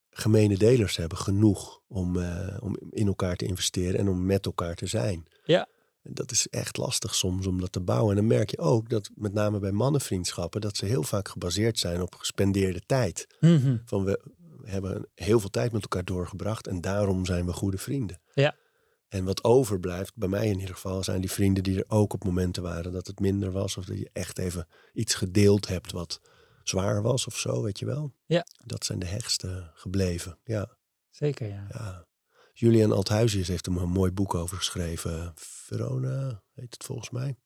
gemene 0.10 0.58
delers 0.58 0.96
hebben, 0.96 1.18
genoeg 1.18 1.80
om, 1.88 2.16
uh, 2.16 2.58
om 2.60 2.78
in 2.90 3.08
elkaar 3.08 3.36
te 3.36 3.46
investeren 3.46 4.00
en 4.00 4.10
om 4.10 4.26
met 4.26 4.46
elkaar 4.46 4.76
te 4.76 4.88
zijn. 4.88 5.28
Ja. 5.44 5.68
En 6.02 6.14
dat 6.14 6.32
is 6.32 6.48
echt 6.48 6.78
lastig 6.78 7.16
soms 7.16 7.48
om 7.48 7.60
dat 7.60 7.72
te 7.72 7.80
bouwen. 7.80 8.10
En 8.10 8.16
dan 8.16 8.38
merk 8.38 8.52
je 8.52 8.58
ook 8.58 8.90
dat 8.90 9.10
met 9.16 9.34
name 9.34 9.60
bij 9.60 9.72
mannenvriendschappen, 9.72 10.62
dat 10.62 10.78
ze 10.78 10.86
heel 10.86 11.04
vaak 11.04 11.28
gebaseerd 11.28 11.80
zijn 11.80 12.02
op 12.02 12.16
gespendeerde 12.16 12.82
tijd. 12.86 13.28
Mm 13.40 13.82
Van 13.86 14.04
we 14.04 14.20
hebben 14.64 15.08
heel 15.16 15.40
veel 15.40 15.50
tijd 15.50 15.72
met 15.72 15.82
elkaar 15.82 16.06
doorgebracht 16.06 16.68
en 16.68 16.82
daarom 16.82 17.26
zijn 17.26 17.46
we 17.46 17.54
goede 17.54 17.78
vrienden. 17.78 18.22
Ja. 18.40 18.56
En 19.08 19.24
wat 19.24 19.44
overblijft, 19.44 20.16
bij 20.16 20.28
mij 20.28 20.48
in 20.48 20.60
ieder 20.60 20.76
geval, 20.76 21.04
zijn 21.04 21.22
die 21.22 21.32
vrienden 21.32 21.64
die 21.64 21.78
er 21.78 21.90
ook 21.90 22.14
op 22.14 22.24
momenten 22.24 22.64
waren 22.64 22.92
dat 22.92 23.08
het 23.08 23.20
minder 23.20 23.52
was. 23.52 23.78
Of 23.78 23.86
dat 23.86 23.98
je 23.98 24.10
echt 24.14 24.38
even 24.38 24.68
iets 24.94 25.14
gedeeld 25.16 25.68
hebt 25.68 25.92
wat 25.92 26.22
zwaar 26.64 27.02
was 27.02 27.28
of 27.28 27.38
zo, 27.38 27.62
weet 27.62 27.80
je 27.80 27.86
wel. 27.86 28.14
Ja. 28.26 28.46
Dat 28.66 28.86
zijn 28.86 29.00
de 29.00 29.06
hechtste 29.06 29.72
gebleven, 29.74 30.38
ja. 30.44 30.78
Zeker, 31.10 31.48
ja. 31.48 31.68
ja. 31.70 32.08
Julian 32.54 32.92
Althuizius 32.92 33.48
heeft 33.48 33.66
er 33.66 33.78
een 33.82 33.90
mooi 33.90 34.12
boek 34.12 34.36
over 34.36 34.58
geschreven. 34.58 35.32
Verona 35.36 36.44
heet 36.54 36.74
het 36.74 36.84
volgens 36.84 37.10
mij. 37.10 37.38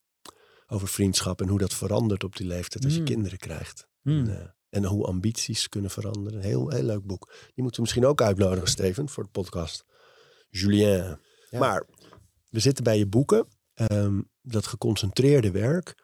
Over 0.67 0.87
vriendschap 0.87 1.41
en 1.41 1.47
hoe 1.47 1.59
dat 1.59 1.73
verandert 1.73 2.23
op 2.23 2.35
die 2.35 2.47
leeftijd 2.47 2.83
als 2.83 2.93
je 2.93 2.99
Mm. 2.99 3.05
kinderen 3.05 3.37
krijgt. 3.37 3.87
Hmm. 4.01 4.19
En, 4.27 4.39
eh, 4.39 4.47
en 4.69 4.85
hoe 4.85 5.05
ambities 5.05 5.69
kunnen 5.69 5.91
veranderen. 5.91 6.41
Heel, 6.41 6.69
heel 6.69 6.83
leuk 6.83 7.05
boek. 7.05 7.27
Die 7.29 7.63
moeten 7.63 7.75
we 7.75 7.81
misschien 7.81 8.05
ook 8.05 8.21
uitnodigen, 8.21 8.67
Steven, 8.67 9.09
voor 9.09 9.23
de 9.23 9.29
podcast. 9.29 9.85
Julien. 10.59 11.19
Ja. 11.49 11.59
Maar 11.59 11.85
we 12.49 12.59
zitten 12.59 12.83
bij 12.83 12.97
je 12.97 13.07
boeken. 13.07 13.47
Ehm, 13.73 14.21
dat 14.41 14.67
geconcentreerde 14.67 15.51
werk. 15.51 15.95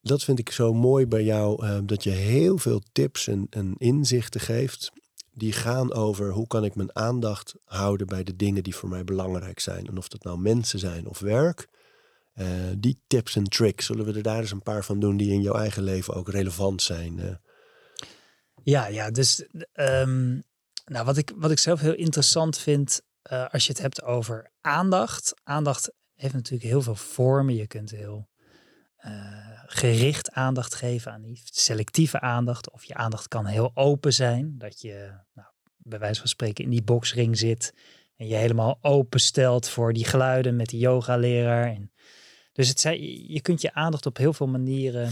Dat 0.00 0.22
vind 0.24 0.38
ik 0.38 0.50
zo 0.50 0.72
mooi 0.74 1.06
bij 1.06 1.24
jou. 1.24 1.66
ehm, 1.66 1.86
dat 1.86 2.02
je 2.02 2.10
heel 2.10 2.58
veel 2.58 2.82
tips 2.92 3.26
en, 3.28 3.46
en 3.50 3.74
inzichten 3.76 4.40
geeft. 4.40 4.92
Die 5.32 5.52
gaan 5.52 5.92
over 5.92 6.30
hoe 6.30 6.46
kan 6.46 6.64
ik 6.64 6.74
mijn 6.74 6.96
aandacht 6.96 7.54
houden 7.64 8.06
bij 8.06 8.22
de 8.24 8.36
dingen 8.36 8.62
die 8.62 8.74
voor 8.74 8.88
mij 8.88 9.04
belangrijk 9.04 9.60
zijn. 9.60 9.86
En 9.86 9.98
of 9.98 10.08
dat 10.08 10.22
nou 10.24 10.38
mensen 10.38 10.78
zijn 10.78 11.06
of 11.06 11.18
werk. 11.18 11.68
Eh, 12.32 12.46
die 12.78 13.02
tips 13.06 13.36
en 13.36 13.44
tricks, 13.44 13.86
zullen 13.86 14.04
we 14.04 14.12
er 14.12 14.22
daar 14.22 14.40
eens 14.40 14.50
een 14.50 14.62
paar 14.62 14.84
van 14.84 15.00
doen 15.00 15.16
die 15.16 15.32
in 15.32 15.40
jouw 15.40 15.54
eigen 15.54 15.82
leven 15.82 16.14
ook 16.14 16.28
relevant 16.28 16.82
zijn? 16.82 17.18
eh? 17.18 17.34
Ja, 18.62 18.86
ja, 18.86 19.10
dus 19.10 19.46
ehm, 19.72 20.40
nou, 20.84 21.04
wat, 21.04 21.16
ik, 21.16 21.32
wat 21.36 21.50
ik 21.50 21.58
zelf 21.58 21.80
heel 21.80 21.94
interessant 21.94 22.58
vind 22.58 23.00
eh, 23.22 23.46
als 23.50 23.66
je 23.66 23.72
het 23.72 23.80
hebt 23.80 24.02
over 24.02 24.50
aandacht. 24.60 25.34
Aandacht 25.42 25.92
heeft 26.14 26.34
natuurlijk 26.34 26.70
heel 26.70 26.82
veel 26.82 26.94
vormen. 26.94 27.54
Je 27.54 27.66
kunt 27.66 27.90
heel 27.90 28.28
eh, 28.96 29.12
gericht 29.66 30.30
aandacht 30.30 30.74
geven 30.74 31.12
aan 31.12 31.22
die 31.22 31.42
selectieve 31.44 32.20
aandacht. 32.20 32.70
Of 32.70 32.84
je 32.84 32.94
aandacht 32.94 33.28
kan 33.28 33.46
heel 33.46 33.70
open 33.74 34.12
zijn. 34.12 34.54
Dat 34.58 34.80
je 34.80 35.20
nou, 35.32 35.48
bij 35.76 35.98
wijze 35.98 36.20
van 36.20 36.28
spreken 36.28 36.64
in 36.64 36.70
die 36.70 36.82
boxring 36.82 37.38
zit. 37.38 37.74
En 38.16 38.26
je 38.26 38.34
helemaal 38.34 38.78
openstelt 38.80 39.68
voor 39.68 39.92
die 39.92 40.04
geluiden 40.04 40.56
met 40.56 40.68
die 40.68 40.80
yogaleraar. 40.80 41.66
En 41.66 41.92
dus 42.52 42.68
het 42.68 42.80
zijn, 42.80 43.02
je 43.32 43.40
kunt 43.40 43.60
je 43.60 43.72
aandacht 43.72 44.06
op 44.06 44.16
heel 44.16 44.32
veel 44.32 44.46
manieren 44.46 45.10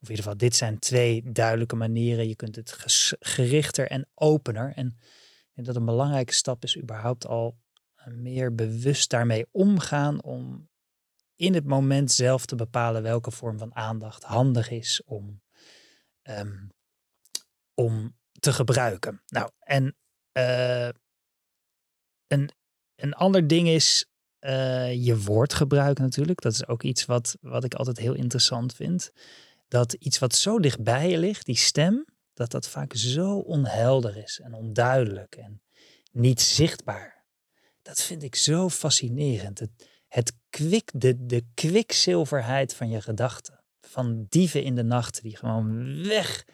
in 0.00 0.08
ieder 0.08 0.24
geval, 0.24 0.36
dit 0.36 0.56
zijn 0.56 0.78
twee 0.78 1.32
duidelijke 1.32 1.76
manieren. 1.76 2.28
Je 2.28 2.36
kunt 2.36 2.56
het 2.56 2.76
gerichter 3.20 3.90
en 3.90 4.08
opener. 4.14 4.72
En 4.76 4.98
dat 5.54 5.76
een 5.76 5.84
belangrijke 5.84 6.32
stap 6.32 6.62
is 6.62 6.78
überhaupt 6.78 7.26
al 7.26 7.58
eh, 7.94 8.06
meer 8.06 8.54
bewust 8.54 9.10
daarmee 9.10 9.46
omgaan 9.50 10.22
om 10.22 10.68
in 11.34 11.54
het 11.54 11.64
moment 11.64 12.12
zelf 12.12 12.46
te 12.46 12.54
bepalen 12.54 13.02
welke 13.02 13.30
vorm 13.30 13.58
van 13.58 13.74
aandacht 13.74 14.22
handig 14.22 14.70
is 14.70 15.02
om, 15.04 15.42
ehm, 16.22 16.66
om 17.74 18.16
te 18.40 18.52
gebruiken. 18.52 19.22
Nou, 19.26 19.50
en 19.58 19.96
eh, 20.32 20.88
een, 22.26 22.50
een 22.94 23.14
ander 23.14 23.46
ding 23.46 23.68
is 23.68 24.06
eh, 24.38 25.04
je 25.04 25.20
woordgebruik 25.20 25.98
natuurlijk. 25.98 26.40
Dat 26.40 26.52
is 26.52 26.66
ook 26.66 26.82
iets 26.82 27.04
wat, 27.04 27.36
wat 27.40 27.64
ik 27.64 27.74
altijd 27.74 27.98
heel 27.98 28.14
interessant 28.14 28.74
vind 28.74 29.12
dat 29.68 29.92
iets 29.92 30.18
wat 30.18 30.34
zo 30.34 30.58
dichtbij 30.58 31.10
je 31.10 31.18
ligt, 31.18 31.46
die 31.46 31.56
stem, 31.56 32.04
dat 32.34 32.50
dat 32.50 32.68
vaak 32.68 32.94
zo 32.94 33.38
onhelder 33.38 34.16
is 34.16 34.40
en 34.40 34.54
onduidelijk 34.54 35.36
en 35.36 35.62
niet 36.12 36.40
zichtbaar. 36.40 37.24
Dat 37.82 38.02
vind 38.02 38.22
ik 38.22 38.34
zo 38.34 38.68
fascinerend. 38.68 39.58
Het, 39.58 39.70
het 40.08 40.32
kwik, 40.50 40.90
de, 40.94 41.26
de 41.26 41.44
kwikzilverheid 41.54 42.74
van 42.74 42.88
je 42.90 43.00
gedachten. 43.00 43.64
Van 43.80 44.26
dieven 44.28 44.62
in 44.62 44.74
de 44.74 44.82
nacht 44.82 45.22
die 45.22 45.36
gewoon 45.36 46.02
weg. 46.06 46.44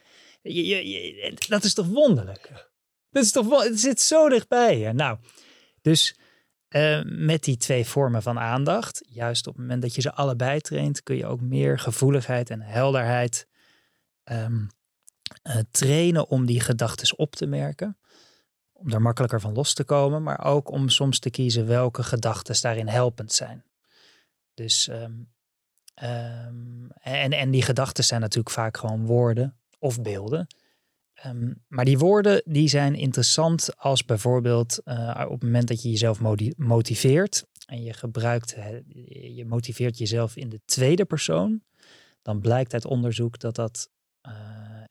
Je, 0.43 0.67
je, 0.67 1.35
dat 1.49 1.65
is 1.65 1.75
toch 1.75 1.87
wonderlijk? 1.87 2.71
Dat 3.11 3.25
is 3.25 3.33
toch 3.33 3.63
Het 3.63 3.81
zit 3.81 4.01
zo 4.01 4.29
dichtbij 4.29 4.79
je. 4.79 4.93
Nou, 4.93 5.19
dus 5.83 6.17
eh, 6.73 7.01
met 7.05 7.45
die 7.45 7.57
twee 7.57 7.87
vormen 7.87 8.23
van 8.23 8.39
aandacht, 8.39 9.03
juist 9.09 9.47
op 9.47 9.53
het 9.53 9.63
moment 9.63 9.83
dat 9.83 9.95
je 9.95 10.01
ze 10.01 10.13
allebei 10.13 10.61
traint, 10.61 11.03
kun 11.03 11.17
je 11.17 11.27
ook 11.27 11.41
meer 11.41 11.79
gevoeligheid 11.79 12.51
en 12.51 12.61
helderheid 12.61 13.47
ehm, 14.25 14.65
eh, 15.43 15.59
trainen 15.71 16.29
om 16.29 16.47
die 16.47 16.61
gedachten 16.61 17.19
op 17.19 17.35
te 17.35 17.47
merken. 17.47 17.99
Om 18.73 18.91
daar 18.91 19.03
makkelijker 19.03 19.41
van 19.41 19.55
los 19.55 19.75
te 19.75 19.85
komen, 19.85 20.23
maar 20.23 20.45
ook 20.45 20.71
om 20.71 20.89
soms 20.89 21.19
te 21.19 21.31
kiezen 21.31 21.67
welke 21.67 22.03
gedachten 22.03 22.61
daarin 22.61 22.89
helpend 22.89 23.33
zijn. 23.33 23.65
Dus, 24.55 24.89
ehm, 24.89 25.13
ehm, 25.95 26.91
en, 27.01 27.33
en 27.33 27.51
die 27.51 27.63
gedachten 27.63 28.05
zijn 28.05 28.21
natuurlijk 28.21 28.55
vaak 28.55 28.77
gewoon 28.77 29.07
woorden 29.07 29.57
of 29.79 30.03
beelden. 30.03 30.47
Ehm, 31.23 31.53
maar 31.69 31.85
die 31.85 31.99
woorden 31.99 32.43
die 32.45 32.69
zijn 32.69 32.95
interessant 32.95 33.77
als 33.77 34.05
bijvoorbeeld 34.05 34.79
eh, 34.85 35.25
op 35.25 35.33
het 35.33 35.43
moment 35.43 35.69
dat 35.69 35.83
je 35.83 35.91
jezelf 35.91 36.21
motiveert 36.57 37.45
en 37.67 37.83
je 37.83 37.93
gebruikt, 37.93 38.57
je 39.35 39.45
motiveert 39.47 39.99
jezelf 39.99 40.37
in 40.37 40.49
de 40.49 40.61
tweede 40.65 41.05
persoon, 41.05 41.63
dan 42.23 42.41
blijkt 42.41 42.73
uit 42.73 42.85
onderzoek 42.85 43.39
dat 43.39 43.55
dat 43.55 43.91
eh, 44.21 44.33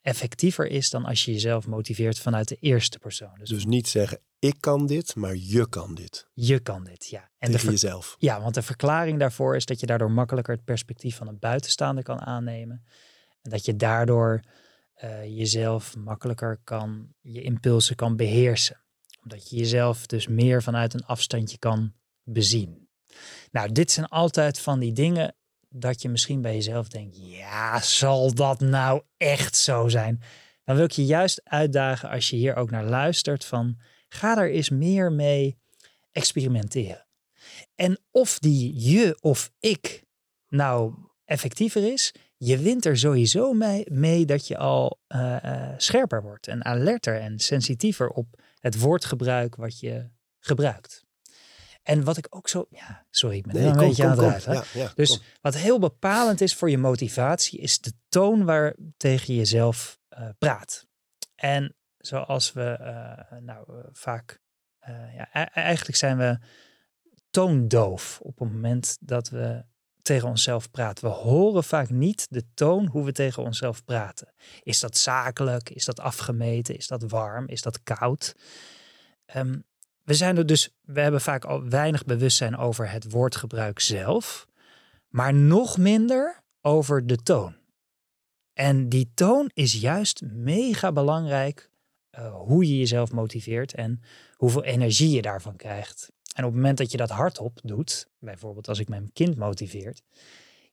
effectiever 0.02 0.68
is 0.68 0.90
dan 0.90 1.06
als 1.06 1.26
je 1.26 1.32
jezelf 1.32 1.68
motiveert 1.68 2.20
vanuit 2.20 2.48
de 2.48 2.58
eerste 2.60 3.00
persoon. 3.00 3.34
Dus, 3.38 3.50
Dus 3.50 3.66
niet 3.66 3.88
zeggen, 3.88 4.20
ik 4.40 4.56
kan 4.60 4.88
dit, 4.88 5.16
maar 5.16 5.36
je 5.36 5.70
kan 5.70 5.96
dit. 5.96 6.28
je 6.34 6.60
kan 6.60 6.84
dit, 6.84 7.08
ja. 7.08 7.30
En 7.38 7.52
tegen 7.52 7.70
jezelf. 7.70 8.16
ja, 8.20 8.42
want 8.42 8.54
de 8.54 8.62
verklaring 8.62 9.20
daarvoor 9.20 9.56
is 9.56 9.66
dat 9.66 9.80
je 9.80 9.86
daardoor 9.86 10.12
makkelijker 10.12 10.54
het 10.54 10.64
perspectief 10.64 11.16
van 11.16 11.28
een 11.28 11.40
buitenstaander 11.40 12.04
kan 12.04 12.22
aannemen. 12.22 12.84
En 13.42 13.50
dat 13.50 13.66
je 13.66 13.76
daardoor 13.76 14.42
eh, 15.02 15.38
jezelf 15.38 15.96
makkelijker 15.96 16.62
kan, 16.64 17.14
je 17.22 17.42
impulsen 17.42 17.96
kan 17.96 18.16
beheersen. 18.16 18.84
Omdat 19.24 19.50
je 19.50 19.58
jezelf 19.58 20.06
dus 20.06 20.28
meer 20.28 20.64
vanuit 20.64 20.94
een 20.94 21.06
afstandje 21.06 21.58
kan 21.58 21.94
bezien. 22.24 22.90
Nou, 23.52 23.72
dit 23.72 23.92
zijn 23.92 24.08
altijd 24.08 24.60
van 24.60 24.80
die 24.80 24.94
dingen 24.94 25.36
dat 25.70 26.02
je 26.02 26.10
misschien 26.10 26.42
bij 26.42 26.54
jezelf 26.54 26.88
denkt, 26.88 27.18
ja, 27.22 27.82
zal 27.82 28.34
dat 28.34 28.60
nou 28.60 29.02
echt 29.18 29.56
zo 29.56 29.88
zijn? 29.88 30.22
Dan 30.64 30.76
wil 30.76 30.86
ik 30.86 30.92
je 30.92 31.06
juist 31.06 31.42
uitdagen 31.44 32.10
als 32.10 32.30
je 32.30 32.36
hier 32.36 32.56
ook 32.56 32.72
naar 32.72 32.86
luistert 32.86 33.46
van, 33.46 33.80
ga 34.08 34.38
er 34.38 34.52
eens 34.52 34.70
meer 34.70 35.12
mee 35.12 35.58
experimenteren. 36.12 37.08
En 37.76 38.00
of 38.12 38.40
die 38.40 38.90
je 38.90 39.18
of 39.22 39.52
ik 39.60 40.04
nou 40.48 40.94
effectiever 41.26 41.92
is, 41.92 42.14
je 42.44 42.58
wint 42.58 42.86
er 42.86 42.98
sowieso 42.98 43.54
mee, 43.54 43.86
mee 43.92 44.26
dat 44.26 44.48
je 44.48 44.58
al 44.58 45.00
eh, 45.08 45.44
eh, 45.44 45.74
scherper 45.78 46.22
wordt 46.22 46.48
en 46.48 46.66
alerter 46.66 47.20
en 47.20 47.40
sensitiever 47.40 48.10
op 48.10 48.42
het 48.60 48.80
woordgebruik 48.80 49.56
wat 49.56 49.80
je 49.80 50.10
gebruikt. 50.40 51.06
En 51.84 52.04
wat 52.04 52.18
ik 52.18 52.28
ook 52.30 52.48
zo, 52.50 52.66
ja, 52.70 53.06
sorry, 53.10 53.38
ik 53.38 53.46
ben 53.46 53.56
Nee, 53.56 53.66
een 53.66 53.76
kom, 53.76 53.88
beetje 53.88 54.04
kom, 54.04 54.12
aan 54.12 54.18
het 54.18 54.20
kom. 54.20 54.42
drijven, 54.42 54.52
hè? 54.52 54.80
Ja, 54.80 54.86
ja, 54.86 54.92
Dus 54.96 55.22
wat 55.42 55.56
heel 55.56 55.80
bepalend 55.80 56.42
is 56.42 56.56
voor 56.56 56.70
je 56.70 56.78
motivatie, 56.78 57.60
is 57.60 57.80
de 57.80 57.94
toon 58.10 58.46
waar 58.46 58.76
tegen 58.98 59.36
jezelf 59.36 60.00
eh, 60.10 60.30
praat. 60.38 60.88
En 61.36 61.76
zoals 61.98 62.54
we 62.54 62.78
nou 63.42 63.68
vaak, 63.92 64.42
ja, 65.16 65.30
e- 65.34 65.44
eigenlijk 65.54 65.98
zijn 65.98 66.18
we 66.18 66.40
toondoof 67.30 68.20
op 68.22 68.40
het 68.40 68.52
moment 68.52 68.98
dat 69.00 69.30
we 69.30 69.64
tegen 70.02 70.30
onszelf 70.30 70.72
praten. 70.72 71.04
We 71.04 71.14
horen 71.14 71.64
vaak 71.64 71.90
niet 71.90 72.28
de 72.30 72.44
toon 72.54 72.88
hoe 72.88 73.04
we 73.06 73.12
tegen 73.12 73.44
onszelf 73.44 73.86
praten. 73.86 74.34
Is 74.64 74.80
dat 74.80 74.98
zakelijk? 74.98 75.70
Is 75.70 75.86
dat 75.86 76.00
afgemeten? 76.00 76.76
Is 76.76 76.88
dat 76.88 77.04
warm? 77.04 77.48
Is 77.48 77.62
dat 77.62 77.84
koud? 77.84 78.36
Ehm, 79.26 79.60
we 80.04 80.14
zijn 80.14 80.38
er 80.38 80.46
dus, 80.46 80.70
we 80.82 81.02
hebben 81.02 81.22
vaak 81.22 81.46
al 81.46 81.70
weinig 81.70 82.06
bewustzijn 82.06 82.58
over 82.58 82.92
het 82.92 83.12
woordgebruik 83.12 83.80
zelf, 83.80 84.48
maar 85.08 85.34
nog 85.34 85.78
minder 85.78 86.44
over 86.62 87.08
de 87.08 87.18
toon. 87.18 87.56
En 88.54 88.90
die 88.90 89.12
toon 89.14 89.50
is 89.54 89.74
juist 89.74 90.22
mega 90.22 90.92
belangrijk 90.92 91.70
eh, 92.10 92.34
hoe 92.34 92.68
je 92.68 92.78
jezelf 92.78 93.12
motiveert 93.12 93.74
en 93.74 94.02
hoeveel 94.36 94.64
energie 94.64 95.10
je 95.10 95.22
daarvan 95.22 95.56
krijgt. 95.56 96.12
En 96.34 96.44
op 96.44 96.50
het 96.50 96.60
moment 96.60 96.78
dat 96.78 96.92
je 96.92 96.98
dat 96.98 97.10
hardop 97.10 97.60
doet, 97.64 98.08
bijvoorbeeld 98.20 98.68
als 98.68 98.80
ik 98.80 98.90
mijn 98.90 99.10
kind 99.14 99.36
motiveert, 99.36 100.02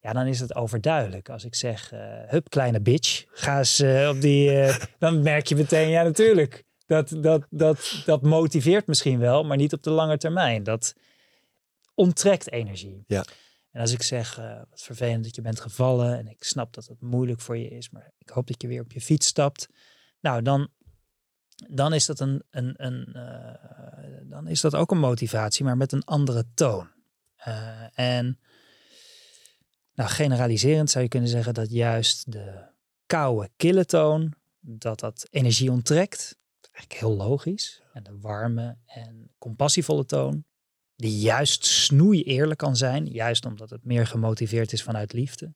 ja, 0.01 0.13
dan 0.13 0.27
is 0.27 0.41
het 0.41 0.55
overduidelijk. 0.55 1.29
Als 1.29 1.45
ik 1.45 1.55
zeg, 1.55 1.93
eh 1.93 2.01
hup, 2.27 2.51
kleine 2.51 2.81
bitch, 2.81 3.25
ga 3.31 3.59
eens 3.59 3.81
eh, 3.81 4.09
op 4.09 4.21
die, 4.21 4.51
eh, 4.51 4.85
dan 4.99 5.23
merk 5.23 5.47
je 5.47 5.57
meteen, 5.57 5.89
ja, 5.89 6.03
natuurlijk. 6.03 6.65
Dat, 6.87 7.09
dat, 7.21 7.47
dat, 7.51 8.03
dat 8.05 8.23
motiveert 8.23 8.87
misschien 8.87 9.19
wel, 9.19 9.45
maar 9.45 9.57
niet 9.57 9.73
op 9.73 9.83
de 9.83 9.91
lange 9.91 10.19
termijn. 10.19 10.63
Dat 10.63 10.95
onttrekt 11.95 12.51
energie. 12.51 13.05
Ja. 13.07 13.25
En 13.71 13.81
als 13.81 13.93
ik 13.93 14.03
zeg, 14.03 14.37
wat 14.71 14.83
vervelend 14.83 15.25
dat 15.25 15.35
je 15.35 15.43
bent 15.43 15.61
gevallen 15.61 16.19
en 16.19 16.29
ik 16.29 16.45
snap 16.45 16.75
dat 16.75 16.87
het 16.87 17.01
moeilijk 17.01 17.41
voor 17.41 17.57
je 17.57 17.69
is, 17.69 17.91
maar 17.91 18.13
ik 18.19 18.29
hoop 18.29 18.47
dat 18.47 18.63
je 18.63 18.69
weer 18.69 18.83
op 18.83 18.93
je 18.93 19.01
fiets 19.01 19.27
stapt. 19.27 19.69
Nou, 20.21 20.43
dan, 20.43 20.69
dan 21.67 21.93
is 21.93 22.07
dat 22.07 22.21
een, 22.21 22.43
een, 22.51 22.75
een 22.77 23.15
eh, 23.15 24.29
dan 24.31 24.49
is 24.49 24.61
dat 24.61 24.75
ook 24.75 24.91
een 24.91 24.99
motivatie, 24.99 25.65
maar 25.65 25.77
met 25.77 25.93
een 25.93 26.05
andere 26.05 26.45
toon. 26.55 26.89
Eh, 27.37 27.99
en 27.99 28.39
nou, 29.95 30.11
generaliserend 30.11 30.91
zou 30.91 31.05
je 31.05 31.11
kunnen 31.11 31.29
zeggen 31.29 31.55
dat 31.55 31.71
juist 31.71 32.33
de 32.33 32.67
koude, 33.07 33.51
kille 33.57 33.85
toon, 33.85 34.35
dat 34.61 35.01
dat 35.01 35.27
energie 35.31 35.71
onttrekt. 35.71 36.37
Eigenlijk 36.61 37.01
heel 37.01 37.17
logisch. 37.17 37.83
En 37.93 38.03
de 38.03 38.19
warme 38.21 38.77
en 38.87 39.31
compassievolle 39.39 40.05
toon, 40.05 40.45
die 40.97 41.19
juist 41.19 41.67
snoei 41.67 42.23
eerlijk 42.23 42.59
kan 42.59 42.77
zijn, 42.77 43.07
juist 43.07 43.47
omdat 43.47 43.71
het 43.71 43.85
meer 43.85 44.07
gemotiveerd 44.07 44.73
is 44.73 44.83
vanuit 44.83 45.13
liefde, 45.13 45.55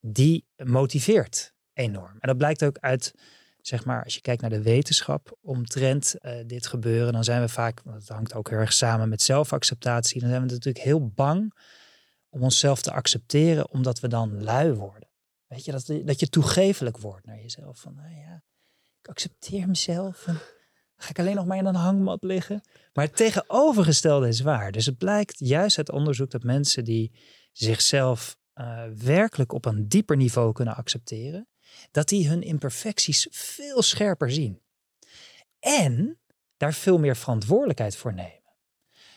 die 0.00 0.46
motiveert 0.56 1.54
enorm. 1.72 2.12
En 2.12 2.28
dat 2.28 2.36
blijkt 2.36 2.64
ook 2.64 2.78
uit, 2.78 3.14
zeg 3.62 3.84
maar, 3.84 4.04
als 4.04 4.14
je 4.14 4.20
kijkt 4.20 4.40
naar 4.40 4.50
de 4.50 4.62
wetenschap 4.62 5.38
omtrent 5.40 6.14
eh, 6.18 6.34
dit 6.46 6.66
gebeuren, 6.66 7.12
dan 7.12 7.24
zijn 7.24 7.40
we 7.40 7.48
vaak, 7.48 7.80
want 7.84 7.96
het 7.96 8.08
hangt 8.08 8.34
ook 8.34 8.50
heel 8.50 8.58
erg 8.58 8.72
samen 8.72 9.08
met 9.08 9.22
zelfacceptatie, 9.22 10.20
dan 10.20 10.28
zijn 10.28 10.42
we 10.42 10.52
natuurlijk 10.52 10.84
heel 10.84 11.08
bang 11.08 11.54
om 12.28 12.42
onszelf 12.42 12.82
te 12.82 12.92
accepteren, 12.92 13.70
omdat 13.70 14.00
we 14.00 14.08
dan 14.08 14.42
lui 14.42 14.72
worden. 14.72 15.08
Weet 15.46 15.64
je, 15.64 15.72
dat, 15.72 15.86
dat 16.04 16.20
je 16.20 16.28
toegefelijk 16.28 16.98
wordt 16.98 17.26
naar 17.26 17.40
jezelf. 17.40 17.80
Van, 17.80 17.94
nou 17.94 18.14
ja, 18.14 18.42
ik 19.00 19.08
accepteer 19.08 19.68
mezelf. 19.68 20.26
En 20.26 20.38
ga 20.96 21.10
ik 21.10 21.18
alleen 21.18 21.34
nog 21.34 21.46
maar 21.46 21.56
in 21.56 21.66
een 21.66 21.74
hangmat 21.74 22.22
liggen. 22.22 22.60
Maar 22.92 23.04
het 23.04 23.16
tegenovergestelde 23.16 24.28
is 24.28 24.40
waar. 24.40 24.72
Dus 24.72 24.86
het 24.86 24.98
blijkt 24.98 25.38
juist 25.38 25.78
uit 25.78 25.90
onderzoek 25.90 26.30
dat 26.30 26.42
mensen 26.42 26.84
die 26.84 27.12
zichzelf 27.52 28.36
eh, 28.52 28.84
werkelijk 28.96 29.52
op 29.52 29.64
een 29.64 29.88
dieper 29.88 30.16
niveau 30.16 30.52
kunnen 30.52 30.76
accepteren, 30.76 31.48
dat 31.90 32.08
die 32.08 32.28
hun 32.28 32.42
imperfecties 32.42 33.26
veel 33.30 33.82
scherper 33.82 34.30
zien. 34.30 34.60
En 35.60 36.20
daar 36.56 36.74
veel 36.74 36.98
meer 36.98 37.16
verantwoordelijkheid 37.16 37.96
voor 37.96 38.14
nemen. 38.14 38.40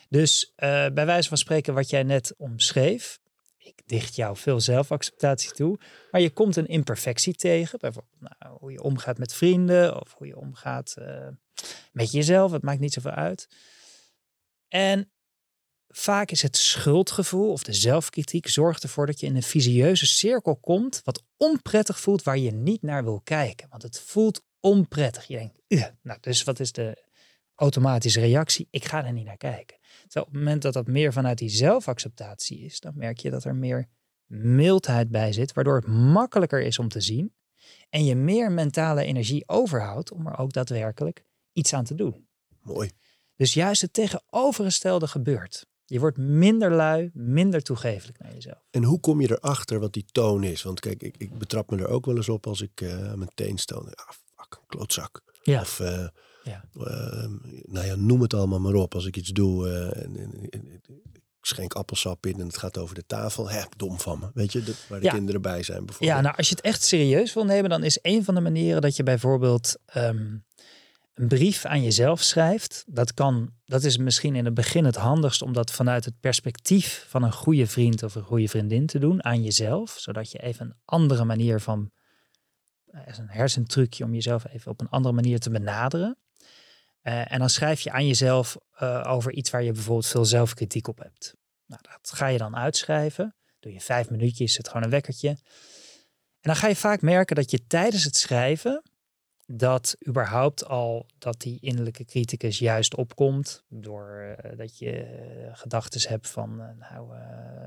Dus 0.08 0.52
eh, 0.56 0.68
bij 0.88 1.06
wijze 1.06 1.28
van 1.28 1.38
spreken, 1.38 1.74
wat 1.74 1.90
jij 1.90 2.02
net 2.02 2.34
omschreef, 2.36 3.18
ik 3.58 3.82
dicht 3.86 4.16
jou 4.16 4.36
veel 4.36 4.60
zelfacceptatie 4.60 5.50
toe, 5.50 5.78
maar 6.10 6.20
je 6.20 6.30
komt 6.30 6.56
een 6.56 6.66
imperfectie 6.66 7.34
tegen, 7.34 7.78
bijvoorbeeld 7.78 8.20
nou, 8.38 8.56
hoe 8.58 8.72
je 8.72 8.82
omgaat 8.82 9.18
met 9.18 9.34
vrienden 9.34 10.00
of 10.00 10.14
hoe 10.14 10.26
je 10.26 10.36
omgaat 10.36 10.94
eh, 10.98 11.28
met 11.92 12.12
jezelf, 12.12 12.52
het 12.52 12.62
maakt 12.62 12.80
niet 12.80 12.92
zoveel 12.92 13.10
uit. 13.10 13.48
En 14.68 15.10
vaak 15.88 16.30
is 16.30 16.42
het 16.42 16.56
schuldgevoel 16.56 17.52
of 17.52 17.62
de 17.62 17.72
zelfkritiek 17.72 18.48
zorgt 18.48 18.82
ervoor 18.82 19.06
dat 19.06 19.20
je 19.20 19.26
in 19.26 19.36
een 19.36 19.42
visieuze 19.42 20.06
cirkel 20.06 20.56
komt, 20.56 21.00
wat 21.04 21.22
onprettig 21.36 22.00
voelt, 22.00 22.22
waar 22.22 22.38
je 22.38 22.52
niet 22.52 22.82
naar 22.82 23.04
wil 23.04 23.20
kijken. 23.24 23.68
Want 23.68 23.82
het 23.82 24.00
voelt 24.00 24.44
onprettig. 24.60 25.26
Je 25.26 25.36
denkt, 25.36 25.60
"Ugh." 25.68 25.88
nou, 26.02 26.18
dus 26.20 26.44
wat 26.44 26.60
is 26.60 26.72
de 26.72 27.04
automatische 27.54 28.20
reactie? 28.20 28.68
Ik 28.70 28.84
ga 28.84 29.04
er 29.04 29.12
niet 29.12 29.24
naar 29.24 29.36
kijken. 29.36 29.76
Terwijl 30.02 30.26
op 30.26 30.32
het 30.32 30.42
moment 30.42 30.62
dat 30.62 30.72
dat 30.72 30.86
meer 30.86 31.12
vanuit 31.12 31.38
die 31.38 31.48
zelfacceptatie 31.48 32.58
is, 32.58 32.80
dan 32.80 32.92
merk 32.96 33.18
je 33.18 33.30
dat 33.30 33.44
er 33.44 33.54
meer 33.54 33.88
mildheid 34.26 35.10
bij 35.10 35.32
zit, 35.32 35.52
waardoor 35.52 35.76
het 35.76 35.86
makkelijker 35.86 36.60
is 36.60 36.78
om 36.78 36.88
te 36.88 37.00
zien 37.00 37.34
en 37.90 38.04
je 38.04 38.14
meer 38.14 38.52
mentale 38.52 39.04
energie 39.04 39.48
overhoudt 39.48 40.12
om 40.12 40.26
er 40.26 40.38
ook 40.38 40.52
daadwerkelijk 40.52 41.24
iets 41.52 41.72
aan 41.72 41.84
te 41.84 41.94
doen. 41.94 42.28
Mooi. 42.60 42.90
Dus 43.36 43.54
juist 43.54 43.82
het 43.82 43.92
tegenovergestelde 43.92 45.06
gebeurt. 45.06 45.66
Je 45.88 46.00
wordt 46.00 46.16
minder 46.18 46.70
lui, 46.72 47.10
minder 47.14 47.62
toegefelijk 47.62 48.18
naar 48.18 48.32
jezelf. 48.34 48.58
En 48.70 48.82
hoe 48.84 49.00
kom 49.00 49.20
je 49.20 49.30
erachter 49.40 49.80
wat 49.80 49.92
die 49.92 50.04
toon 50.12 50.44
is? 50.44 50.62
Want 50.62 50.80
kijk, 50.80 51.02
ik, 51.02 51.14
ik 51.18 51.38
betrap 51.38 51.70
me 51.70 51.76
er 51.76 51.88
ook 51.88 52.06
wel 52.06 52.16
eens 52.16 52.28
op 52.28 52.46
als 52.46 52.60
ik 52.60 52.82
aan 52.82 53.18
mijn 53.18 53.30
teen 53.34 53.58
stoon. 53.58 53.84
Ah, 53.94 54.08
fuck, 54.36 54.60
klootzak. 54.66 55.22
Ja. 55.42 55.60
Of, 55.60 55.80
eh, 55.80 56.06
Ja. 56.42 56.64
eh, 56.72 57.28
nou 57.62 57.86
ja, 57.86 57.94
noem 57.94 58.20
het 58.20 58.34
allemaal 58.34 58.60
maar 58.60 58.74
op. 58.74 58.94
Als 58.94 59.06
ik 59.06 59.16
iets 59.16 59.30
doe, 59.30 59.68
eh, 59.68 60.02
en, 60.04 60.16
en- 60.16 60.48
en- 60.50 60.72
ik 61.42 61.52
schenk 61.52 61.74
appelsap 61.74 62.26
in 62.26 62.40
en 62.40 62.46
het 62.46 62.56
gaat 62.56 62.78
over 62.78 62.94
de 62.94 63.06
tafel. 63.06 63.50
Hè, 63.50 63.62
dom 63.76 64.00
van 64.00 64.18
me. 64.18 64.30
Weet 64.34 64.52
je, 64.52 64.74
waar 64.88 64.98
de 65.00 65.04
Ja. 65.04 65.12
kinderen 65.12 65.42
bij 65.42 65.62
zijn 65.62 65.84
bijvoorbeeld. 65.84 66.10
Ja, 66.16 66.20
nou 66.20 66.36
als 66.36 66.48
je 66.48 66.54
het 66.54 66.64
echt 66.64 66.82
serieus 66.82 67.34
wil 67.34 67.44
nemen, 67.44 67.70
dan 67.70 67.82
is 67.84 67.98
een 68.02 68.24
van 68.24 68.34
de 68.34 68.40
manieren 68.40 68.82
dat 68.82 68.96
je 68.96 69.02
bijvoorbeeld 69.02 69.76
ehm, 69.86 70.36
een 71.16 71.28
brief 71.28 71.64
aan 71.64 71.82
jezelf 71.82 72.22
schrijft. 72.22 72.84
Dat 72.86 73.14
kan, 73.14 73.50
dat 73.64 73.82
is 73.82 73.96
misschien 73.96 74.34
in 74.34 74.44
het 74.44 74.54
begin 74.54 74.84
het 74.84 74.96
handigst 74.96 75.42
om 75.42 75.52
dat 75.52 75.70
vanuit 75.70 76.04
het 76.04 76.20
perspectief 76.20 77.06
van 77.08 77.22
een 77.22 77.32
goede 77.32 77.66
vriend 77.66 78.02
of 78.02 78.14
een 78.14 78.22
goede 78.22 78.48
vriendin 78.48 78.86
te 78.86 78.98
doen 78.98 79.24
aan 79.24 79.42
jezelf, 79.42 79.96
zodat 79.98 80.30
je 80.30 80.38
even 80.38 80.66
een 80.66 80.76
andere 80.84 81.24
manier 81.24 81.60
van, 81.60 81.90
eh, 82.86 83.00
een 83.18 83.28
hersentrucje 83.28 84.04
om 84.04 84.14
jezelf 84.14 84.46
even 84.48 84.70
op 84.70 84.80
een 84.80 84.88
andere 84.88 85.14
manier 85.14 85.38
te 85.40 85.50
benaderen. 85.50 86.18
Eh, 87.00 87.32
en 87.32 87.38
dan 87.38 87.50
schrijf 87.50 87.80
je 87.80 87.90
aan 87.90 88.06
jezelf 88.06 88.56
eh, 88.70 89.04
over 89.06 89.32
iets 89.32 89.50
waar 89.50 89.62
je 89.62 89.72
bijvoorbeeld 89.72 90.06
veel 90.06 90.24
zelfkritiek 90.24 90.88
op 90.88 90.98
hebt. 90.98 91.34
Nou, 91.66 91.82
dat 91.82 92.12
ga 92.12 92.26
je 92.26 92.38
dan 92.38 92.56
uitschrijven. 92.56 93.34
Doe 93.60 93.72
je 93.72 93.80
vijf 93.80 94.10
minuutjes, 94.10 94.52
zet 94.52 94.68
gewoon 94.68 94.82
een 94.82 94.90
wekkertje. 94.90 95.28
En 95.28 96.52
dan 96.52 96.56
ga 96.56 96.68
je 96.68 96.76
vaak 96.76 97.02
merken 97.02 97.36
dat 97.36 97.50
je 97.50 97.66
tijdens 97.66 98.04
het 98.04 98.16
schrijven 98.16 98.82
dat 99.46 99.96
überhaupt 100.08 100.64
al 100.64 101.06
dat 101.18 101.40
die 101.40 101.58
innerlijke 101.60 102.04
criticus 102.04 102.58
juist 102.58 102.94
opkomt. 102.94 103.64
Door 103.68 104.36
eh, 104.38 104.58
dat 104.58 104.78
je 104.78 104.92
uh, 104.92 105.56
gedachten 105.56 106.08
hebt 106.08 106.28
van, 106.28 106.60
eh, 106.60 106.90
nou, 106.90 107.10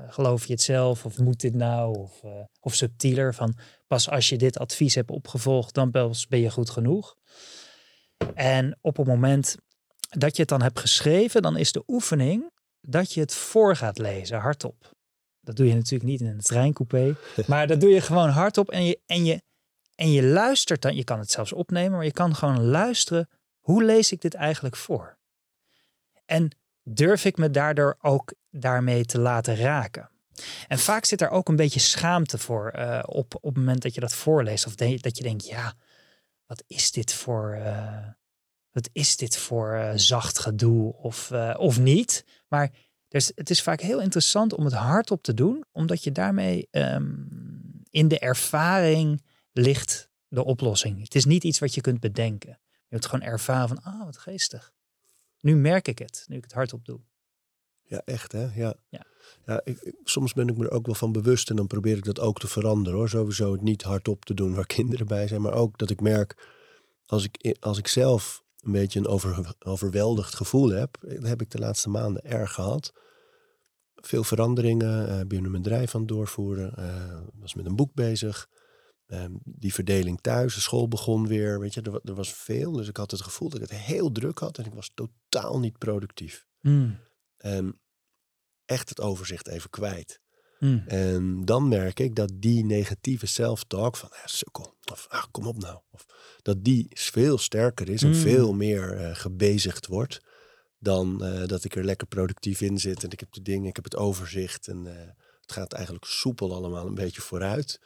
geloof 0.08 0.46
je 0.46 0.52
het 0.52 0.62
zelf? 0.62 1.04
Of 1.04 1.18
moet 1.18 1.40
dit 1.40 1.54
nou? 1.54 1.98
Of, 1.98 2.22
of 2.60 2.74
subtieler 2.74 3.34
van, 3.34 3.56
pas 3.86 4.10
als 4.10 4.28
je 4.28 4.36
dit 4.36 4.58
advies 4.58 4.94
hebt 4.94 5.10
opgevolgd, 5.10 5.74
dan 5.74 5.90
pas 5.90 6.26
ben 6.26 6.40
je 6.40 6.50
goed 6.50 6.70
genoeg. 6.70 7.16
En 8.34 8.78
op 8.80 8.96
het 8.96 9.06
moment 9.06 9.56
dat 10.10 10.36
je 10.36 10.40
het 10.40 10.50
dan 10.50 10.62
hebt 10.62 10.80
geschreven, 10.80 11.42
dan 11.42 11.56
is 11.56 11.72
de 11.72 11.82
oefening 11.86 12.50
dat 12.80 13.12
je 13.12 13.20
het 13.20 13.34
voor 13.34 13.76
gaat 13.76 13.98
lezen, 13.98 14.38
hardop. 14.38 14.92
Dat 15.40 15.56
doe 15.56 15.66
je 15.66 15.74
natuurlijk 15.74 16.10
niet 16.10 16.20
in 16.20 16.26
een 16.26 16.40
treincoupé, 16.40 17.16
maar 17.46 17.66
dat 17.66 17.80
doe 17.80 17.90
je 17.90 18.00
gewoon 18.00 18.28
hardop 18.28 18.70
en 18.70 18.84
je, 18.84 19.00
en 19.06 19.24
je, 19.24 19.42
en 20.00 20.12
je 20.12 20.22
luistert 20.22 20.82
dan. 20.82 20.94
Je 20.96 21.04
kan 21.04 21.18
het 21.18 21.30
zelfs 21.30 21.52
opnemen, 21.52 21.92
maar 21.92 22.04
je 22.04 22.12
kan 22.12 22.34
gewoon 22.34 22.64
luisteren. 22.64 23.28
Hoe 23.58 23.84
lees 23.84 24.12
ik 24.12 24.20
dit 24.20 24.34
eigenlijk 24.34 24.76
voor? 24.76 25.18
En 26.26 26.50
durf 26.82 27.24
ik 27.24 27.36
me 27.36 27.50
daardoor 27.50 27.96
ook 28.00 28.34
daarmee 28.50 29.04
te 29.04 29.18
laten 29.18 29.56
raken? 29.56 30.10
En 30.68 30.78
vaak 30.78 31.04
zit 31.04 31.20
er 31.20 31.30
ook 31.30 31.48
een 31.48 31.56
beetje 31.56 31.80
schaamte 31.80 32.38
voor 32.38 32.72
uh, 32.76 33.02
op, 33.06 33.34
op 33.34 33.42
het 33.42 33.56
moment 33.56 33.82
dat 33.82 33.94
je 33.94 34.00
dat 34.00 34.14
voorleest. 34.14 34.66
Of 34.66 34.74
dat 34.74 35.16
je 35.16 35.22
denkt, 35.22 35.46
ja, 35.46 35.74
wat 36.46 36.64
is 36.66 36.92
dit 36.92 37.12
voor, 37.12 37.56
uh, 37.58 38.06
wat 38.70 38.88
is 38.92 39.16
dit 39.16 39.36
voor 39.36 39.74
uh, 39.74 39.90
zacht 39.94 40.38
gedoe 40.38 40.94
of, 40.94 41.32
of 41.56 41.78
niet? 41.78 42.24
Maar 42.48 42.70
dus 43.08 43.32
het 43.34 43.50
is 43.50 43.62
vaak 43.62 43.80
heel 43.80 44.00
interessant 44.00 44.52
om 44.52 44.64
het 44.64 44.74
hardop 44.74 45.22
te 45.22 45.34
doen, 45.34 45.64
omdat 45.72 46.04
je 46.04 46.12
daarmee 46.12 46.68
um, 46.70 47.82
in 47.90 48.08
de 48.08 48.18
ervaring 48.18 49.22
ligt 49.52 50.08
de 50.28 50.44
oplossing. 50.44 51.02
Het 51.02 51.14
is 51.14 51.24
niet 51.24 51.44
iets 51.44 51.58
wat 51.58 51.74
je 51.74 51.80
kunt 51.80 52.00
bedenken. 52.00 52.58
Je 52.70 52.96
hebt 52.96 53.06
gewoon 53.06 53.26
ervaren 53.26 53.68
van, 53.68 53.82
ah, 53.82 54.04
wat 54.04 54.16
geestig. 54.18 54.72
Nu 55.40 55.56
merk 55.56 55.88
ik 55.88 55.98
het, 55.98 56.24
nu 56.28 56.36
ik 56.36 56.42
het 56.44 56.52
hardop 56.52 56.84
doe. 56.84 57.00
Ja, 57.82 58.02
echt 58.04 58.32
hè? 58.32 58.54
Ja. 58.54 58.74
Ja. 58.88 59.06
ja 59.46 59.60
ik, 59.64 59.94
soms 60.04 60.32
ben 60.32 60.48
ik 60.48 60.56
me 60.56 60.64
er 60.64 60.70
ook 60.70 60.86
wel 60.86 60.94
van 60.94 61.12
bewust 61.12 61.50
en 61.50 61.56
dan 61.56 61.66
probeer 61.66 61.96
ik 61.96 62.04
dat 62.04 62.20
ook 62.20 62.38
te 62.40 62.48
veranderen 62.48 62.98
hoor. 62.98 63.08
Sowieso 63.08 63.52
het 63.52 63.60
niet 63.62 63.82
hardop 63.82 64.24
te 64.24 64.34
doen 64.34 64.54
waar 64.54 64.66
kinderen 64.76 65.06
bij 65.06 65.28
zijn. 65.28 65.40
Maar 65.40 65.52
ook 65.54 65.78
dat 65.78 65.90
ik 65.90 66.00
merk, 66.00 66.48
als 67.06 67.24
ik, 67.24 67.46
i- 67.46 67.56
als 67.60 67.78
ik 67.78 67.86
zelf 67.86 68.42
een 68.60 68.72
beetje 68.72 68.98
een 68.98 69.06
over, 69.06 69.54
overweldigd 69.58 70.34
gevoel 70.34 70.68
heb. 70.68 70.96
Dat 71.00 71.22
heb 71.22 71.40
ik 71.40 71.50
de 71.50 71.58
laatste 71.58 71.88
maanden 71.88 72.24
erg 72.24 72.52
gehad. 72.52 72.92
Veel 73.94 74.24
veranderingen, 74.24 75.08
eh 75.08 75.26
binnen 75.26 75.50
mijn 75.50 75.62
bedrijf 75.62 75.94
aan 75.94 76.00
het 76.00 76.08
doorvoeren. 76.08 76.76
eh, 76.76 77.20
was 77.34 77.54
met 77.54 77.66
een 77.66 77.76
boek 77.76 77.94
bezig. 77.94 78.48
Ehm, 79.10 79.32
die 79.44 79.74
verdeling 79.74 80.20
thuis, 80.20 80.54
de 80.54 80.60
school 80.60 80.88
begon 80.88 81.26
weer. 81.26 81.60
Weet 81.60 81.74
je, 81.74 81.80
er, 81.82 81.90
wa- 81.90 82.00
er 82.04 82.14
was 82.14 82.32
veel. 82.32 82.72
Dus 82.72 82.88
ik 82.88 82.96
had 82.96 83.10
het 83.10 83.22
gevoel 83.22 83.48
dat 83.48 83.62
ik 83.62 83.68
het 83.70 83.78
heel 83.78 84.12
druk 84.12 84.38
had. 84.38 84.58
En 84.58 84.64
ik 84.64 84.74
was 84.74 84.90
totaal 84.94 85.58
niet 85.58 85.78
productief. 85.78 86.46
Mm, 86.60 86.98
En 87.36 87.80
echt 88.64 88.88
het 88.88 89.00
overzicht 89.00 89.46
even 89.48 89.70
kwijt. 89.70 90.20
mm. 90.58 90.82
En 90.86 91.44
dan 91.44 91.68
merk 91.68 92.00
ik 92.00 92.14
dat 92.14 92.30
die 92.34 92.64
negatieve 92.64 93.26
self-talk 93.26 93.96
van 93.96 94.08
ja, 94.12 94.26
sukkel, 94.26 94.76
of 94.92 95.06
ah, 95.08 95.24
kom 95.30 95.46
op 95.46 95.58
nou, 95.58 95.80
of 95.90 96.06
dat 96.42 96.64
die 96.64 96.86
veel 96.90 97.38
sterker 97.38 97.88
is 97.88 98.02
en 98.02 98.08
Mm. 98.08 98.14
veel 98.14 98.52
meer 98.52 98.92
eh, 98.96 99.14
gebezigd 99.14 99.86
wordt 99.86 100.20
dan 100.78 101.24
eh, 101.24 101.46
dat 101.46 101.64
ik 101.64 101.76
er 101.76 101.84
lekker 101.84 102.06
productief 102.06 102.60
in 102.60 102.78
zit 102.78 103.04
en 103.04 103.10
ik 103.10 103.20
heb 103.20 103.32
de 103.32 103.42
dingen, 103.42 103.68
ik 103.68 103.76
heb 103.76 103.84
het 103.84 103.96
overzicht 103.96 104.68
en 104.68 104.86
eh, 104.86 105.06
het 105.40 105.52
gaat 105.52 105.72
eigenlijk 105.72 106.04
soepel 106.04 106.54
allemaal 106.54 106.86
een 106.86 106.94
beetje 106.94 107.20
vooruit. 107.20 107.80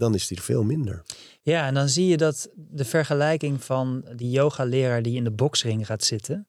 Dan 0.00 0.14
is 0.14 0.26
die 0.26 0.42
veel 0.42 0.62
minder. 0.62 1.02
Ja, 1.42 1.66
en 1.66 1.74
dan 1.74 1.88
zie 1.88 2.06
je 2.06 2.16
dat 2.16 2.50
de 2.54 2.84
vergelijking 2.84 3.64
van 3.64 4.04
die 4.16 4.30
yoga-leraar 4.30 5.02
die 5.02 5.16
in 5.16 5.24
de 5.24 5.30
boksring 5.30 5.86
gaat 5.86 6.04
zitten, 6.04 6.48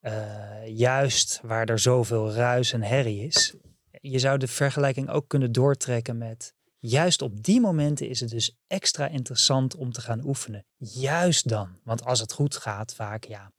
eh, 0.00 0.66
juist 0.66 1.40
waar 1.42 1.68
er 1.68 1.78
zoveel 1.78 2.32
ruis 2.32 2.72
en 2.72 2.82
herrie 2.82 3.26
is, 3.26 3.54
je 3.90 4.18
zou 4.18 4.38
de 4.38 4.46
vergelijking 4.46 5.10
ook 5.10 5.28
kunnen 5.28 5.52
doortrekken 5.52 6.18
met, 6.18 6.54
juist 6.78 7.22
op 7.22 7.42
die 7.42 7.60
momenten 7.60 8.08
is 8.08 8.20
het 8.20 8.30
dus 8.30 8.56
extra 8.66 9.08
interessant 9.08 9.74
om 9.76 9.92
te 9.92 10.00
gaan 10.00 10.24
oefenen. 10.24 10.66
Juist 10.76 11.48
dan, 11.48 11.78
want 11.84 12.04
als 12.04 12.20
het 12.20 12.32
goed 12.32 12.56
gaat, 12.56 12.94
vaak 12.94 13.24
ja, 13.24 13.52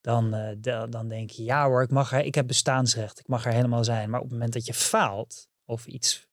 dan, 0.00 0.34
eh, 0.34 0.56
da- 0.58 0.86
dan 0.86 1.08
denk 1.08 1.30
je, 1.30 1.42
ja 1.44 1.66
hoor, 1.66 1.82
ik, 1.82 1.90
mag 1.90 2.12
er, 2.12 2.24
ik 2.24 2.34
heb 2.34 2.46
bestaansrecht, 2.46 3.18
ik 3.18 3.28
mag 3.28 3.44
er 3.46 3.52
helemaal 3.52 3.84
zijn. 3.84 4.10
Maar 4.10 4.20
op 4.20 4.24
het 4.24 4.34
moment 4.34 4.52
dat 4.52 4.66
je 4.66 4.74
faalt 4.74 5.48
of 5.64 5.86
iets 5.86 6.28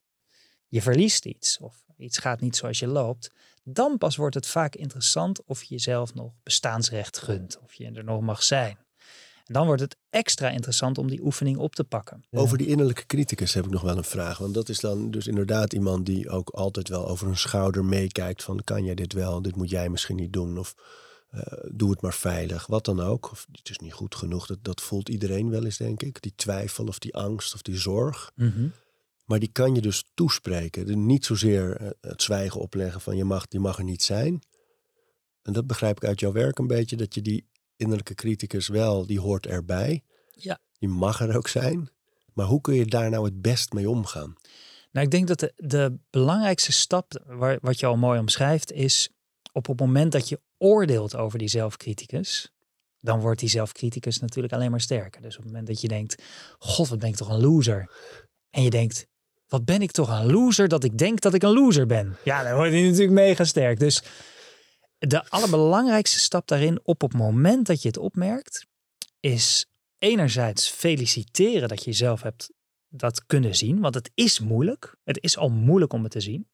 je 0.68 0.82
verliest 0.82 1.24
iets 1.24 1.58
of 1.58 1.84
iets 1.96 2.18
gaat 2.18 2.40
niet 2.40 2.56
zoals 2.56 2.78
je 2.78 2.86
loopt, 2.86 3.30
dan 3.64 3.98
pas 3.98 4.16
wordt 4.16 4.34
het 4.34 4.46
vaak 4.46 4.74
interessant 4.74 5.44
of 5.44 5.62
je 5.62 5.74
jezelf 5.74 6.14
nog 6.14 6.32
bestaansrecht 6.42 7.18
gunt, 7.18 7.58
of 7.62 7.74
je 7.74 7.90
er 7.90 8.04
nog 8.04 8.20
mag 8.20 8.42
zijn. 8.42 8.78
En 9.48 9.54
dan 9.54 9.66
wordt 9.66 9.82
het 9.82 9.96
extra 10.10 10.48
interessant 10.48 10.98
om 10.98 11.08
die 11.08 11.24
oefening 11.24 11.56
op 11.56 11.74
te 11.74 11.84
pakken. 11.84 12.24
Over 12.30 12.58
die 12.58 12.66
innerlijke 12.66 13.06
criticus 13.06 13.54
heb 13.54 13.64
ik 13.64 13.70
nog 13.70 13.82
wel 13.82 13.96
een 13.96 14.04
vraag. 14.04 14.38
Want 14.38 14.54
dat 14.54 14.68
is 14.68 14.80
dan 14.80 15.10
dus 15.10 15.26
inderdaad 15.26 15.72
iemand 15.72 16.06
die 16.06 16.28
ook 16.28 16.48
altijd 16.50 16.88
wel 16.88 17.08
over 17.08 17.28
een 17.28 17.36
schouder 17.36 17.84
meekijkt. 17.84 18.42
Van 18.42 18.64
kan 18.64 18.84
jij 18.84 18.94
dit 18.94 19.12
wel? 19.12 19.42
Dit 19.42 19.56
moet 19.56 19.70
jij 19.70 19.88
misschien 19.88 20.16
niet 20.16 20.32
doen. 20.32 20.58
Of 20.58 20.74
eh, 21.28 21.40
doe 21.72 21.90
het 21.90 22.00
maar 22.00 22.14
veilig. 22.14 22.66
Wat 22.66 22.84
dan 22.84 23.00
ook. 23.00 23.30
Of 23.30 23.46
het 23.52 23.70
is 23.70 23.78
niet 23.78 23.92
goed 23.92 24.14
genoeg. 24.14 24.46
Dat, 24.46 24.58
dat 24.62 24.80
voelt 24.80 25.08
iedereen 25.08 25.50
wel 25.50 25.64
eens, 25.64 25.76
denk 25.76 26.02
ik. 26.02 26.22
Die 26.22 26.32
twijfel 26.36 26.86
of 26.86 26.98
die 26.98 27.14
angst 27.14 27.54
of 27.54 27.62
die 27.62 27.76
zorg. 27.76 28.32
Mhm. 28.34 28.68
Maar 29.28 29.38
die 29.38 29.52
kan 29.52 29.74
je 29.74 29.80
dus 29.80 30.04
toespreken. 30.14 30.86
Dus 30.86 30.94
niet 30.94 31.24
zozeer 31.24 31.76
eh, 31.76 31.88
het 32.00 32.22
zwijgen 32.22 32.60
opleggen 32.60 33.00
van 33.00 33.16
je 33.16 33.24
mag, 33.24 33.48
die 33.48 33.60
mag 33.60 33.78
er 33.78 33.84
niet 33.84 34.02
zijn. 34.02 34.42
En 35.42 35.52
dat 35.52 35.66
begrijp 35.66 35.96
ik 35.96 36.04
uit 36.04 36.20
jouw 36.20 36.32
werk 36.32 36.58
een 36.58 36.66
beetje. 36.66 36.96
Dat 36.96 37.14
je 37.14 37.22
die 37.22 37.48
innerlijke 37.76 38.14
criticus 38.14 38.68
wel, 38.68 39.06
die 39.06 39.20
hoort 39.20 39.46
erbij. 39.46 40.02
Ja. 40.30 40.58
Die 40.78 40.88
mag 40.88 41.20
er 41.20 41.36
ook 41.36 41.48
zijn. 41.48 41.90
Maar 42.32 42.46
hoe 42.46 42.60
kun 42.60 42.74
je 42.74 42.86
daar 42.86 43.10
nou 43.10 43.24
het 43.24 43.42
best 43.42 43.72
mee 43.72 43.90
omgaan? 43.90 44.34
Nou, 44.90 45.06
ik 45.06 45.12
denk 45.12 45.28
dat 45.28 45.40
de, 45.40 45.52
de 45.56 45.98
belangrijkste 46.10 46.72
stap, 46.72 47.22
waar, 47.26 47.58
wat 47.60 47.80
je 47.80 47.86
al 47.86 47.96
mooi 47.96 48.18
omschrijft, 48.18 48.72
is 48.72 49.10
op 49.52 49.66
het 49.66 49.80
moment 49.80 50.12
dat 50.12 50.28
je 50.28 50.40
oordeelt 50.58 51.16
over 51.16 51.38
die 51.38 51.48
zelfcriticus, 51.48 52.52
dan 53.00 53.20
wordt 53.20 53.40
die 53.40 53.48
zelfcriticus 53.48 54.18
natuurlijk 54.18 54.54
alleen 54.54 54.70
maar 54.70 54.80
sterker. 54.80 55.22
Dus 55.22 55.36
op 55.36 55.42
het 55.42 55.50
moment 55.50 55.66
dat 55.66 55.80
je 55.80 55.88
denkt, 55.88 56.22
god, 56.58 56.88
wat 56.88 56.98
ben 56.98 57.08
ik 57.08 57.16
toch 57.16 57.28
een 57.28 57.40
loser. 57.40 57.90
En 58.50 58.62
je 58.62 58.70
denkt, 58.70 59.06
wat 59.48 59.64
ben 59.64 59.82
ik 59.82 59.90
toch 59.90 60.08
een 60.08 60.30
loser 60.30 60.68
dat 60.68 60.84
ik 60.84 60.98
denk 60.98 61.20
dat 61.20 61.34
ik 61.34 61.42
een 61.42 61.52
loser 61.52 61.86
ben. 61.86 62.16
Ja, 62.24 62.42
dan 62.42 62.54
wordt 62.54 62.72
hij 62.72 62.82
natuurlijk 62.82 63.10
mega 63.10 63.44
sterk. 63.44 63.78
Dus 63.78 64.02
de 64.98 65.28
allerbelangrijkste 65.28 66.18
stap 66.18 66.48
daarin 66.48 66.80
op 66.82 67.00
het 67.00 67.12
moment 67.12 67.66
dat 67.66 67.82
je 67.82 67.88
het 67.88 67.98
opmerkt, 67.98 68.66
is 69.20 69.66
enerzijds 69.98 70.68
feliciteren 70.68 71.68
dat 71.68 71.84
je 71.84 71.90
jezelf 71.90 72.22
hebt 72.22 72.50
dat 72.88 73.26
kunnen 73.26 73.56
zien. 73.56 73.80
Want 73.80 73.94
het 73.94 74.10
is 74.14 74.38
moeilijk. 74.38 74.96
Het 75.04 75.22
is 75.22 75.36
al 75.36 75.48
moeilijk 75.48 75.92
om 75.92 76.02
het 76.02 76.12
te 76.12 76.20
zien. 76.20 76.48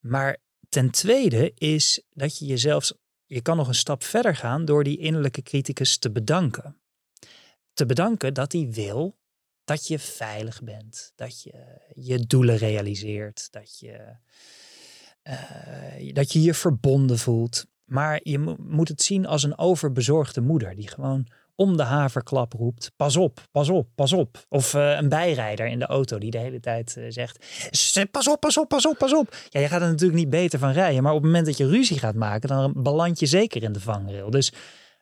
Maar 0.00 0.36
ten 0.68 0.90
tweede 0.90 1.52
is 1.54 2.02
dat 2.10 2.38
je 2.38 2.46
jezelf, 2.46 2.92
je 3.26 3.40
kan 3.40 3.56
nog 3.56 3.68
een 3.68 3.74
stap 3.74 4.04
verder 4.04 4.36
gaan 4.36 4.64
door 4.64 4.84
die 4.84 4.98
innerlijke 4.98 5.42
criticus 5.42 5.98
te 5.98 6.10
bedanken. 6.10 6.76
Te 7.72 7.86
bedanken 7.86 8.34
dat 8.34 8.52
hij 8.52 8.68
wil 8.70 9.16
dat 9.64 9.86
je 9.86 9.98
veilig 9.98 10.62
bent, 10.62 11.12
dat 11.14 11.42
je 11.42 11.52
je 11.94 12.18
doelen 12.26 12.56
realiseert, 12.56 13.48
dat 13.50 13.78
je, 13.78 14.16
eh, 15.22 16.14
dat 16.14 16.32
je 16.32 16.42
je 16.42 16.54
verbonden 16.54 17.18
voelt. 17.18 17.64
Maar 17.84 18.20
je 18.22 18.38
mo- 18.38 18.56
moet 18.58 18.88
het 18.88 19.02
zien 19.02 19.26
als 19.26 19.42
een 19.42 19.58
overbezorgde 19.58 20.40
moeder 20.40 20.74
die 20.74 20.88
gewoon 20.88 21.26
om 21.54 21.76
de 21.76 21.82
haverklap 21.82 22.52
roept: 22.52 22.90
pas 22.96 23.16
op, 23.16 23.48
pas 23.50 23.68
op, 23.68 23.88
pas 23.94 24.12
op. 24.12 24.44
Of 24.48 24.74
eh, 24.74 24.96
een 25.00 25.08
bijrijder 25.08 25.66
in 25.66 25.78
de 25.78 25.86
auto 25.86 26.18
die 26.18 26.30
de 26.30 26.38
hele 26.38 26.60
tijd 26.60 26.96
eh, 26.96 27.04
zegt: 27.08 27.44
"S- 27.70 28.04
pas 28.10 28.28
op, 28.28 28.40
pas 28.40 28.58
op, 28.58 28.68
pas 28.68 28.86
op, 28.86 28.98
pas 28.98 29.14
op. 29.14 29.36
Ja, 29.48 29.60
je 29.60 29.68
gaat 29.68 29.80
er 29.82 29.88
natuurlijk 29.88 30.18
niet 30.18 30.30
beter 30.30 30.58
van 30.58 30.72
rijden, 30.72 31.02
maar 31.02 31.12
op 31.12 31.18
het 31.18 31.26
moment 31.26 31.46
dat 31.46 31.56
je 31.56 31.66
ruzie 31.68 31.98
gaat 31.98 32.14
maken, 32.14 32.48
dan 32.48 32.72
beland 32.76 33.18
je 33.18 33.26
zeker 33.26 33.62
in 33.62 33.72
de 33.72 33.80
vangrail. 33.80 34.30
Dus 34.30 34.52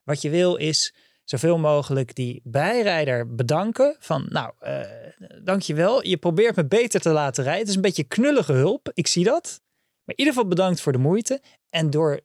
wat 0.05 0.23
je 0.23 0.31
wil 0.31 0.57
is 0.57 0.95
zoveel 1.31 1.59
mogelijk 1.59 2.15
die 2.15 2.41
bijrijder 2.45 3.35
bedanken. 3.35 3.97
Van 3.99 4.27
nou, 4.29 4.53
eh 4.59 4.81
dankjewel. 5.43 6.07
Je 6.07 6.17
probeert 6.17 6.57
me 6.57 6.67
beter 6.67 7.01
te 7.01 7.11
laten 7.11 7.43
rijden. 7.43 7.61
Het 7.61 7.69
is 7.69 7.75
een 7.75 7.81
beetje 7.81 8.05
knullige 8.05 8.53
hulp. 8.53 8.91
Ik 8.95 9.07
zie 9.07 9.25
dat. 9.25 9.61
Maar 10.05 10.15
in 10.15 10.19
ieder 10.19 10.33
geval 10.35 10.49
bedankt 10.49 10.81
voor 10.81 10.93
de 10.93 10.99
moeite. 10.99 11.43
En 11.69 11.91
door, 11.91 12.21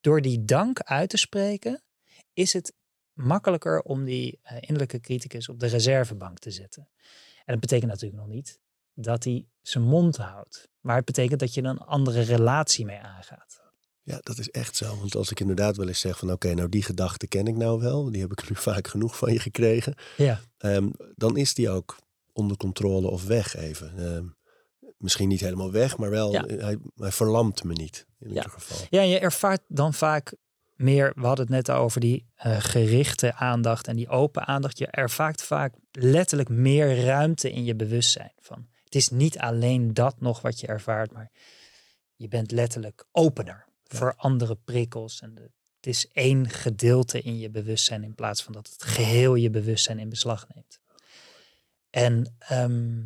door 0.00 0.20
die 0.20 0.44
dank 0.44 0.80
uit 0.80 1.08
te 1.08 1.16
spreken, 1.16 1.82
is 2.32 2.52
het 2.52 2.72
makkelijker 3.12 3.80
om 3.80 4.04
die 4.04 4.38
eh, 4.42 4.56
innerlijke 4.60 5.00
criticus 5.00 5.48
op 5.48 5.60
de 5.60 5.66
reservebank 5.66 6.38
te 6.38 6.50
zetten. 6.50 6.88
En 7.44 7.52
dat 7.52 7.60
betekent 7.60 7.90
natuurlijk 7.90 8.20
nog 8.20 8.28
niet 8.28 8.60
dat 8.94 9.24
hij 9.24 9.46
zijn 9.62 9.84
mond 9.84 10.16
houdt. 10.16 10.68
Maar 10.80 10.96
het 10.96 11.04
betekent 11.04 11.40
dat 11.40 11.54
je 11.54 11.62
een 11.62 11.78
andere 11.78 12.20
relatie 12.20 12.84
mee 12.84 12.98
aangaat. 12.98 13.65
Ja, 14.06 14.18
dat 14.22 14.38
is 14.38 14.50
echt 14.50 14.76
zo. 14.76 14.96
Want 14.98 15.14
als 15.14 15.30
ik 15.30 15.40
inderdaad 15.40 15.76
wel 15.76 15.88
eens 15.88 16.00
zeg 16.00 16.18
van 16.18 16.32
oké, 16.32 16.54
nou 16.54 16.68
die 16.68 16.82
gedachte 16.82 17.26
ken 17.26 17.46
ik 17.46 17.56
nou 17.56 17.80
wel. 17.80 18.10
Die 18.10 18.20
heb 18.20 18.32
ik 18.32 18.48
nu 18.50 18.56
vaak 18.70 18.88
genoeg 18.88 19.16
van 19.18 19.32
je 19.32 19.38
gekregen. 19.38 19.94
Ja. 20.16 20.40
Ehm, 20.58 20.88
dan 21.14 21.36
is 21.36 21.54
die 21.54 21.70
ook 21.70 21.96
onder 22.32 22.56
controle 22.56 23.08
of 23.10 23.24
weg 23.26 23.56
even. 23.56 23.98
Ehm, 23.98 24.24
misschien 24.98 25.28
niet 25.28 25.40
helemaal 25.40 25.72
weg, 25.72 25.96
maar 25.98 26.10
wel, 26.10 26.32
Ja. 26.32 26.44
hij, 26.46 26.76
hij 26.96 27.12
verlamt 27.12 27.64
me 27.64 27.72
niet 27.72 28.06
in 28.20 28.28
Ja. 28.28 28.34
ieder 28.34 28.50
geval. 28.50 28.86
Ja, 28.90 29.02
je 29.02 29.18
ervaart 29.18 29.60
dan 29.68 29.94
vaak 29.94 30.34
meer, 30.74 31.12
we 31.14 31.26
hadden 31.26 31.44
het 31.46 31.54
net 31.54 31.70
over 31.70 32.00
die 32.00 32.26
eh, 32.34 32.56
gerichte 32.60 33.34
aandacht 33.34 33.88
en 33.88 33.96
die 33.96 34.08
open 34.08 34.46
aandacht. 34.46 34.78
Je 34.78 34.86
ervaart 34.86 35.42
vaak 35.42 35.74
letterlijk 35.90 36.48
meer 36.48 37.04
ruimte 37.04 37.52
in 37.52 37.64
je 37.64 37.74
bewustzijn. 37.74 38.32
Van, 38.38 38.66
het 38.84 38.94
is 38.94 39.08
niet 39.08 39.38
alleen 39.38 39.94
dat 39.94 40.20
nog 40.20 40.40
wat 40.40 40.60
je 40.60 40.66
ervaart, 40.66 41.12
maar 41.12 41.30
je 42.16 42.28
bent 42.28 42.50
letterlijk 42.50 43.04
opener 43.12 43.64
Ja. 43.65 43.65
Voor 43.88 44.14
andere 44.16 44.56
prikkels. 44.64 45.20
En 45.20 45.34
het 45.34 45.86
is 45.86 46.08
één 46.12 46.48
gedeelte 46.48 47.20
in 47.22 47.38
je 47.38 47.50
bewustzijn 47.50 48.04
in 48.04 48.14
plaats 48.14 48.42
van 48.42 48.52
dat 48.52 48.68
het 48.72 48.82
geheel 48.82 49.34
je 49.34 49.50
bewustzijn 49.50 49.98
in 49.98 50.08
beslag 50.08 50.46
neemt. 50.54 50.80
En 51.90 52.34
ehm, 52.38 52.96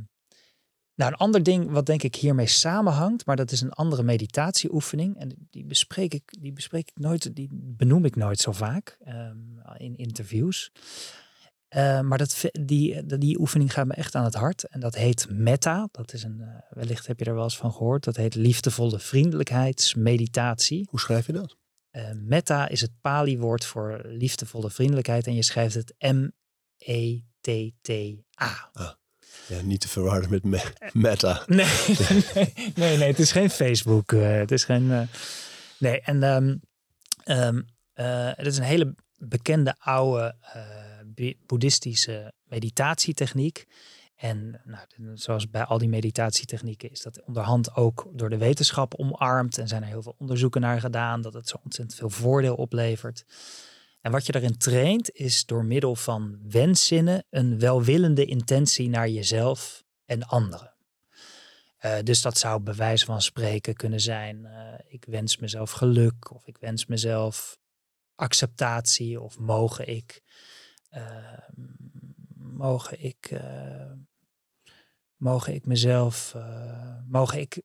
nou, 0.95 1.13
een 1.13 1.19
ander 1.19 1.43
ding 1.43 1.71
wat 1.71 1.87
denk 1.87 2.03
ik 2.03 2.15
hiermee 2.15 2.47
samenhangt, 2.47 3.27
maar 3.27 3.37
dat 3.37 3.51
is 3.51 3.61
een 3.61 3.73
andere 3.73 4.03
meditatieoefening. 4.03 5.17
En 5.17 5.49
die 5.51 5.65
bespreek 5.65 6.15
ik, 6.15 6.23
die 6.41 6.53
bespreek 6.53 6.89
ik 6.89 6.99
nooit, 6.99 7.37
die 7.37 7.49
benoem 7.53 8.05
ik 8.05 8.17
nooit 8.17 8.41
zo 8.41 8.53
vaak 8.53 8.97
ehm, 9.05 9.39
in 9.77 9.97
interviews. 9.97 10.73
Eh, 11.71 12.01
maar 12.01 12.19
dat, 12.19 12.41
die, 12.53 13.07
die, 13.07 13.19
die 13.19 13.41
oefening 13.41 13.73
gaat 13.73 13.87
me 13.87 13.95
echt 13.95 14.15
aan 14.15 14.25
het 14.25 14.35
hart. 14.35 14.65
En 14.65 14.81
dat 14.81 14.95
heet 14.95 15.27
metta. 15.31 15.89
Dat 15.93 16.13
is 16.13 16.23
een, 16.23 16.41
eh, 16.41 16.49
wellicht 16.71 17.07
heb 17.07 17.19
je 17.19 17.25
er 17.25 17.35
wel 17.35 17.43
eens 17.43 17.57
van 17.57 17.73
gehoord. 17.73 18.05
Dat 18.05 18.17
heet 18.17 18.35
liefdevolle 18.35 18.99
vriendelijkheidsmeditatie. 18.99 20.87
Hoe 20.91 21.01
schrijf 21.01 21.27
je 21.27 21.33
dat? 21.33 21.57
Eh, 21.91 22.11
metta 22.15 22.69
is 22.69 22.81
het 22.81 22.91
Pali-woord 23.01 23.65
voor 23.65 24.01
liefdevolle 24.05 24.71
vriendelijkheid. 24.71 25.27
En 25.27 25.35
je 25.35 25.43
schrijft 25.43 25.75
het 25.75 25.95
M-E-T-T-A. 25.99 26.41
Ah. 28.73 28.91
Ja, 29.47 29.61
niet 29.63 29.81
te 29.81 29.89
verwarren 29.89 30.31
met 30.31 30.45
me 30.45 30.63
Meta. 30.93 31.43
Nee, 31.47 31.67
nee, 32.35 32.53
nee, 32.75 32.97
nee, 32.97 33.09
het 33.09 33.19
is 33.19 33.33
geen 33.33 33.51
Facebook. 33.51 34.13
Uh, 34.13 34.37
het 34.37 34.51
is 34.51 34.65
geen. 34.65 34.85
Uh, 34.85 35.01
nee, 35.79 36.01
en 36.01 36.23
um, 36.23 36.61
um, 37.25 37.67
uh, 37.95 38.31
het 38.35 38.47
is 38.47 38.59
een 38.59 38.65
hele 38.65 38.95
bekende 39.19 39.75
oude 39.79 40.37
boeddhistische 41.47 42.33
meditatietechniek. 42.45 43.67
En 44.17 44.61
nou, 44.65 45.17
zoals 45.17 45.51
bij 45.51 45.65
al 45.65 45.79
die 45.79 45.89
meditatietechnieken 45.89 46.91
is 46.91 47.03
dat 47.03 47.23
onderhand 47.25 47.75
ook 47.75 48.09
door 48.13 48.31
de 48.31 48.39
wetenschap 48.39 48.95
omarmd. 48.95 49.59
En 49.59 49.69
zijn 49.69 49.83
er 49.83 49.89
heel 49.89 50.03
veel 50.03 50.15
onderzoeken 50.19 50.61
naar 50.61 50.81
gedaan 50.81 51.21
dat 51.21 51.35
het 51.35 51.49
zo 51.49 51.57
ontzettend 51.65 51.99
veel 51.99 52.11
voordeel 52.11 52.55
oplevert. 52.55 53.25
En 54.01 54.13
wat 54.13 54.27
je 54.27 54.33
daarin 54.33 54.59
traint 54.59 55.11
is 55.13 55.47
door 55.47 55.65
middel 55.65 55.97
van 55.97 56.39
wenszinnen 56.49 57.25
een 57.31 57.59
welwillende 57.59 58.25
intentie 58.25 58.89
naar 58.89 59.09
jezelf 59.09 59.85
en 60.05 60.23
anderen. 60.23 60.75
Uh, 61.85 61.97
dus 62.03 62.23
dat 62.23 62.39
zou 62.39 62.61
bij 62.61 62.75
wijze 62.75 63.05
van 63.05 63.23
spreken 63.23 63.75
kunnen 63.75 64.01
zijn: 64.01 64.39
uh, 64.45 64.75
ik 64.89 65.05
wens 65.05 65.37
mezelf 65.37 65.71
geluk, 65.71 66.35
of 66.35 66.47
ik 66.47 66.57
wens 66.59 66.87
mezelf 66.87 67.59
acceptatie, 68.15 69.21
of 69.21 69.39
mogen 69.39 69.89
ik, 69.89 70.23
mogen 72.37 73.05
ik, 73.05 73.41
mogen 75.17 75.55
ik 75.55 75.67
mezelf, 75.67 76.37
mogen 77.09 77.41
ik 77.41 77.63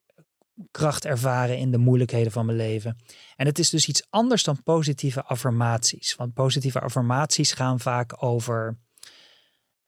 kracht 0.72 1.06
ervaren 1.06 1.58
in 1.58 1.72
de 1.72 1.78
moeilijkheden 1.78 2.32
van 2.32 2.46
mijn 2.46 2.58
leven. 2.58 2.98
En 3.36 3.46
het 3.46 3.60
is 3.60 3.70
dus 3.70 3.88
iets 3.88 4.08
anders 4.10 4.44
dan 4.44 4.64
positieve 4.64 5.24
affirmaties. 5.24 6.16
Want 6.16 6.34
positieve 6.34 6.80
affirmaties 6.80 7.52
gaan 7.52 7.80
vaak 7.80 8.24
over 8.24 8.78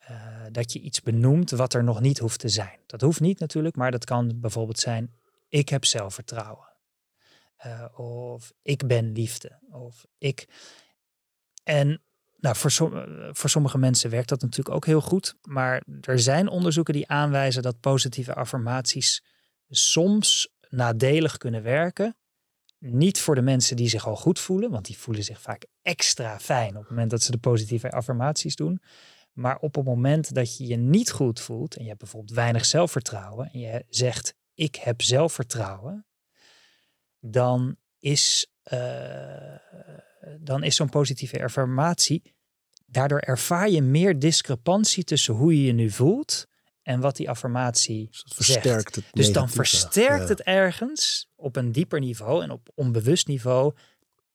uh, 0.10 0.46
dat 0.52 0.74
je 0.74 0.80
iets 0.80 1.02
benoemt 1.02 1.50
wat 1.50 1.74
er 1.74 1.84
nog 1.84 2.00
niet 2.00 2.18
hoeft 2.18 2.40
te 2.40 2.50
zijn. 2.50 2.80
Dat 2.86 3.02
hoeft 3.02 3.20
niet 3.20 3.40
natuurlijk, 3.40 3.76
maar 3.76 3.92
dat 3.92 4.06
kan 4.06 4.40
bijvoorbeeld 4.40 4.80
zijn: 4.80 5.14
ik 5.48 5.70
heb 5.70 5.86
zelfvertrouwen. 5.86 6.66
Of 7.96 8.54
ik 8.62 8.88
ben 8.88 9.12
liefde. 9.12 9.60
Of 9.72 10.06
ik. 10.18 10.48
En 11.64 12.02
nou, 12.38 12.56
voor, 12.56 12.72
voor 13.32 13.50
sommige 13.50 13.78
mensen 13.78 14.10
werkt 14.10 14.30
dat 14.30 14.42
natuurlijk 14.42 14.76
ook 14.76 14.86
heel 14.86 15.02
goed. 15.02 15.36
Maar 15.42 15.84
er 16.02 16.20
zijn 16.20 16.48
onderzoeken 16.48 16.94
die 16.94 17.08
aanwijzen 17.08 17.62
dat 17.62 17.80
positieve 17.80 18.34
affirmaties 18.34 19.24
soms 19.70 20.50
nadelig 20.70 21.38
kunnen 21.38 21.64
werken. 21.64 22.18
Niet 22.80 23.20
voor 23.20 23.36
de 23.36 23.42
mensen 23.42 23.76
die 23.76 23.90
zich 23.90 24.08
al 24.08 24.16
goed 24.16 24.40
voelen, 24.40 24.72
want 24.72 24.86
die 24.86 24.98
voelen 24.98 25.24
zich 25.24 25.42
vaak 25.42 25.66
extra 25.82 26.40
fijn 26.40 26.76
op 26.76 26.82
het 26.82 26.90
moment 26.90 27.10
dat 27.10 27.24
ze 27.24 27.32
de 27.32 27.38
positieve 27.38 27.92
affirmaties 27.92 28.56
doen. 28.56 28.82
Maar 29.34 29.58
op 29.58 29.76
het 29.76 29.86
moment 29.86 30.34
dat 30.34 30.58
je 30.58 30.68
je 30.68 30.76
niet 30.76 31.12
goed 31.12 31.40
voelt 31.40 31.76
en 31.76 31.82
je 31.82 31.88
hebt 31.88 32.00
bijvoorbeeld 32.00 32.36
weinig 32.36 32.66
zelfvertrouwen 32.66 33.50
en 33.52 33.60
je 33.60 33.86
zegt 33.90 34.36
ik 34.54 34.76
heb 34.76 35.02
zelfvertrouwen, 35.02 36.06
dan 37.20 37.78
is, 38.00 38.52
uh, 38.74 39.56
dan 40.40 40.64
is 40.64 40.76
zo'n 40.76 40.90
positieve 40.90 41.44
affirmatie, 41.44 42.36
daardoor 42.86 43.20
ervaar 43.20 43.70
je 43.70 43.82
meer 43.82 44.20
discrepantie 44.20 45.04
tussen 45.04 45.34
hoe 45.34 45.56
je 45.56 45.64
je 45.64 45.74
nu 45.74 45.90
voelt 45.90 46.48
en 46.82 47.00
wat 47.00 47.16
die 47.16 47.30
affirmatie 47.30 48.08
dus 48.10 48.24
versterkt 48.36 48.96
het 48.96 49.06
Dus 49.12 49.32
dan 49.32 49.50
versterkt 49.50 50.30
het 50.30 50.42
ergens 50.42 51.30
op 51.36 51.56
een 51.56 51.72
dieper 51.72 52.00
niveau 52.00 52.44
en 52.44 52.52
op 52.52 52.70
onbewust 52.76 53.28
niveau. 53.28 53.74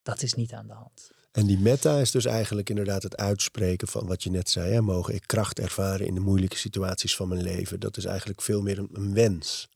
Dat 0.03 0.23
is 0.23 0.35
niet 0.35 0.53
aan 0.53 0.67
de 0.67 0.73
hand. 0.73 1.11
En 1.33 1.47
die 1.47 1.59
meta 1.59 1.99
is 1.99 2.11
dus 2.11 2.25
eigenlijk 2.25 2.69
inderdaad 2.69 3.03
het 3.03 3.17
uitspreken 3.17 3.89
van 3.89 4.07
wat 4.07 4.23
je 4.23 4.31
net 4.31 4.51
zei. 4.51 4.73
Hè? 4.73 4.81
Mogen 4.81 5.15
ik 5.15 5.27
kracht 5.27 5.59
ervaren 5.59 6.07
in 6.07 6.15
de 6.15 6.21
moeilijke 6.21 6.57
situaties 6.57 7.17
van 7.17 7.29
mijn 7.29 7.43
leven? 7.43 7.81
Dat 7.81 7.97
is 7.97 8.05
eigenlijk 8.05 8.43
veel 8.43 8.63
meer 8.63 8.79
een, 8.79 9.15
wens. 9.15 9.69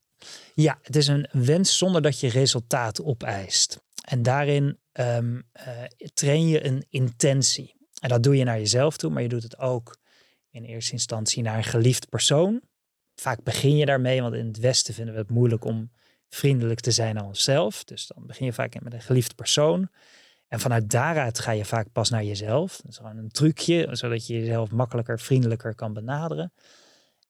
Ja, 0.54 0.78
het 0.82 0.96
is 0.96 1.06
een 1.06 1.28
wens 1.32 1.78
zonder 1.78 2.02
dat 2.02 2.20
je 2.20 2.28
resultaat 2.28 3.02
opeist. 3.02 3.84
En 4.06 4.22
daarin 4.22 4.78
um, 4.92 5.50
train 6.14 6.48
je 6.48 6.64
een 6.64 6.86
intentie. 6.88 7.74
En 8.00 8.08
dat 8.08 8.22
doe 8.22 8.36
je 8.36 8.44
naar 8.44 8.58
jezelf 8.58 8.96
toe, 8.96 9.10
maar 9.10 9.22
je 9.22 9.28
doet 9.28 9.42
het 9.42 9.58
ook 9.58 9.96
in 10.50 10.64
eerste 10.64 10.92
instantie 10.92 11.42
naar 11.42 11.56
een 11.56 11.64
geliefd 11.64 12.08
persoon. 12.08 12.60
Vaak 13.14 13.42
begin 13.42 13.76
je 13.76 13.86
daarmee, 13.86 14.22
want 14.22 14.34
in 14.34 14.46
het 14.46 14.58
Westen 14.58 14.94
vinden 14.94 15.14
we 15.14 15.20
het 15.20 15.30
moeilijk 15.30 15.64
om 15.64 15.90
vriendelijk 16.28 16.80
te 16.80 16.90
zijn 16.90 17.18
aan 17.18 17.26
onszelf. 17.26 17.84
Dus 17.84 18.06
dan 18.06 18.26
begin 18.26 18.46
je 18.46 18.52
vaak 18.52 18.80
met 18.80 18.92
een 18.92 19.02
geliefd 19.02 19.34
persoon. 19.34 19.88
En 20.48 20.60
vanuit 20.60 20.90
daaruit 20.90 21.38
ga 21.38 21.50
je 21.50 21.64
vaak 21.64 21.92
pas 21.92 22.10
naar 22.10 22.24
jezelf. 22.24 22.76
Dat 22.76 22.90
is 22.90 22.96
gewoon 22.96 23.16
een 23.16 23.30
trucje, 23.30 23.88
zodat 23.90 24.26
je 24.26 24.34
jezelf 24.34 24.70
makkelijker, 24.70 25.20
vriendelijker 25.20 25.74
kan 25.74 25.92
benaderen. 25.92 26.52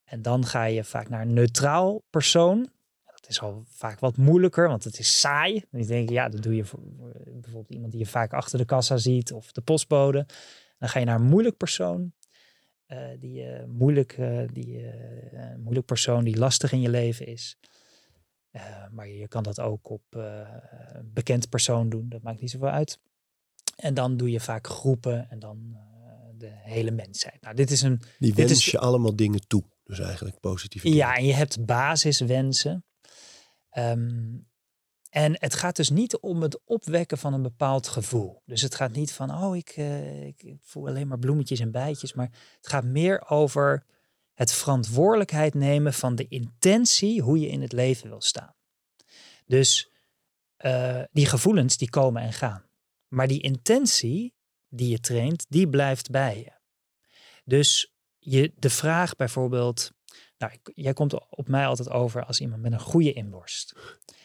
En 0.05 0.23
dan 0.23 0.47
ga 0.47 0.65
je 0.65 0.85
vaak 0.85 1.09
naar 1.09 1.23
een 1.23 1.35
neutraal 1.35 2.05
persoon. 2.11 2.69
Dat 3.27 3.35
is 3.35 3.41
al 3.41 3.65
vaak 3.69 4.01
wat 4.01 4.17
moeilijker, 4.17 4.69
want 4.69 4.85
het 4.85 4.99
is 4.99 5.21
saai. 5.21 5.65
En 5.71 5.79
je 5.79 5.87
denkt, 5.87 6.11
ja, 6.11 6.29
dat 6.29 6.43
doe 6.43 6.57
je 6.57 6.65
voor 6.65 6.81
bijvoorbeeld 7.25 7.71
iemand 7.71 7.91
die 7.91 8.01
je 8.01 8.07
vaak 8.07 8.33
achter 8.33 8.59
de 8.59 8.65
kassa 8.65 8.97
ziet 8.97 9.33
of 9.33 9.53
de 9.53 9.61
postbode. 9.61 10.27
Dan 10.79 10.89
ga 10.89 10.99
je 10.99 11.05
naar 11.05 11.21
een 11.21 11.27
moeilijk 11.27 11.57
persoon. 11.57 12.13
Uh, 12.89 12.99
die, 13.19 13.43
uh, 13.43 13.65
moeilijk, 13.65 14.17
uh, 14.19 14.43
die 14.53 14.91
moeilijk 15.59 15.87
persoon 15.87 16.25
die 16.25 16.39
lastig 16.39 16.73
in 16.73 16.81
je 16.81 16.89
leven 16.89 17.27
is. 17.27 17.59
maar 18.91 19.09
je 19.09 19.29
kan 19.29 19.43
dat 19.43 19.61
ook 19.61 19.91
op 19.91 20.03
een 20.11 21.11
bekend 21.13 21.49
persoon 21.49 21.89
doen, 21.89 22.09
dat 22.09 22.23
maakt 22.23 22.41
niet 22.41 22.51
zoveel 22.51 22.69
uit. 22.69 22.99
En 23.77 23.95
dan 23.95 24.17
doe 24.17 24.31
je 24.31 24.41
vaak 24.41 24.67
groepen 24.67 25.31
en 25.31 25.39
dan 25.39 25.77
de 26.39 26.51
hele 26.53 26.91
mensheid. 26.91 27.41
Nou, 27.41 27.55
dit 27.55 27.71
is 27.71 27.83
een. 27.83 28.01
Die 28.19 28.35
wens 28.35 28.51
is, 28.51 28.67
je 28.67 28.79
allemaal 28.79 29.17
dingen 29.17 29.47
toe, 29.47 29.63
dus 29.85 29.99
eigenlijk 29.99 30.41
positief. 30.41 30.83
Ja, 30.83 31.17
en 31.17 31.25
je 31.25 31.35
hebt 31.35 31.65
basiswensen. 31.65 32.85
Um, 33.79 34.47
en 35.11 35.33
het 35.39 35.55
gaat 35.55 35.77
dus 35.77 35.91
niet 35.91 36.17
om 36.17 36.43
het 36.43 36.61
opwekken 36.65 37.19
van 37.19 37.33
een 37.33 37.43
bepaald 37.43 37.89
gevoel. 37.89 38.43
Dus 38.45 38.63
het 38.63 38.75
gaat 38.75 38.93
niet 38.93 39.13
van, 39.13 39.31
oh, 39.31 39.57
ik, 39.57 39.77
uh, 39.77 40.27
ik, 40.27 40.55
voel 40.61 40.87
alleen 40.87 41.09
maar 41.09 41.19
bloemetjes 41.19 41.61
en 41.61 41.71
bijtjes. 41.71 42.13
Maar 42.13 42.31
het 42.57 42.69
gaat 42.69 42.85
meer 42.85 43.29
over 43.29 43.85
het 44.35 44.53
verantwoordelijkheid 44.53 45.55
nemen 45.55 45.93
van 45.93 46.15
de 46.15 46.29
intentie 46.29 47.23
hoe 47.23 47.41
je 47.41 47.49
in 47.49 47.63
het 47.63 47.73
leven 47.73 48.09
wil 48.09 48.21
staan. 48.21 48.55
Dus 49.47 49.91
uh, 50.65 51.03
die 51.13 51.27
gevoelens 51.27 51.77
die 51.77 51.91
komen 51.91 52.23
en 52.23 52.33
gaan. 52.33 52.65
Maar 53.09 53.29
die 53.29 53.43
intentie 53.43 54.35
die 54.69 54.89
je 54.89 55.01
traint, 55.01 55.47
die 55.49 55.69
blijft 55.69 56.11
bij 56.11 56.39
je. 56.39 56.53
Dus 57.45 57.95
je, 58.19 58.53
de 58.57 58.71
vraag 58.71 59.17
bijvoorbeeld, 59.17 59.93
nou, 60.39 60.53
jij 60.75 60.93
komt 60.93 61.31
op 61.31 61.49
mij 61.49 61.67
altijd 61.67 61.91
over 61.91 62.25
als 62.25 62.41
iemand 62.41 62.63
met 62.63 62.73
een 62.73 62.81
goede 62.81 63.13
inborst. 63.13 63.75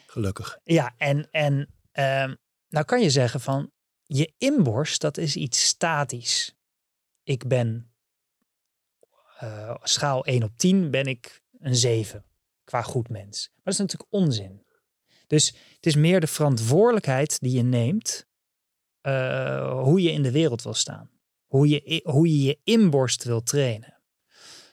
Gelukkig. 0.06 0.60
Ja, 0.64 0.94
en, 0.98 1.32
en 1.32 1.54
um, 1.94 2.38
nou 2.68 2.86
kan 2.86 3.02
je 3.02 3.10
zeggen 3.10 3.42
van 3.42 3.72
je 4.06 4.34
inborst, 4.38 5.02
dat 5.02 5.18
is 5.18 5.36
iets 5.36 5.66
statisch. 5.66 6.56
Ik 7.24 7.48
ben 7.48 7.92
uh, 9.44 9.76
schaal 9.84 10.26
1 10.26 10.44
op 10.44 10.58
10 10.58 10.92
ben 10.92 11.06
ik 11.06 11.42
een 11.60 11.76
7 11.76 12.26
qua 12.64 12.82
goed 12.82 13.10
mens. 13.10 13.48
Maar 13.48 13.64
dat 13.64 13.74
is 13.74 13.80
natuurlijk 13.80 14.14
onzin. 14.14 14.66
Dus 15.28 15.48
het 15.76 15.86
is 15.86 15.96
meer 15.96 16.20
de 16.20 16.28
verantwoordelijkheid 16.28 17.40
die 17.40 17.52
je 17.52 17.64
neemt 17.64 18.28
uh, 19.02 19.82
hoe 19.82 20.02
je 20.02 20.12
in 20.12 20.24
de 20.24 20.32
wereld 20.32 20.62
wil 20.62 20.74
staan. 20.74 21.10
Hoe 21.46 21.68
je 21.68 22.02
hoe 22.04 22.28
je, 22.28 22.44
je 22.44 22.60
inborst 22.64 23.24
wil 23.24 23.44
trainen. 23.44 24.01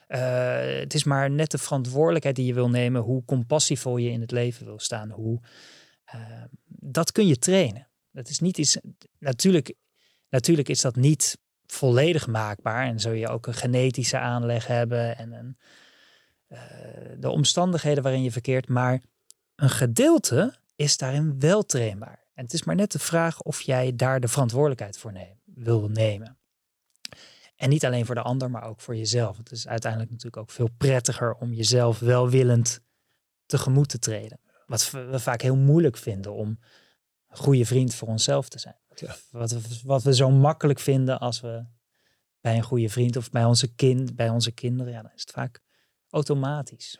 Uh, 0.09 0.81
het 0.81 0.95
is 0.95 1.05
maar 1.05 1.31
net 1.31 1.51
de 1.51 1.59
verantwoordelijkheid 1.59 2.37
die 2.37 2.47
je 2.47 2.55
wil 2.55 2.71
nemen, 2.71 3.03
hoe 3.03 3.25
compassievol 3.25 3.97
je 3.97 4.11
in 4.11 4.21
het 4.21 4.31
leven 4.31 4.67
wil 4.67 4.79
staan. 4.79 5.11
Hoe, 5.11 5.41
uh, 6.15 6.45
dat 6.67 7.13
kun 7.13 7.27
je 7.27 7.39
trainen. 7.39 7.89
Dat 8.11 8.29
is 8.29 8.39
niet 8.39 8.59
iets. 8.59 8.79
Natuurlijk, 9.19 9.75
natuurlijk 10.29 10.69
is 10.69 10.81
dat 10.81 10.97
niet 10.97 11.39
volledig 11.67 12.27
maakbaar. 12.27 12.87
En 12.87 13.01
zul 13.01 13.13
je 13.13 13.29
ook 13.29 13.47
een 13.47 13.55
genetische 13.55 14.19
aanleg 14.19 14.67
hebben 14.67 15.17
en 15.17 15.33
een, 15.33 15.59
uh, 16.49 16.61
de 17.19 17.31
omstandigheden 17.31 18.03
waarin 18.03 18.23
je 18.23 18.33
verkeert. 18.33 18.69
Maar 18.69 19.03
een 19.55 19.71
gedeelte 19.71 20.59
is 20.77 20.97
daarin 20.97 21.41
wel 21.41 21.63
trainbaar. 21.63 22.27
En 22.35 22.45
het 22.45 22.53
is 22.53 22.65
maar 22.65 22.75
net 22.75 22.93
de 22.93 22.99
vraag 22.99 23.43
of 23.43 23.61
jij 23.61 23.97
daar 23.97 24.21
de 24.21 24.29
verantwoordelijkheid 24.29 24.99
voor 24.99 25.13
wil 25.45 25.89
nemen. 25.89 26.38
En 27.59 27.69
niet 27.69 27.85
alleen 27.85 28.07
voor 28.07 28.15
de 28.15 28.23
ander, 28.23 28.51
maar 28.51 28.63
ook 28.63 28.81
voor 28.81 28.97
jezelf. 28.97 29.37
Het 29.37 29.51
is 29.51 29.69
uiteindelijk 29.69 30.11
natuurlijk 30.11 30.43
ook 30.43 30.51
veel 30.51 30.69
prettiger 30.79 31.35
om 31.35 31.53
jezelf 31.53 31.99
welwillend 31.99 32.81
tegemoet 33.47 33.89
te 33.89 33.99
treden. 33.99 34.41
Wat 34.67 34.91
we 34.91 35.19
vaak 35.19 35.43
heel 35.43 35.57
moeilijk 35.57 35.97
vinden 35.97 36.33
om 36.33 36.59
een 37.29 37.37
goede 37.37 37.65
vriend 37.65 37.95
voor 37.95 38.09
onszelf 38.09 38.49
te 38.49 38.59
zijn. 38.59 38.77
Ja. 38.95 39.17
Wat, 39.31 39.51
we, 39.51 39.61
wat 39.85 40.03
we 40.03 40.15
zo 40.15 40.31
makkelijk 40.31 40.79
vinden 40.79 41.19
als 41.19 41.41
we 41.41 41.65
bij 42.41 42.57
een 42.57 42.63
goede 42.63 42.89
vriend 42.89 43.17
of 43.17 43.31
bij 43.31 43.45
onze 43.45 43.75
kind, 43.75 44.17
bij 44.17 44.29
onze 44.29 44.53
kinderen, 44.53 44.93
ja, 44.93 45.03
dan 45.03 45.13
is 45.15 45.21
het 45.21 45.31
vaak 45.31 45.63
automatisch. 46.11 46.99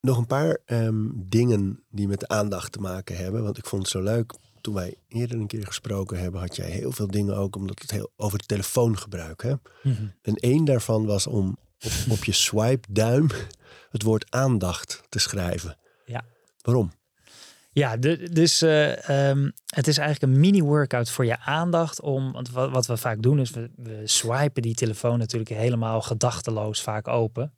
Nog 0.00 0.18
een 0.18 0.26
paar 0.26 0.58
um, 0.66 1.28
dingen 1.28 1.84
die 1.88 2.08
met 2.08 2.28
aandacht 2.28 2.72
te 2.72 2.80
maken 2.80 3.16
hebben. 3.16 3.42
Want 3.42 3.58
ik 3.58 3.66
vond 3.66 3.82
het 3.82 3.90
zo 3.90 4.02
leuk 4.02 4.34
toen 4.60 4.74
wij 4.74 4.94
eerder 5.08 5.38
een 5.38 5.46
keer 5.46 5.66
gesproken 5.66 6.18
hebben, 6.18 6.40
had 6.40 6.56
jij 6.56 6.70
heel 6.70 6.92
veel 6.92 7.06
dingen 7.06 7.36
ook 7.36 7.56
omdat 7.56 7.80
het 7.80 7.90
heel 7.90 8.12
over 8.16 8.38
het 8.38 8.48
telefoongebruik. 8.48 9.42
Hè? 9.42 9.54
Mhm. 9.82 10.06
En 10.22 10.34
één 10.34 10.64
daarvan 10.64 11.06
was 11.06 11.26
om 11.26 11.56
op, 11.84 11.92
op 12.18 12.24
je 12.24 12.32
swipe 12.32 12.88
duim 12.92 13.26
het 13.90 14.02
woord 14.02 14.30
aandacht 14.30 15.02
te 15.08 15.18
schrijven. 15.18 15.76
Ja. 16.04 16.24
Waarom? 16.62 16.92
Ja, 17.72 17.96
de, 17.96 18.30
dus 18.32 18.62
eh, 18.62 19.30
ehm, 19.30 19.50
het 19.66 19.86
is 19.86 19.98
eigenlijk 19.98 20.32
een 20.32 20.40
mini-workout 20.40 21.10
voor 21.10 21.24
je 21.24 21.38
aandacht. 21.38 22.00
Om, 22.00 22.32
want 22.32 22.50
wat, 22.50 22.70
wat 22.70 22.86
we 22.86 22.96
vaak 22.96 23.22
doen 23.22 23.40
is, 23.40 23.50
we, 23.50 23.70
we 23.76 24.00
swipen 24.04 24.62
die 24.62 24.74
telefoon 24.74 25.18
natuurlijk 25.18 25.50
helemaal 25.50 26.02
gedachteloos 26.02 26.82
vaak 26.82 27.08
open. 27.08 27.54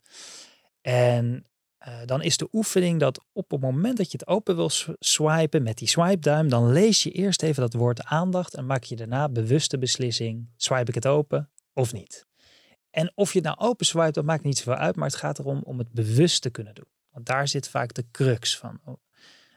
En 0.80 1.46
eh, 1.82 1.94
dan 2.04 2.22
is 2.22 2.36
de 2.36 2.48
oefening 2.52 3.00
dat 3.00 3.24
op 3.32 3.50
het 3.50 3.60
moment 3.60 3.96
dat 3.96 4.10
je 4.10 4.18
het 4.18 4.26
open 4.26 4.56
wil 4.56 4.70
swipen 4.98 5.62
met 5.62 5.78
die 5.78 5.88
swipe 5.88 6.18
duim, 6.18 6.48
dan 6.48 6.72
lees 6.72 7.02
je 7.02 7.10
eerst 7.10 7.42
even 7.42 7.62
dat 7.62 7.72
woord 7.72 8.04
aandacht 8.04 8.54
en 8.54 8.66
maak 8.66 8.84
je 8.84 8.96
daarna 8.96 9.28
bewuste 9.28 9.78
beslissing, 9.78 10.48
swipe 10.56 10.88
ik 10.88 10.94
het 10.94 11.06
open 11.06 11.50
of 11.72 11.92
niet. 11.92 12.26
En 12.90 13.12
of 13.14 13.32
je 13.32 13.38
het 13.38 13.46
nou 13.46 13.70
open 13.70 13.86
swipe, 13.86 14.10
dat 14.10 14.24
maakt 14.24 14.44
niet 14.44 14.58
zoveel 14.58 14.74
uit, 14.74 14.96
maar 14.96 15.06
het 15.06 15.16
gaat 15.16 15.38
erom 15.38 15.60
om 15.64 15.78
het 15.78 15.92
bewust 15.92 16.42
te 16.42 16.50
kunnen 16.50 16.74
doen. 16.74 16.88
Want 17.10 17.26
daar 17.26 17.48
zit 17.48 17.68
vaak 17.68 17.94
de 17.94 18.04
crux 18.10 18.58
van. 18.58 18.80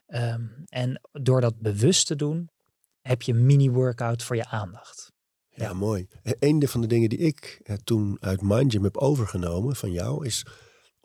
Ehm, 0.06 0.46
en 0.68 1.02
door 1.12 1.42
dat 1.42 1.60
bewust 1.60 2.08
te 2.08 2.16
doen, 2.16 2.50
heb 3.02 3.22
je 3.22 3.34
een 3.34 3.46
mini-workout 3.46 4.24
voor 4.24 4.36
je 4.36 4.46
aandacht. 4.46 5.12
Ja, 5.50 5.74
mooi. 5.74 6.08
Eh, 6.24 6.34
Een 6.40 6.68
van 6.68 6.82
de 6.82 6.88
dingen 6.88 7.10
die 7.10 7.20
ik 7.20 7.60
eh, 7.64 7.76
toen 7.84 8.18
uit 8.20 8.42
Mind 8.42 8.72
Gym 8.72 8.84
heb 8.84 8.98
overgenomen 8.98 9.76
van 9.76 9.92
jou 9.92 10.26
is 10.26 10.46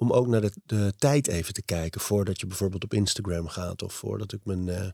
om 0.00 0.12
ook 0.12 0.26
naar 0.26 0.40
de, 0.40 0.52
de 0.66 0.92
tijd 0.98 1.26
even 1.26 1.54
te 1.54 1.62
kijken 1.62 2.00
voordat 2.00 2.40
je 2.40 2.46
bijvoorbeeld 2.46 2.84
op 2.84 2.94
Instagram 2.94 3.48
gaat 3.48 3.82
of 3.82 3.92
voordat 3.92 4.32
ik 4.32 4.40
mijn, 4.44 4.68
eh, 4.68 4.88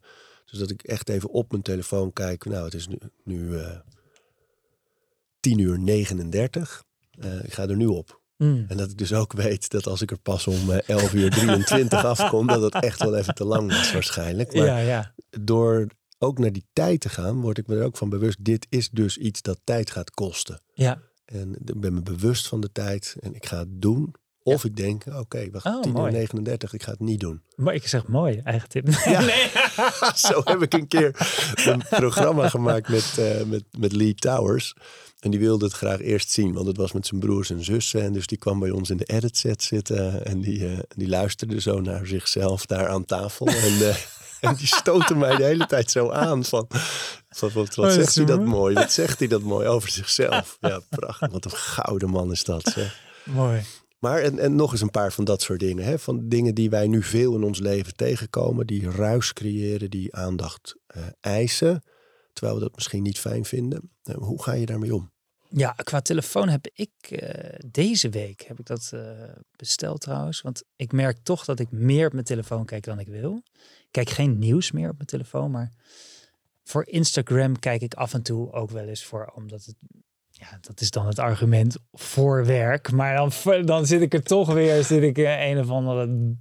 dus 0.44 0.58
dat 0.58 0.70
ik 0.70 0.82
echt 0.82 1.08
even 1.08 1.30
op 1.30 1.50
mijn 1.50 1.62
telefoon 1.62 2.12
kijk. 2.12 2.44
Nou, 2.44 2.64
het 2.64 2.74
is 2.74 2.88
nu, 2.88 2.98
nu 3.24 3.58
eh 3.58 3.78
10 5.40 5.58
uur 5.58 5.78
39. 5.78 6.84
Eh, 7.10 7.44
ik 7.44 7.52
ga 7.52 7.68
er 7.68 7.76
nu 7.76 7.86
op. 7.86 8.20
Mm. 8.36 8.64
En 8.68 8.76
dat 8.76 8.90
ik 8.90 8.98
dus 8.98 9.12
ook 9.12 9.32
weet 9.32 9.70
dat 9.70 9.86
als 9.86 10.02
ik 10.02 10.10
er 10.10 10.18
pas 10.18 10.46
om 10.46 10.70
eh, 10.70 10.88
11 10.88 11.12
uur 11.14 11.30
23 11.30 12.04
afkom, 12.14 12.46
dat 12.46 12.62
het 12.62 12.74
echt 12.74 13.02
wel 13.02 13.16
even 13.16 13.34
te 13.34 13.44
lang 13.44 13.72
was 13.72 13.92
waarschijnlijk. 13.92 14.54
Maar 14.54 14.66
Ja, 14.66 14.78
ja. 14.78 15.14
door 15.40 15.86
ook 16.18 16.38
naar 16.38 16.52
die 16.52 16.66
tijd 16.72 17.00
te 17.00 17.08
gaan, 17.08 17.40
word 17.40 17.58
ik 17.58 17.66
me 17.66 17.76
er 17.76 17.84
ook 17.84 17.96
van 17.96 18.08
bewust. 18.08 18.44
Dit 18.44 18.66
is 18.68 18.90
dus 18.90 19.18
iets 19.18 19.42
dat 19.42 19.60
tijd 19.64 19.90
gaat 19.90 20.10
kosten. 20.10 20.60
ja. 20.74 21.02
En 21.26 21.56
ik 21.64 21.80
ben 21.80 21.94
me 21.94 22.02
bewust 22.02 22.48
van 22.48 22.60
de 22.60 22.72
tijd 22.72 23.16
en 23.20 23.34
ik 23.34 23.46
ga 23.46 23.58
het 23.58 23.82
doen. 23.82 24.14
Of 24.54 24.64
ik 24.64 24.76
denk, 24.76 25.04
oké, 25.06 25.50
wacht, 25.50 25.66
Oh, 25.66 25.80
10 25.82 25.90
uur 25.90 25.96
mooi. 25.98 26.12
39, 26.12 26.72
ik 26.72 26.82
ga 26.82 26.90
het 26.90 27.00
niet 27.00 27.20
doen. 27.20 27.42
Maar 27.56 27.74
ik 27.74 27.88
zeg 27.88 28.06
mooi, 28.06 28.40
eigen 28.44 28.68
tip. 28.68 28.88
Ja. 29.04 29.20
Nee. 29.20 29.50
Zo 30.14 30.40
heb 30.44 30.62
ik 30.62 30.72
een 30.74 30.88
keer 30.88 31.28
een 31.64 31.82
programma 31.90 32.48
gemaakt 32.48 32.88
met, 32.88 33.18
eh, 33.18 33.42
met, 33.42 33.64
met 33.78 33.92
Lee 33.92 34.14
Towers. 34.14 34.74
En 35.20 35.30
die 35.30 35.40
wilde 35.40 35.64
het 35.64 35.74
graag 35.74 36.00
eerst 36.00 36.30
zien, 36.30 36.52
want 36.52 36.66
het 36.66 36.76
was 36.76 36.92
met 36.92 37.06
zijn 37.06 37.20
broers 37.20 37.50
en 37.50 37.64
zussen. 37.64 38.02
En 38.02 38.12
dus 38.12 38.26
die 38.26 38.38
kwam 38.38 38.58
bij 38.58 38.70
ons 38.70 38.90
in 38.90 38.96
de 38.96 39.04
edit 39.04 39.36
set 39.36 39.62
zitten. 39.62 40.24
En 40.24 40.40
die, 40.40 40.66
eh, 40.68 40.78
die 40.88 41.08
luisterde 41.08 41.60
zo 41.60 41.80
naar 41.80 42.06
zichzelf 42.06 42.66
daar 42.66 42.88
aan 42.88 43.04
tafel. 43.04 43.46
En, 43.46 43.88
eh, 43.88 43.96
en 44.50 44.54
die 44.54 44.66
stootte 44.66 45.14
mij 45.14 45.36
de 45.36 45.44
hele 45.44 45.66
tijd 45.66 45.90
zo 45.90 46.10
aan 46.10 46.44
van... 46.44 46.66
wat, 47.38 47.52
wat 47.52 47.78
Oh, 47.78 47.90
zegt 47.90 48.14
hij 48.14 48.24
dat 48.24 48.38
mooi. 48.38 48.50
mooi? 48.50 48.74
Wat 48.74 48.92
zegt 48.92 49.18
hij 49.18 49.28
dat 49.28 49.42
mooi 49.42 49.66
over 49.66 49.90
zichzelf? 49.90 50.56
Ja, 50.60 50.80
prachtig. 50.88 51.30
Wat 51.30 51.44
een 51.44 51.50
gouden 51.50 52.10
man 52.10 52.30
is 52.32 52.44
dat, 52.44 52.70
zeg. 52.74 53.00
mooi. 53.24 53.62
Maar 54.06 54.22
en, 54.22 54.38
en 54.38 54.56
nog 54.56 54.72
eens 54.72 54.80
een 54.80 54.90
paar 54.90 55.12
van 55.12 55.24
dat 55.24 55.42
soort 55.42 55.60
dingen. 55.60 55.84
Hè? 55.84 55.98
Van 55.98 56.28
dingen 56.28 56.54
die 56.54 56.70
wij 56.70 56.86
nu 56.86 57.02
veel 57.02 57.34
in 57.34 57.42
ons 57.42 57.58
leven 57.58 57.96
tegenkomen. 57.96 58.66
Die 58.66 58.90
ruis 58.90 59.32
creëren, 59.32 59.90
die 59.90 60.14
aandacht 60.14 60.76
eh, 60.86 61.02
eisen. 61.20 61.82
Terwijl 62.32 62.56
we 62.56 62.62
dat 62.62 62.74
misschien 62.74 63.02
niet 63.02 63.18
fijn 63.18 63.44
vinden. 63.44 63.90
Eh, 64.02 64.14
hoe 64.14 64.42
ga 64.42 64.52
je 64.52 64.66
daarmee 64.66 64.94
om? 64.94 65.10
Ja, 65.48 65.70
qua 65.70 66.00
telefoon 66.00 66.48
heb 66.48 66.66
ik 66.72 66.90
eh, 67.00 67.58
deze 67.70 68.08
week 68.08 68.42
heb 68.42 68.58
ik 68.58 68.66
dat 68.66 68.92
besteld 69.56 70.00
trouwens. 70.00 70.40
Want 70.40 70.62
ik 70.76 70.92
merk 70.92 71.18
toch 71.22 71.44
dat 71.44 71.60
ik 71.60 71.70
meer 71.70 72.06
op 72.06 72.12
mijn 72.12 72.24
telefoon 72.24 72.64
kijk 72.64 72.84
dan 72.84 72.98
ik 72.98 73.08
wil. 73.08 73.42
Ik 73.56 73.88
kijk 73.90 74.10
geen 74.10 74.38
nieuws 74.38 74.72
meer 74.72 74.88
op 74.88 74.96
mijn 74.96 75.08
telefoon, 75.08 75.50
maar 75.50 75.72
voor 76.64 76.86
Instagram 76.86 77.58
kijk 77.58 77.82
ik 77.82 77.94
af 77.94 78.14
en 78.14 78.22
toe 78.22 78.52
ook 78.52 78.70
wel 78.70 78.84
eens 78.84 79.04
voor, 79.04 79.32
omdat 79.34 79.64
het, 79.64 79.76
ja, 80.38 80.58
dat 80.60 80.80
is 80.80 80.90
dan 80.90 81.06
het 81.06 81.18
argument 81.18 81.76
voor 81.92 82.46
werk. 82.46 82.90
Maar 82.92 83.16
dan, 83.16 83.64
dan 83.64 83.86
zit 83.86 84.00
ik 84.00 84.14
er 84.14 84.22
toch 84.22 84.52
weer, 84.52 84.84
zit 84.84 85.02
ik 85.02 85.18
eh, 85.18 85.48
een 85.48 85.58
of 85.58 85.70
andere 85.70 86.34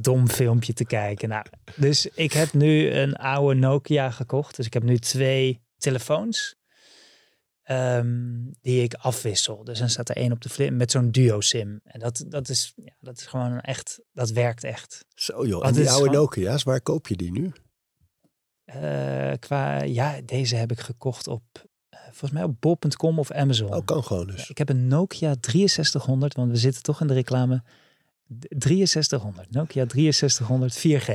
dom 0.00 0.28
filmpje 0.28 0.72
te 0.72 0.84
kijken. 0.84 1.28
Nou, 1.28 1.44
dus 1.76 2.06
ik 2.06 2.32
heb 2.32 2.52
nu 2.52 2.90
een 2.90 3.14
oude 3.14 3.60
Nokia 3.60 4.10
gekocht. 4.10 4.56
Dus 4.56 4.66
ik 4.66 4.72
heb 4.74 4.82
nu 4.82 4.98
twee 4.98 5.62
telefoons 5.78 6.56
ehm, 7.62 8.34
die 8.60 8.82
ik 8.82 8.94
afwissel. 8.94 9.64
Dus 9.64 9.78
dan 9.78 9.88
staat 9.88 10.08
er 10.08 10.16
één 10.16 10.32
op 10.32 10.40
de 10.40 10.48
flip 10.48 10.70
met 10.72 10.90
zo'n 10.90 11.10
duo 11.10 11.40
sim. 11.40 11.80
En 11.84 12.00
dat, 12.00 12.24
dat, 12.28 12.48
is, 12.48 12.72
ja, 12.76 12.96
dat 13.00 13.18
is 13.18 13.26
gewoon 13.26 13.60
echt, 13.60 14.00
dat 14.12 14.30
werkt 14.30 14.64
echt. 14.64 15.04
Zo 15.14 15.46
joh. 15.46 15.66
En 15.66 15.72
die 15.72 15.90
oude 15.90 16.04
gewoon- 16.04 16.14
Nokia's, 16.20 16.62
waar 16.62 16.80
koop 16.80 17.08
je 17.08 17.16
die 17.16 17.32
nu? 17.32 17.52
Eh, 18.64 19.32
qua, 19.38 19.82
ja, 19.82 20.20
deze 20.24 20.56
heb 20.56 20.70
ik 20.70 20.80
gekocht 20.80 21.26
op, 21.28 21.42
volgens 22.10 22.30
mij 22.30 22.42
op 22.42 22.60
bol.com 22.60 23.18
of 23.18 23.30
Amazon. 23.30 23.74
Oh, 23.74 23.84
kan 23.84 24.04
gewoon 24.04 24.26
dus. 24.26 24.50
Ik 24.50 24.58
heb 24.58 24.68
een 24.68 24.88
Nokia 24.88 25.34
6300, 25.40 26.34
want 26.34 26.50
we 26.50 26.56
zitten 26.56 26.82
toch 26.82 27.00
in 27.00 27.06
de 27.06 27.14
reclame. 27.14 27.62
D- 28.38 28.46
6300, 28.58 29.50
Nokia 29.50 29.84
6300 29.88 30.76
4G. 30.78 31.06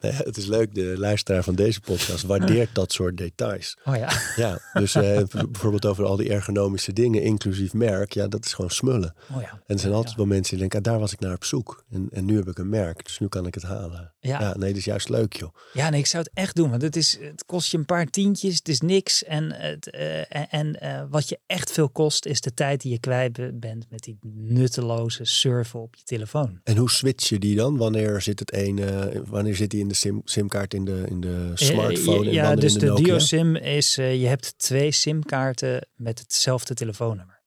Nee, 0.00 0.12
het 0.12 0.36
is 0.36 0.46
leuk, 0.46 0.74
de 0.74 0.94
luisteraar 0.98 1.42
van 1.42 1.54
deze 1.54 1.80
podcast 1.80 2.22
waardeert 2.24 2.74
dat 2.74 2.92
soort 2.92 3.16
details. 3.16 3.76
Oh 3.84 3.96
ja, 3.96 4.10
Ja, 4.36 4.60
dus 4.72 4.94
eh, 4.94 5.22
bijvoorbeeld 5.32 5.86
over 5.86 6.04
al 6.04 6.16
die 6.16 6.28
ergonomische 6.30 6.92
dingen, 6.92 7.22
inclusief 7.22 7.72
merk. 7.72 8.12
Ja, 8.12 8.28
dat 8.28 8.44
is 8.44 8.52
gewoon 8.52 8.70
smullen. 8.70 9.14
oh 9.34 9.40
ja. 9.42 9.50
En 9.66 9.74
er 9.74 9.78
zijn 9.80 9.92
altijd 9.92 10.16
wel 10.16 10.26
mensen 10.26 10.50
die 10.50 10.58
denken, 10.58 10.78
ah, 10.78 10.84
daar 10.84 11.00
was 11.00 11.12
ik 11.12 11.20
naar 11.20 11.34
op 11.34 11.44
zoek. 11.44 11.84
En, 11.90 12.08
en 12.12 12.24
nu 12.24 12.36
heb 12.36 12.48
ik 12.48 12.58
een 12.58 12.68
merk, 12.68 13.04
dus 13.04 13.18
nu 13.18 13.28
kan 13.28 13.46
ik 13.46 13.54
het 13.54 13.62
halen. 13.64 14.12
Ja. 14.20 14.40
Ja, 14.40 14.56
nee, 14.56 14.68
dat 14.68 14.78
is 14.78 14.84
juist 14.84 15.08
leuk 15.08 15.32
joh. 15.36 15.54
Ja, 15.72 15.90
nee, 15.90 16.00
ik 16.00 16.06
zou 16.06 16.22
het 16.22 16.32
echt 16.34 16.56
doen. 16.56 16.70
Want 16.70 16.82
het, 16.82 16.96
is, 16.96 17.18
het 17.20 17.44
kost 17.46 17.70
je 17.70 17.78
een 17.78 17.84
paar 17.84 18.06
tientjes. 18.06 18.54
Het 18.56 18.68
is 18.68 18.80
niks. 18.80 19.24
En, 19.24 19.52
het, 19.52 19.90
eh, 19.90 20.54
en, 20.54 20.80
eh, 20.80 21.04
wat 21.10 21.28
je 21.28 21.38
echt 21.46 21.70
veel 21.72 21.88
kost, 21.88 22.26
is 22.26 22.40
de 22.40 22.54
tijd 22.54 22.80
die 22.80 22.92
je 22.92 22.98
kwijt 22.98 23.32
be- 23.32 23.52
bent 23.54 23.86
met 23.90 24.02
die 24.02 24.18
nutteloze 24.22 25.24
surfen 25.24 25.80
op 25.80 25.94
je 25.96 26.02
telefoon. 26.02 26.26
En 26.64 26.76
hoe 26.76 26.90
switch 26.90 27.28
je 27.28 27.38
die 27.38 27.56
dan? 27.56 27.76
Wanneer 27.76 28.22
zit 28.22 28.38
het 28.38 28.52
ene, 28.52 29.22
wanneer 29.26 29.56
zit 29.56 29.70
die 29.70 29.80
in 29.80 29.88
de 29.88 29.94
sim, 29.94 30.20
simkaart 30.24 30.74
in 30.74 30.84
de, 30.84 31.04
in 31.08 31.20
de 31.20 31.50
smartphone 31.54 32.20
Eh, 32.20 32.26
en 32.26 32.32
ja, 32.32 32.42
wanneer 32.42 32.60
dus 32.60 32.74
in 32.74 32.78
de, 32.78 32.94
de 32.94 33.02
duo-sim 33.02 33.56
is, 33.56 33.98
eh, 33.98 34.20
je 34.20 34.26
hebt 34.26 34.58
twee 34.58 34.92
simkaarten 34.92 35.88
met 35.94 36.18
hetzelfde 36.18 36.74
telefoonnummer. 36.74 37.42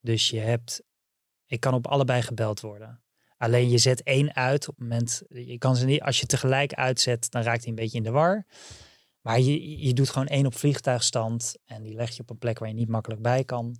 Dus 0.00 0.30
je 0.30 0.38
hebt, 0.38 0.82
ik 1.46 1.60
kan 1.60 1.74
op 1.74 1.86
allebei 1.86 2.22
gebeld 2.22 2.60
worden. 2.60 3.02
Alleen 3.36 3.70
je 3.70 3.78
zet 3.78 4.02
één 4.02 4.34
uit 4.34 4.68
op 4.68 4.74
het 4.74 4.88
moment, 4.88 5.22
je 5.28 5.58
kan 5.58 5.76
ze 5.76 5.84
niet, 5.84 6.00
als 6.00 6.20
je 6.20 6.26
tegelijk 6.26 6.72
uitzet, 6.72 7.30
dan 7.30 7.42
raakt 7.42 7.60
hij 7.60 7.68
een 7.68 7.74
beetje 7.74 7.96
in 7.96 8.04
de 8.04 8.10
war. 8.10 8.46
Maar 9.20 9.40
je, 9.40 9.78
je 9.78 9.92
doet 9.92 10.10
gewoon 10.10 10.26
één 10.26 10.46
op 10.46 10.54
vliegtuigstand 10.54 11.56
en 11.64 11.82
die 11.82 11.94
leg 11.94 12.10
je 12.10 12.22
op 12.22 12.30
een 12.30 12.38
plek 12.38 12.58
waar 12.58 12.68
je 12.68 12.74
niet 12.74 12.88
makkelijk 12.88 13.22
bij 13.22 13.44
kan. 13.44 13.76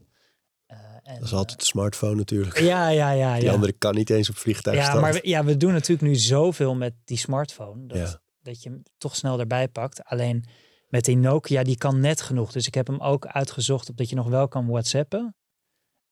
Eh, 1.04 1.12
en, 1.12 1.18
Dat 1.18 1.24
is 1.28 1.34
altijd 1.34 1.58
de 1.58 1.64
smartphone 1.64 2.14
natuurlijk. 2.14 2.56
eh, 2.56 2.66
ja, 2.66 2.88
ja, 2.88 3.10
ja. 3.10 3.34
Die 3.34 3.44
ja. 3.44 3.52
andere 3.52 3.72
kan 3.72 3.94
niet 3.94 4.10
eens 4.10 4.28
op 4.28 4.34
Ja, 4.34 4.40
vliegtuigstand. 4.40 5.00
maar 5.00 5.12
we, 5.12 5.20
ja, 5.22 5.44
we 5.44 5.56
doen 5.56 5.72
natuurlijk 5.72 6.08
nu 6.08 6.14
zoveel 6.14 6.74
met 6.74 6.94
die 7.04 7.16
smartphone. 7.18 7.86
Dat, 7.86 7.96
Ja. 7.96 8.20
dat 8.42 8.62
je 8.62 8.68
hem 8.68 8.82
toch 8.98 9.16
snel 9.16 9.38
erbij 9.40 9.68
pakt. 9.68 10.04
Alleen 10.04 10.44
met 10.88 11.04
die 11.04 11.16
Nokia, 11.16 11.62
die 11.62 11.76
kan 11.76 12.00
net 12.00 12.20
genoeg. 12.20 12.52
Dus 12.52 12.66
ik 12.66 12.74
heb 12.74 12.86
hem 12.86 13.00
ook 13.00 13.26
uitgezocht 13.26 13.88
op 13.90 13.96
dat 13.96 14.08
je 14.08 14.16
nog 14.16 14.28
wel 14.28 14.48
kan 14.48 14.66
whatsappen. 14.66 15.36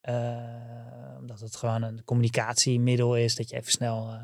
Eh, 0.00 1.16
omdat 1.18 1.40
het 1.40 1.56
gewoon 1.56 1.82
een 1.82 2.04
communicatiemiddel 2.04 3.16
is. 3.16 3.34
Dat 3.34 3.48
je 3.50 3.56
even 3.56 3.72
snel... 3.72 4.08
eh, 4.08 4.20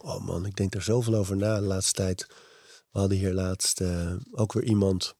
Oh 0.00 0.24
man, 0.24 0.46
ik 0.46 0.56
denk 0.56 0.74
er 0.74 0.82
zoveel 0.82 1.14
over 1.14 1.36
na 1.36 1.54
de 1.54 1.66
laatste 1.66 1.92
tijd. 1.92 2.26
We 2.90 2.98
hadden 2.98 3.18
hier 3.18 3.32
laatst 3.32 3.80
eh, 3.80 4.12
ook 4.30 4.52
weer 4.52 4.64
iemand. 4.64 5.14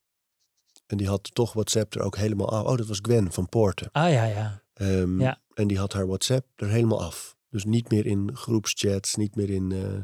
En 0.87 0.97
die 0.97 1.09
had 1.09 1.35
toch 1.35 1.53
WhatsApp 1.53 1.95
er 1.95 2.03
ook 2.03 2.17
helemaal 2.17 2.51
af. 2.51 2.65
Oh, 2.67 2.77
dat 2.77 2.87
was 2.87 2.99
Gwen 3.03 3.33
van 3.33 3.49
Poorten. 3.49 3.89
ah 3.93 4.11
ja, 4.13 4.25
ja. 4.25 4.63
Ehm, 4.79 5.21
Ja. 5.21 5.41
En 5.55 5.67
die 5.69 5.79
had 5.79 5.93
haar 5.93 6.07
WhatsApp 6.07 6.47
er 6.57 6.69
helemaal 6.69 7.03
af. 7.03 7.37
Dus 7.51 7.65
niet 7.65 7.91
meer 7.91 8.07
in 8.07 8.31
groepschats, 8.37 9.15
niet 9.15 9.35
meer 9.37 9.51
in. 9.51 9.73
eh, 9.73 9.95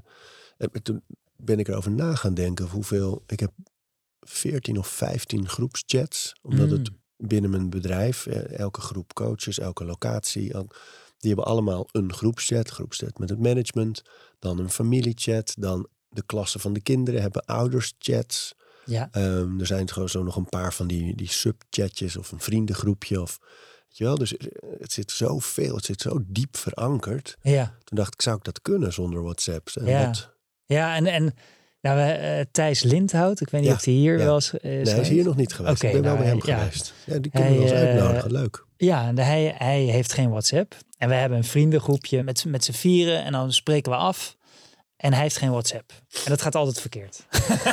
en 0.57 0.83
toen 0.83 1.03
ben 1.37 1.59
ik 1.59 1.69
erover 1.69 1.91
na 1.91 2.15
gaan 2.15 2.35
denken 2.35 2.67
hoeveel. 2.69 3.23
Ik 3.27 3.41
heb 3.41 3.53
14 4.21 4.79
of 4.79 4.89
15 4.89 5.49
groepschats. 5.49 6.33
Omdat 6.43 6.71
het 6.71 6.91
Mm. 6.91 7.29
binnen 7.29 7.51
mijn 7.51 7.71
bedrijf, 7.71 8.27
eh, 8.27 8.59
elke 8.59 8.81
groep 8.81 9.13
coaches, 9.15 9.59
elke 9.59 9.85
locatie, 9.85 10.53
die 11.19 11.33
hebben 11.33 11.45
allemaal 11.45 11.89
een 11.93 12.13
groepschat. 12.13 12.69
Groepschat 12.69 13.19
met 13.19 13.29
het 13.31 13.39
management, 13.39 14.03
dan 14.39 14.59
een 14.59 14.71
familiechat, 14.71 15.55
dan 15.59 15.89
de 16.09 16.23
klassen 16.27 16.61
van 16.61 16.73
de 16.73 16.81
kinderen 16.81 17.21
hebben 17.21 17.45
ouderschats. 17.45 18.55
Ja, 18.87 19.09
Ehm, 19.13 19.61
er 19.61 19.67
zijn 19.67 19.91
gewoon 19.91 20.09
zo 20.09 20.23
nog 20.23 20.37
een 20.37 20.49
paar 20.49 20.75
van 20.75 20.87
die, 20.87 21.17
die 21.17 21.29
subchatjes 21.31 22.17
of 22.17 22.33
een 22.33 22.41
vriendengroepje. 22.41 23.21
Of, 23.23 23.39
weet 23.99 23.99
je 23.99 24.05
wel? 24.05 24.15
Dus 24.15 24.37
eh, 24.37 24.47
het 24.81 24.93
zit 24.93 25.11
zoveel, 25.11 25.75
het 25.75 25.85
zit 25.85 26.01
zo 26.01 26.19
diep 26.27 26.57
verankerd. 26.57 27.37
ja. 27.43 27.65
Toen 27.85 27.97
dacht 27.99 28.15
ik, 28.15 28.23
zou 28.23 28.37
ik 28.37 28.45
dat 28.45 28.63
kunnen 28.63 28.93
zonder 28.93 29.23
WhatsApp? 29.23 29.69
En 29.75 29.87
Ja. 29.87 30.07
wat- 30.07 30.33
Ja, 30.67 30.97
en, 30.97 31.07
en 31.07 31.35
Nou, 31.81 31.97
we, 31.97 32.03
eh, 32.13 32.45
Thijs 32.53 32.83
Lindhout, 32.83 33.41
ik 33.41 33.49
weet 33.51 33.61
niet 33.61 33.71
Ja, 33.71 33.77
of 33.77 33.85
hij 33.85 33.95
hier 33.95 34.19
ja. 34.19 34.25
wel 34.25 34.35
eens 34.35 34.53
is. 34.53 34.61
Nee, 34.63 34.85
hij 34.85 35.01
is 35.01 35.09
hier 35.09 35.25
nog 35.25 35.37
niet 35.37 35.53
geweest. 35.55 35.75
Oké, 35.77 35.87
ik 35.87 35.93
ben 35.93 36.03
wel 36.03 36.11
nou, 36.15 36.25
bij 36.25 36.33
hem 36.35 36.41
ja. 36.47 36.59
geweest. 36.59 36.95
Ja, 37.07 37.19
die 37.19 37.31
kunnen 37.31 37.51
we 37.51 37.57
wel 37.59 37.63
eens 37.69 37.73
eh, 37.73 37.89
uitnodigen. 37.89 38.33
Leuk. 38.33 38.65
Ja, 38.77 39.07
en 39.07 39.19
hij, 39.19 39.55
hij 39.59 39.81
heeft 39.81 40.13
geen 40.13 40.31
WhatsApp. 40.31 40.75
En 40.99 41.09
we 41.09 41.15
hebben 41.15 41.39
een 41.39 41.45
vriendengroepje 41.45 42.23
met, 42.23 42.39
z'n- 42.39 42.51
met 42.51 42.65
z'n 42.65 42.73
vieren. 42.73 43.25
En 43.25 43.33
dan 43.33 43.53
spreken 43.53 43.91
we 43.93 43.99
af. 43.99 44.37
En 44.97 45.13
hij 45.13 45.23
heeft 45.23 45.37
geen 45.37 45.51
WhatsApp. 45.51 45.93
En 46.25 46.31
dat 46.31 46.43
gaat 46.43 46.55
altijd 46.55 46.81
verkeerd. 46.81 47.27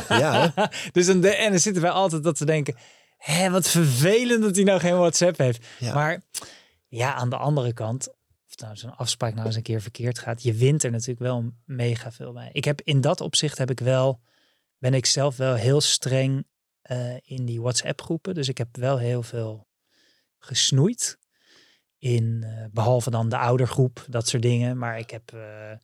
Ja, 0.09 0.51
hè? 0.55 0.63
Dus 0.91 1.05
dan, 1.05 1.21
de, 1.21 1.35
en 1.35 1.49
dan 1.51 1.59
zitten 1.59 1.81
wij 1.81 1.91
altijd 1.91 2.23
dat 2.23 2.37
te 2.37 2.45
denken... 2.45 2.75
Hé, 3.21 3.49
wat 3.49 3.67
vervelend 3.67 4.41
dat 4.41 4.55
hij 4.55 4.63
nou 4.63 4.79
geen 4.79 4.97
WhatsApp 4.97 5.37
heeft. 5.37 5.65
Ja. 5.79 5.93
Maar 5.93 6.21
ja, 6.87 7.13
aan 7.13 7.29
de 7.29 7.37
andere 7.37 7.73
kant... 7.73 8.09
Of 8.47 8.57
nou 8.57 8.75
zo'n 8.75 8.95
afspraak 8.95 9.33
nou 9.33 9.45
eens 9.45 9.55
een 9.55 9.61
keer 9.61 9.81
verkeerd 9.81 10.19
gaat... 10.19 10.43
Je 10.43 10.53
wint 10.53 10.83
er 10.83 10.91
natuurlijk 10.91 11.19
wel 11.19 11.51
mega 11.65 12.11
veel 12.11 12.33
bij. 12.33 12.49
Ik 12.51 12.65
heb 12.65 12.81
in 12.81 13.01
dat 13.01 13.21
opzicht 13.21 13.57
heb 13.57 13.69
ik 13.69 13.79
wel... 13.79 14.21
Ben 14.77 14.93
ik 14.93 15.05
zelf 15.05 15.37
wel 15.37 15.53
heel 15.53 15.81
streng 15.81 16.47
eh, 16.81 17.15
in 17.21 17.45
die 17.45 17.61
WhatsApp 17.61 18.01
groepen. 18.01 18.33
Dus 18.33 18.47
ik 18.47 18.57
heb 18.57 18.77
wel 18.77 18.97
heel 18.97 19.23
veel 19.23 19.67
gesnoeid. 20.37 21.19
In, 21.97 22.43
eh, 22.43 22.65
behalve 22.71 23.09
dan 23.09 23.29
de 23.29 23.37
oudergroep, 23.37 24.05
dat 24.09 24.27
soort 24.27 24.41
dingen. 24.41 24.77
Maar 24.77 24.99
ik 24.99 25.09
heb 25.09 25.33
eh, 25.33 25.77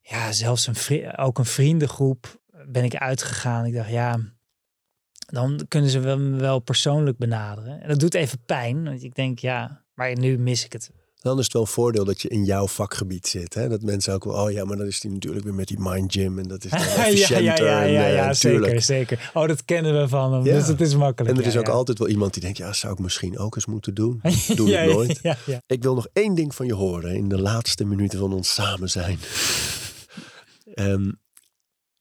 ja, 0.00 0.32
zelfs 0.32 0.66
een 0.66 1.16
ook 1.16 1.38
een 1.38 1.44
vriendengroep 1.44 2.40
ben 2.66 2.84
ik 2.84 2.96
uitgegaan. 2.96 3.64
Ik 3.64 3.74
dacht, 3.74 3.90
ja, 3.90 4.18
dan 5.32 5.64
kunnen 5.68 5.90
ze 5.90 5.98
me 5.98 6.36
wel 6.36 6.58
persoonlijk 6.58 7.18
benaderen. 7.18 7.80
En 7.82 7.88
dat 7.88 8.00
doet 8.00 8.14
even 8.14 8.38
pijn. 8.46 8.84
Want 8.84 9.02
ik 9.02 9.14
denk, 9.14 9.38
ja, 9.38 9.84
maar 9.94 10.18
nu 10.18 10.38
mis 10.38 10.64
ik 10.64 10.72
het. 10.72 10.90
Dan 11.20 11.38
is 11.38 11.44
het 11.44 11.52
wel 11.52 11.62
een 11.62 11.68
voordeel 11.68 12.04
dat 12.04 12.22
je 12.22 12.28
in 12.28 12.44
jouw 12.44 12.66
vakgebied 12.66 13.26
zit. 13.26 13.54
Hè? 13.54 13.68
Dat 13.68 13.82
mensen 13.82 14.14
ook 14.14 14.24
wel, 14.24 14.34
oh 14.34 14.50
ja, 14.50 14.64
maar 14.64 14.76
dan 14.76 14.86
is 14.86 15.00
die 15.00 15.10
natuurlijk 15.10 15.44
weer 15.44 15.54
met 15.54 15.68
die 15.68 15.78
mind 15.80 16.12
gym. 16.12 16.38
En 16.38 16.48
dat 16.48 16.64
is 16.64 16.70
dan 16.80 16.80
ja, 16.80 16.86
ja, 16.86 17.06
efficiënter. 17.06 17.64
ja, 17.64 17.82
ja, 17.82 17.82
en, 17.82 18.12
ja, 18.12 18.28
eh, 18.28 18.34
zeker, 18.34 18.82
zeker. 18.82 19.30
Oh, 19.34 19.46
dat 19.48 19.64
kennen 19.64 20.00
we 20.00 20.08
van 20.08 20.32
hem. 20.32 20.44
Ja. 20.44 20.54
Dus 20.54 20.66
het 20.66 20.80
is 20.80 20.96
makkelijk. 20.96 21.34
En 21.34 21.40
er 21.40 21.48
is 21.48 21.56
ook 21.56 21.68
altijd 21.68 21.98
wel 21.98 22.08
iemand 22.08 22.32
die 22.32 22.42
denkt, 22.42 22.58
ja, 22.58 22.72
zou 22.72 22.92
ik 22.92 22.98
misschien 22.98 23.38
ook 23.38 23.54
eens 23.54 23.66
moeten 23.66 23.94
doen. 23.94 24.20
Doe 24.54 24.76
het 24.76 24.92
nooit. 24.92 25.20
Ik 25.66 25.82
wil 25.82 25.94
nog 25.94 26.06
één 26.12 26.34
ding 26.34 26.54
van 26.54 26.66
je 26.66 26.74
horen 26.74 27.14
in 27.14 27.28
de 27.28 27.40
laatste 27.40 27.84
minuten 27.84 28.18
van 28.18 28.32
ons 28.32 28.54
samen 28.54 28.90
zijn. 28.90 29.18
Ehm, 30.74 31.10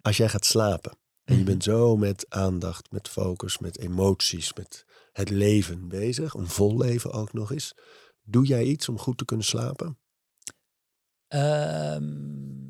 als 0.02 0.18
jij 0.18 0.30
gaat 0.30 0.46
slapen 0.46 1.01
en 1.32 1.38
je 1.38 1.44
Mhm. 1.44 1.52
bent 1.52 1.64
zo 1.64 1.98
met 1.98 2.26
aandacht, 2.30 2.92
met 2.92 3.08
focus, 3.08 3.58
met 3.58 3.78
emoties, 3.78 4.54
met 4.54 4.86
het 5.12 5.30
leven 5.30 5.88
bezig, 5.88 6.34
een 6.34 6.48
vol 6.48 6.78
leven 6.78 7.12
ook 7.12 7.34
nog 7.34 7.52
eens. 7.52 7.74
Doe 8.24 8.46
jij 8.46 8.64
iets 8.64 8.90
om 8.90 8.98
goed 9.00 9.18
te 9.18 9.26
kunnen 9.26 9.46
slapen? 9.46 9.98
Ehm, 11.28 12.66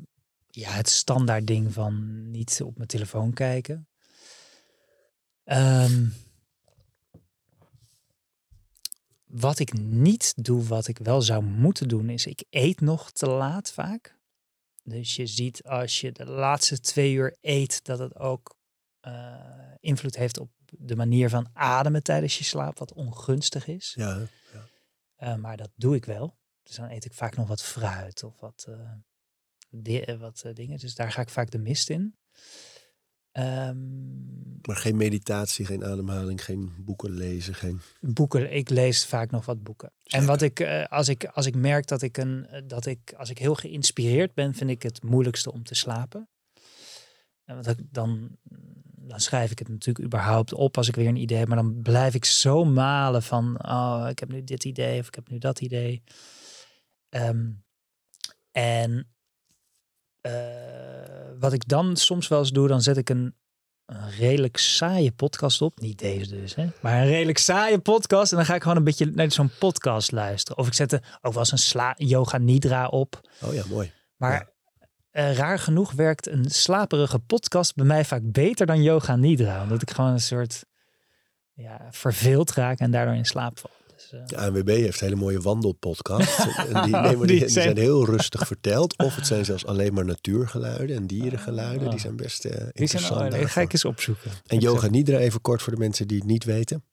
ja, 0.50 0.70
het 0.70 0.88
standaard 0.88 1.46
ding 1.46 1.72
van 1.72 2.22
niet 2.30 2.60
op 2.64 2.76
mijn 2.76 2.88
telefoon 2.88 3.32
kijken. 3.32 3.88
Ehm, 5.44 6.06
wat 9.24 9.58
ik 9.58 9.72
niet 9.78 10.32
doe, 10.44 10.62
wat 10.62 10.88
ik 10.88 10.98
wel 10.98 11.22
zou 11.22 11.42
moeten 11.44 11.88
doen, 11.88 12.08
is 12.08 12.26
ik 12.26 12.44
eet 12.50 12.80
nog 12.80 13.10
te 13.10 13.26
laat 13.26 13.72
vaak. 13.72 14.20
Dus 14.82 15.16
je 15.16 15.26
ziet 15.26 15.62
als 15.64 16.00
je 16.00 16.12
de 16.12 16.24
laatste 16.26 16.80
twee 16.80 17.12
uur 17.12 17.36
eet, 17.40 17.84
dat 17.84 17.98
het 17.98 18.16
ook 18.16 18.56
eh, 19.00 19.34
invloed 19.80 20.16
heeft 20.16 20.38
op 20.38 20.50
de 20.78 20.96
manier 20.96 21.28
van 21.28 21.48
ademen 21.52 22.02
tijdens 22.02 22.38
je 22.38 22.44
slaap, 22.44 22.78
wat 22.78 22.92
ongunstig 22.92 23.66
is. 23.66 23.92
Ja, 24.52 24.60
Eh, 25.16 25.34
maar 25.36 25.56
dat 25.56 25.70
doe 25.74 25.94
ik 25.94 26.04
wel. 26.04 26.36
Dus 26.62 26.76
dan 26.76 26.90
eet 26.90 27.04
ik 27.04 27.12
vaak 27.14 27.36
nog 27.36 27.48
wat 27.48 27.62
fruit 27.62 28.22
of 28.22 28.40
wat, 28.40 28.64
eh, 28.68 28.92
di- 29.70 30.16
wat 30.18 30.44
dingen. 30.54 30.78
Dus 30.78 30.94
daar 30.94 31.12
ga 31.12 31.20
ik 31.20 31.28
vaak 31.28 31.50
de 31.50 31.58
mist 31.58 31.90
in. 31.90 32.16
Ehm, 33.32 33.76
maar 34.62 34.76
geen 34.76 34.96
meditatie, 34.96 35.64
geen 35.64 35.84
ademhaling, 35.84 36.44
geen 36.44 36.72
boeken 36.78 37.10
lezen, 37.10 37.54
geen... 37.54 37.80
boeken, 38.00 38.52
ik 38.52 38.70
lees 38.70 39.06
vaak 39.06 39.30
nog 39.30 39.44
wat 39.44 39.62
boeken. 39.62 39.92
En 40.04 40.26
wat 40.26 40.42
ik, 40.42 40.60
eh, 40.60 40.84
als 40.84 41.08
ik, 41.08 41.24
als 41.24 41.46
ik 41.46 41.54
merk 41.54 41.86
dat 41.86 42.02
ik 42.02 42.16
een, 42.16 42.46
eh, 42.46 42.62
dat 42.66 42.86
ik, 42.86 43.14
als 43.16 43.30
ik 43.30 43.38
heel 43.38 43.54
geïnspireerd 43.54 44.34
ben, 44.34 44.54
vind 44.54 44.70
ik 44.70 44.82
het 44.82 45.02
moeilijkste 45.02 45.52
om 45.52 45.62
te 45.62 45.74
slapen. 45.74 46.28
En 47.44 47.54
want 47.54 47.74
dan, 47.90 48.36
dan 48.84 49.20
schrijf 49.20 49.50
ik 49.50 49.58
het 49.58 49.68
natuurlijk 49.68 50.04
überhaupt 50.04 50.52
op 50.52 50.76
als 50.76 50.88
ik 50.88 50.94
weer 50.94 51.08
een 51.08 51.16
idee 51.16 51.38
heb. 51.38 51.48
Maar 51.48 51.56
dan 51.56 51.82
blijf 51.82 52.14
ik 52.14 52.24
zo 52.24 52.64
malen 52.64 53.22
van, 53.22 53.68
oh, 53.68 54.06
ik 54.10 54.18
heb 54.18 54.28
nu 54.28 54.44
dit 54.44 54.64
idee 54.64 55.00
of 55.00 55.06
ik 55.06 55.14
heb 55.14 55.28
nu 55.28 55.38
dat 55.38 55.60
idee. 55.60 56.02
Ehm, 57.08 57.50
en 58.50 59.11
wat 61.38 61.52
ik 61.52 61.68
dan 61.68 61.96
soms 61.96 62.28
wel 62.28 62.38
eens 62.38 62.50
doe, 62.50 62.68
dan 62.68 62.82
zet 62.82 62.96
ik 62.96 63.10
een, 63.10 63.34
een 63.86 64.10
redelijk 64.10 64.56
saaie 64.56 65.12
podcast 65.12 65.62
op. 65.62 65.80
Niet 65.80 65.98
deze 65.98 66.30
dus, 66.30 66.54
hè? 66.54 66.66
maar 66.80 67.00
een 67.00 67.08
redelijk 67.08 67.38
saaie 67.38 67.78
podcast. 67.78 68.30
En 68.30 68.36
dan 68.36 68.46
ga 68.46 68.54
ik 68.54 68.62
gewoon 68.62 68.76
een 68.76 68.84
beetje 68.84 69.10
naar 69.14 69.32
zo'n 69.32 69.50
podcast 69.58 70.12
luisteren. 70.12 70.58
Of 70.58 70.66
ik 70.66 70.74
zet 70.74 70.92
er 70.92 71.18
ook 71.20 71.32
wel 71.32 71.42
eens 71.42 71.52
een 71.52 71.58
sla 71.58 71.94
yoga 71.96 72.38
nidra 72.38 72.86
op. 72.86 73.20
Oh 73.42 73.54
ja, 73.54 73.62
mooi. 73.68 73.92
Maar 74.16 74.50
eh, 75.10 75.34
raar 75.34 75.58
genoeg 75.58 75.92
werkt 75.92 76.26
een 76.26 76.50
slaperige 76.50 77.18
podcast 77.18 77.74
bij 77.74 77.86
mij 77.86 78.04
vaak 78.04 78.22
beter 78.24 78.66
dan 78.66 78.82
yoga 78.82 79.16
nidra. 79.16 79.62
Omdat 79.62 79.82
ik 79.82 79.90
gewoon 79.90 80.10
een 80.10 80.20
soort 80.20 80.64
ja, 81.52 81.88
verveeld 81.90 82.52
raak 82.52 82.78
en 82.78 82.90
daardoor 82.90 83.14
in 83.14 83.24
slaap 83.24 83.58
val. 83.58 83.70
Dus, 84.10 84.20
eh, 84.20 84.26
De 84.26 84.36
ANWB 84.36 84.68
heeft 84.68 85.00
hele 85.00 85.14
mooie 85.14 85.40
wandelpodcasts. 85.40 86.38
en 86.72 86.82
die, 86.82 87.26
die, 87.26 87.38
zijn... 87.38 87.50
zijn- 87.50 87.76
heel 87.76 88.04
rustig 88.04 88.46
verteld. 88.46 88.96
Of 88.98 89.16
het 89.16 89.26
zijn 89.26 89.44
zelfs 89.44 89.66
alleen 89.66 89.94
maar 89.94 90.04
natuurgeluiden 90.04 90.96
en 90.96 91.06
dierengeluiden. 91.06 91.90
Die 91.90 91.98
zijn 91.98 92.16
best 92.16 92.44
eh 92.44 92.52
zijn, 92.56 92.70
interessant. 92.72 93.20
oh, 93.20 93.28
nee, 93.28 93.48
ga 93.48 93.60
ik 93.60 93.72
eens 93.72 93.84
opzoeken. 93.84 94.30
En 94.46 94.58
yoga 94.58 94.86
nidra 94.86 95.18
even 95.18 95.40
kort 95.40 95.62
voor 95.62 95.72
de 95.72 95.78
mensen 95.78 96.08
die 96.08 96.18
het 96.18 96.26
niet 96.26 96.44
weten. 96.44 96.84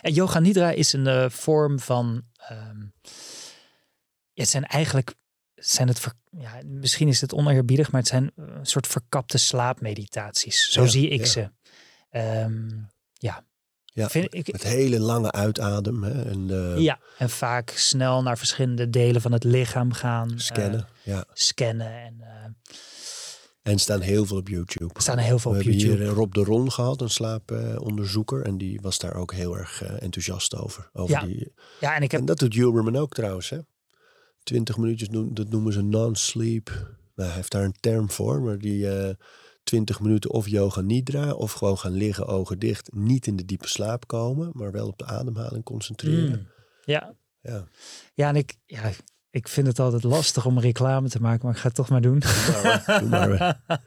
En 0.00 0.12
yoga 0.12 0.38
nidra 0.38 0.70
is 0.70 0.92
een 0.92 1.06
eh, 1.06 1.28
vorm 1.30 1.80
van. 1.80 2.22
ehm, 2.36 2.80
ja, 4.32 4.42
het 4.42 4.48
zijn 4.48 4.64
eigenlijk. 4.64 5.14
Zijn 5.54 5.88
het 5.88 6.06
ja, 6.38 6.60
misschien 6.64 7.08
is 7.08 7.20
het 7.20 7.32
oneerbiedig, 7.34 7.90
maar 7.90 8.00
het 8.00 8.10
zijn 8.10 8.32
een 8.36 8.66
soort 8.66 8.86
verkapte 8.86 9.38
slaapmeditaties. 9.38 10.72
Zo 10.72 10.82
Ja, 10.82 10.88
zie 10.88 11.08
ik 11.08 11.20
ja. 11.20 11.26
ze. 11.26 11.50
Ehm, 12.10 12.68
Ja, 13.12 13.44
vind 14.08 14.34
ik, 14.34 14.52
met 14.52 14.62
hele 14.62 15.00
lange 15.00 15.32
uitadem. 15.32 16.02
Hè, 16.02 16.22
en 16.22 16.50
eh, 16.74 16.78
ja, 16.82 16.98
en 17.18 17.30
vaak 17.30 17.70
snel 17.70 18.22
naar 18.22 18.38
verschillende 18.38 18.90
delen 18.90 19.20
van 19.20 19.32
het 19.32 19.44
lichaam 19.44 19.92
gaan. 19.92 20.30
eh, 20.30 20.38
scannen. 20.38 20.86
ja. 21.02 21.24
scannen. 21.32 21.92
En 21.92 22.16
eh, 22.20 22.72
En 23.72 23.78
staan 23.78 24.00
heel 24.00 24.26
veel 24.26 24.36
op 24.36 24.48
YouTube. 24.48 25.00
staan 25.00 25.18
er 25.18 25.24
heel 25.24 25.38
veel 25.38 25.50
We 25.52 25.58
op 25.58 25.64
hebben 25.64 25.80
YouTube. 25.82 26.04
hier 26.04 26.12
Rob 26.14 26.32
de 26.34 26.44
Ron 26.44 26.72
gehad, 26.72 27.00
een 27.00 27.10
slaaponderzoeker. 27.10 28.42
en 28.44 28.58
die 28.58 28.80
was 28.80 28.98
daar 28.98 29.14
ook 29.14 29.32
heel 29.32 29.56
erg 29.58 29.82
enthousiast 29.82 30.56
over. 30.56 30.90
over 30.92 31.14
Ja, 31.14 31.20
die, 31.26 31.52
Ja, 31.80 31.94
en 31.96 32.02
ik 32.02 32.10
heb 32.10 32.20
en 32.20 32.26
dat 32.26 32.38
doet 32.38 32.54
Huberman 32.54 32.96
ook 32.96 33.14
trouwens. 33.14 33.50
Hè? 33.50 33.58
20 34.42 34.76
minuutjes, 34.76 35.08
noem- 35.08 35.34
dat 35.34 35.48
noemen 35.48 35.72
ze 35.72 35.82
non-sleep. 35.82 36.68
Nou, 37.14 37.28
hij 37.28 37.38
heeft 37.38 37.52
daar 37.52 37.64
een 37.64 37.76
term 37.80 38.10
voor. 38.10 38.40
Maar 38.42 38.58
die 38.58 38.88
20 39.66 40.00
minuten 40.00 40.30
of 40.30 40.48
yoga 40.48 40.80
nidra. 40.80 41.32
Of 41.32 41.52
gewoon 41.52 41.78
gaan 41.78 41.92
liggen, 41.92 42.26
ogen 42.26 42.58
dicht. 42.58 42.94
Niet 42.94 43.26
in 43.26 43.36
de 43.36 43.44
diepe 43.44 43.68
slaap 43.68 44.06
komen. 44.06 44.50
Maar 44.52 44.72
wel 44.72 44.86
op 44.86 44.98
de 44.98 45.04
ademhaling 45.04 45.64
concentreren. 45.64 46.38
Mm, 46.38 46.48
ja, 46.84 47.14
Ja, 47.40 47.64
ja, 48.14 48.28
en 48.28 48.36
ik, 48.36 48.56
ja, 48.64 48.90
ik 49.30 49.48
vind 49.48 49.66
het 49.66 49.78
altijd 49.78 50.02
lastig 50.02 50.46
om 50.46 50.60
reclame 50.60 51.08
te 51.08 51.20
maken, 51.20 51.44
maar 51.44 51.54
ik 51.54 51.60
ga 51.60 51.66
het 51.66 51.76
toch 51.76 51.88
maar 51.88 52.00
doen. 52.00 52.18
doe 52.18 52.60
maar. 52.62 53.00
Doe 53.00 53.08
maar. 53.08 53.60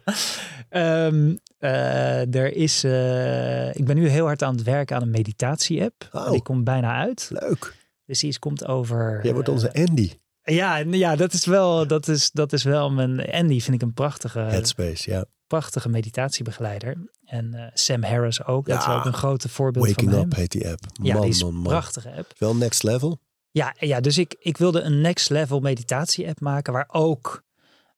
Ehm, 0.70 1.36
eh, 1.58 2.36
er 2.36 2.54
is, 2.54 2.84
eh, 2.84 3.76
ik 3.76 3.86
ben 3.86 3.96
nu 3.96 4.08
heel 4.08 4.26
hard 4.26 4.44
aan 4.44 4.56
het 4.56 4.64
werken 4.64 4.96
aan 4.96 5.02
een 5.02 5.10
meditatie-app. 5.10 6.10
Oh. 6.12 6.32
Die 6.32 6.42
komt 6.42 6.64
bijna 6.64 6.96
uit. 6.96 7.30
Leuk. 7.34 7.76
Dus 8.06 8.20
die 8.20 8.40
komt 8.40 8.66
over. 8.66 9.20
Jij 9.24 9.34
wordt 9.34 9.48
eh, 9.48 9.54
onze 9.54 9.74
Andy. 9.74 10.12
Ja, 10.50 10.78
ja, 10.78 11.16
dat 11.16 11.34
is 11.34 11.46
wel, 11.46 11.88
dat 11.88 12.08
is, 12.08 12.32
dat 12.32 12.54
is 12.54 12.64
wel 12.64 12.92
mijn. 12.92 13.32
Andy 13.32 13.60
vind 13.60 13.76
ik 13.76 13.82
een 13.82 13.94
prachtige, 13.94 14.40
Headspace, 14.40 15.10
ja. 15.12 15.26
prachtige 15.48 15.90
meditatiebegeleider. 15.90 17.10
En 17.26 17.54
eh, 17.54 17.68
Sam 17.74 18.04
Harris 18.04 18.44
ook. 18.46 18.66
Dat 18.68 18.80
is 18.80 18.86
Ja. 18.86 18.98
ook 18.98 19.06
een 19.06 19.14
grote 19.14 19.50
voorbeeld 19.50 19.88
Waking 19.88 20.10
van 20.12 20.20
Up 20.20 20.32
hem. 20.32 20.40
heet 20.40 20.52
die 20.52 20.68
app. 20.70 20.80
Ja, 21.04 21.14
man, 21.14 21.22
die 21.22 21.32
is 21.32 21.44
man, 21.44 21.54
man. 21.54 21.64
prachtige 21.64 22.12
app. 22.12 22.34
Wel 22.38 22.56
next 22.56 22.84
level. 22.84 23.20
Ja, 23.52 23.76
ja 23.80 24.00
dus 24.00 24.18
ik, 24.18 24.36
ik 24.40 24.58
wilde 24.58 24.82
een 24.82 25.02
next 25.02 25.30
level 25.30 25.60
meditatie 25.60 26.28
app 26.28 26.40
maken 26.40 26.74
waar 26.74 26.90
ook 26.92 27.44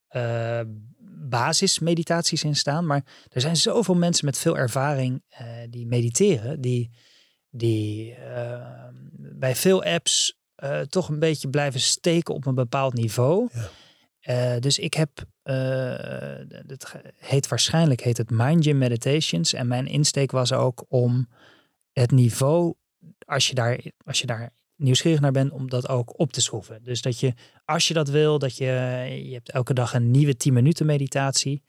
eh 0.08 0.60
basismeditaties 1.28 2.44
in 2.44 2.56
staan. 2.56 2.86
Maar 2.86 3.04
er 3.28 3.40
zijn 3.40 3.56
zoveel 3.56 3.94
mensen 3.94 4.24
met 4.24 4.38
veel 4.38 4.58
ervaring 4.58 5.22
eh, 5.28 5.46
die 5.70 5.86
mediteren, 5.86 6.60
die, 6.60 6.90
die 7.50 8.14
bij 9.16 9.56
veel 9.56 9.84
apps 9.84 10.38
eh, 10.62 10.80
toch 10.80 11.08
een 11.08 11.18
beetje 11.18 11.48
blijven 11.48 11.80
steken 11.80 12.34
op 12.34 12.46
een 12.46 12.54
bepaald 12.54 12.94
niveau. 12.94 13.48
Ja. 13.52 13.68
Eh, 14.20 14.60
dus 14.60 14.78
ik 14.78 14.94
heb, 14.94 15.10
eh, 15.42 15.54
het 16.66 16.94
heet 17.18 17.48
waarschijnlijk 17.48 18.00
heet 18.00 18.16
het 18.16 18.30
Mind 18.30 18.64
Gym 18.64 18.78
Meditations. 18.78 19.52
En 19.52 19.66
mijn 19.66 19.86
insteek 19.86 20.30
was 20.30 20.52
ook 20.52 20.84
om 20.88 21.28
het 21.92 22.10
niveau, 22.10 22.74
als 23.24 23.48
je 23.48 23.54
daar, 23.54 23.80
als 24.04 24.20
je 24.20 24.26
daar 24.26 24.50
nieuwsgierig 24.76 25.20
naar 25.20 25.32
bent, 25.32 25.52
om 25.52 25.70
dat 25.70 25.88
ook 25.88 26.18
op 26.18 26.32
te 26.32 26.40
schroeven. 26.40 26.82
Dus 26.82 27.02
dat 27.02 27.20
je, 27.20 27.34
als 27.64 27.88
je 27.88 27.94
dat 27.94 28.08
wil, 28.08 28.38
dat 28.38 28.56
je, 28.56 28.64
je 29.24 29.32
hebt 29.32 29.50
elke 29.50 29.74
dag 29.74 29.94
een 29.94 30.10
nieuwe 30.10 30.36
10 30.36 30.52
minuten 30.52 30.86
meditatie. 30.86 31.62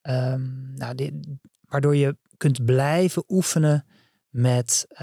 Ehm, 0.00 0.74
nou, 0.74 1.22
waardoor 1.60 1.96
je 1.96 2.16
kunt 2.36 2.64
blijven 2.64 3.24
oefenen 3.28 3.86
met 4.34 4.86
uh, 4.92 4.98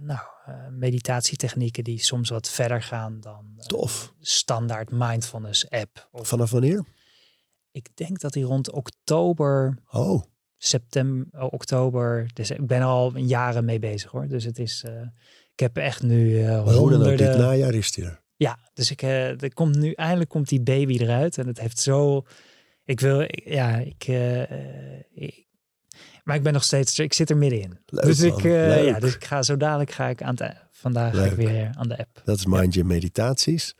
nou, 0.00 0.20
uh, 0.48 0.68
meditatietechnieken 0.70 1.84
die 1.84 1.98
soms 1.98 2.30
wat 2.30 2.50
verder 2.50 2.82
gaan 2.82 3.20
dan 3.20 3.52
uh, 3.56 3.64
Tof. 3.64 4.14
standaard 4.20 4.90
mindfulness 4.90 5.70
app. 5.70 6.08
Of, 6.12 6.28
Vanaf 6.28 6.50
wanneer? 6.50 6.84
Ik 7.70 7.88
denk 7.94 8.20
dat 8.20 8.32
die 8.32 8.44
rond 8.44 8.70
oktober, 8.70 9.78
oh. 9.90 10.22
september, 10.56 11.42
oh, 11.42 11.52
oktober. 11.52 12.30
Dus 12.32 12.50
ik 12.50 12.66
ben 12.66 12.82
al 12.82 13.16
jaren 13.16 13.64
mee 13.64 13.78
bezig 13.78 14.10
hoor. 14.10 14.28
Dus 14.28 14.44
het 14.44 14.58
is, 14.58 14.84
ik 15.52 15.60
heb 15.60 15.76
echt 15.76 16.02
nu 16.02 16.48
honderden. 16.48 17.16
dit 17.16 17.36
najaar 17.36 17.74
is 17.74 17.92
die 17.92 18.04
er. 18.04 18.22
Ja, 18.36 18.58
dus 18.74 18.90
ik, 18.90 19.02
er 19.02 19.54
komt 19.54 19.76
nu 19.76 19.92
eindelijk 19.92 20.30
komt 20.30 20.48
die 20.48 20.60
baby 20.60 20.96
eruit 20.96 21.38
en 21.38 21.46
het 21.46 21.60
heeft 21.60 21.78
zo. 21.78 22.22
Ik 22.84 23.00
wil, 23.00 23.26
ja, 23.44 23.76
ik, 23.76 24.08
ik 25.10 25.49
maar 26.24 26.36
ik 26.36 26.42
ben 26.42 26.52
nog 26.52 26.64
steeds, 26.64 26.98
ik 26.98 27.12
zit 27.12 27.30
er 27.30 27.36
middenin. 27.36 27.78
Leuk, 27.86 28.04
dus 28.04 28.20
ik, 28.20 28.42
uh, 28.42 28.84
ja, 28.84 28.98
dus 28.98 29.14
ik 29.14 29.24
ga 29.24 29.42
zo 29.42 29.56
dadelijk 29.56 29.90
ga 29.90 30.08
ik 30.08 30.22
aan 30.22 30.34
het, 30.38 30.56
vandaag 30.70 31.16
ga 31.16 31.24
ik 31.24 31.32
weer 31.32 31.70
aan 31.72 31.88
de 31.88 31.98
app. 31.98 32.22
Dat 32.24 32.38
is 32.38 32.46
Mind 32.46 32.74
Gym 32.74 32.86
Meditaties. 32.86 33.74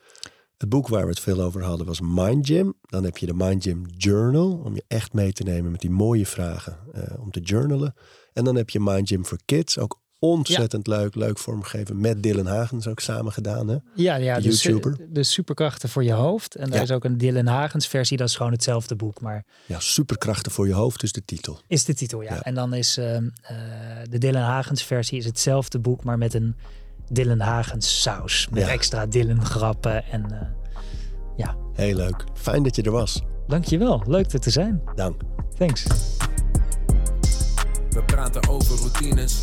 Het 0.57 0.69
boek 0.69 0.89
waar 0.89 1.03
we 1.03 1.09
het 1.09 1.21
veel 1.21 1.41
over 1.41 1.63
hadden 1.63 1.87
was 1.87 2.01
Mind 2.01 2.47
Gym. 2.47 2.75
Dan 2.81 3.05
heb 3.05 3.17
je 3.17 3.27
de 3.27 3.35
Mind 3.35 3.63
Gym 3.63 3.87
Journal 3.97 4.61
om 4.65 4.75
je 4.75 4.85
echt 4.89 5.13
mee 5.13 5.33
te 5.33 5.43
nemen 5.43 5.71
met 5.71 5.81
die 5.81 5.91
mooie 5.91 6.27
vragen 6.27 6.79
uh, 6.95 7.03
om 7.21 7.31
te 7.31 7.41
journalen. 7.41 7.95
En 8.33 8.45
dan 8.45 8.57
heb 8.57 8.71
je 8.71 8.81
Mind 8.81 9.09
Gym 9.09 9.25
for 9.25 9.39
Kids, 9.45 9.79
ook 9.79 10.00
ontzettend 10.21 10.87
ja. 10.87 10.97
leuk, 10.97 11.15
leuk 11.15 11.39
vormgeven 11.39 12.01
met 12.01 12.23
Dylan 12.23 12.47
Hagens 12.47 12.87
ook 12.87 13.01
samen 13.01 13.33
gedaan. 13.33 13.69
Hè? 13.69 13.77
Ja, 13.95 14.15
ja 14.15 14.35
de, 14.37 14.43
de 14.43 14.49
YouTuber. 14.49 14.97
De 15.09 15.23
superkrachten 15.23 15.89
voor 15.89 16.05
je 16.05 16.13
hoofd. 16.13 16.55
En 16.55 16.67
daar 16.69 16.77
Ja. 16.79 16.83
is 16.83 16.91
ook 16.91 17.05
een 17.05 17.19
Dylan 17.19 17.47
Hagens 17.47 17.87
versie, 17.87 18.17
dat 18.17 18.29
is 18.29 18.37
gewoon 18.37 18.53
hetzelfde 18.53 18.97
boek, 18.97 19.21
maar 19.21 19.45
Ja, 19.67 19.81
superkrachten 19.81 20.53
voor 20.53 20.67
je 20.67 20.73
hoofd 20.75 21.03
is 21.03 21.13
de 21.13 21.25
titel. 21.25 21.61
is 21.69 21.85
de 21.85 21.95
titel, 21.95 22.21
ja. 22.23 22.35
Ja. 22.35 22.41
En 22.43 22.55
dan 22.55 22.75
is 22.75 22.97
ehm, 22.97 23.29
eh, 23.43 23.57
de 24.11 24.19
Dylan 24.19 24.43
Hagens 24.43 24.83
versie 24.85 25.19
is 25.19 25.25
hetzelfde 25.25 25.79
boek, 25.79 26.05
maar 26.05 26.19
met 26.19 26.35
een 26.35 26.57
Dylan 27.13 27.41
Hagens 27.41 28.03
saus. 28.03 28.49
Met 28.51 28.63
Ja. 28.63 28.69
extra 28.69 29.07
Dylan 29.07 29.45
grappen 29.45 30.05
en 30.05 30.31
eh, 30.33 30.47
Heel 31.73 31.97
leuk. 31.97 32.25
Fijn 32.35 32.63
dat 32.63 32.77
je 32.77 32.83
er 32.83 32.91
was. 32.91 33.23
dankjewel. 33.47 34.03
Leuk 34.07 34.33
er 34.33 34.41
te 34.41 34.51
zijn. 34.51 34.83
Dank. 34.95 35.21
Thanks. 35.59 35.85
We 37.91 38.03
praten 38.07 38.49
over 38.49 38.77
routines. 38.79 39.43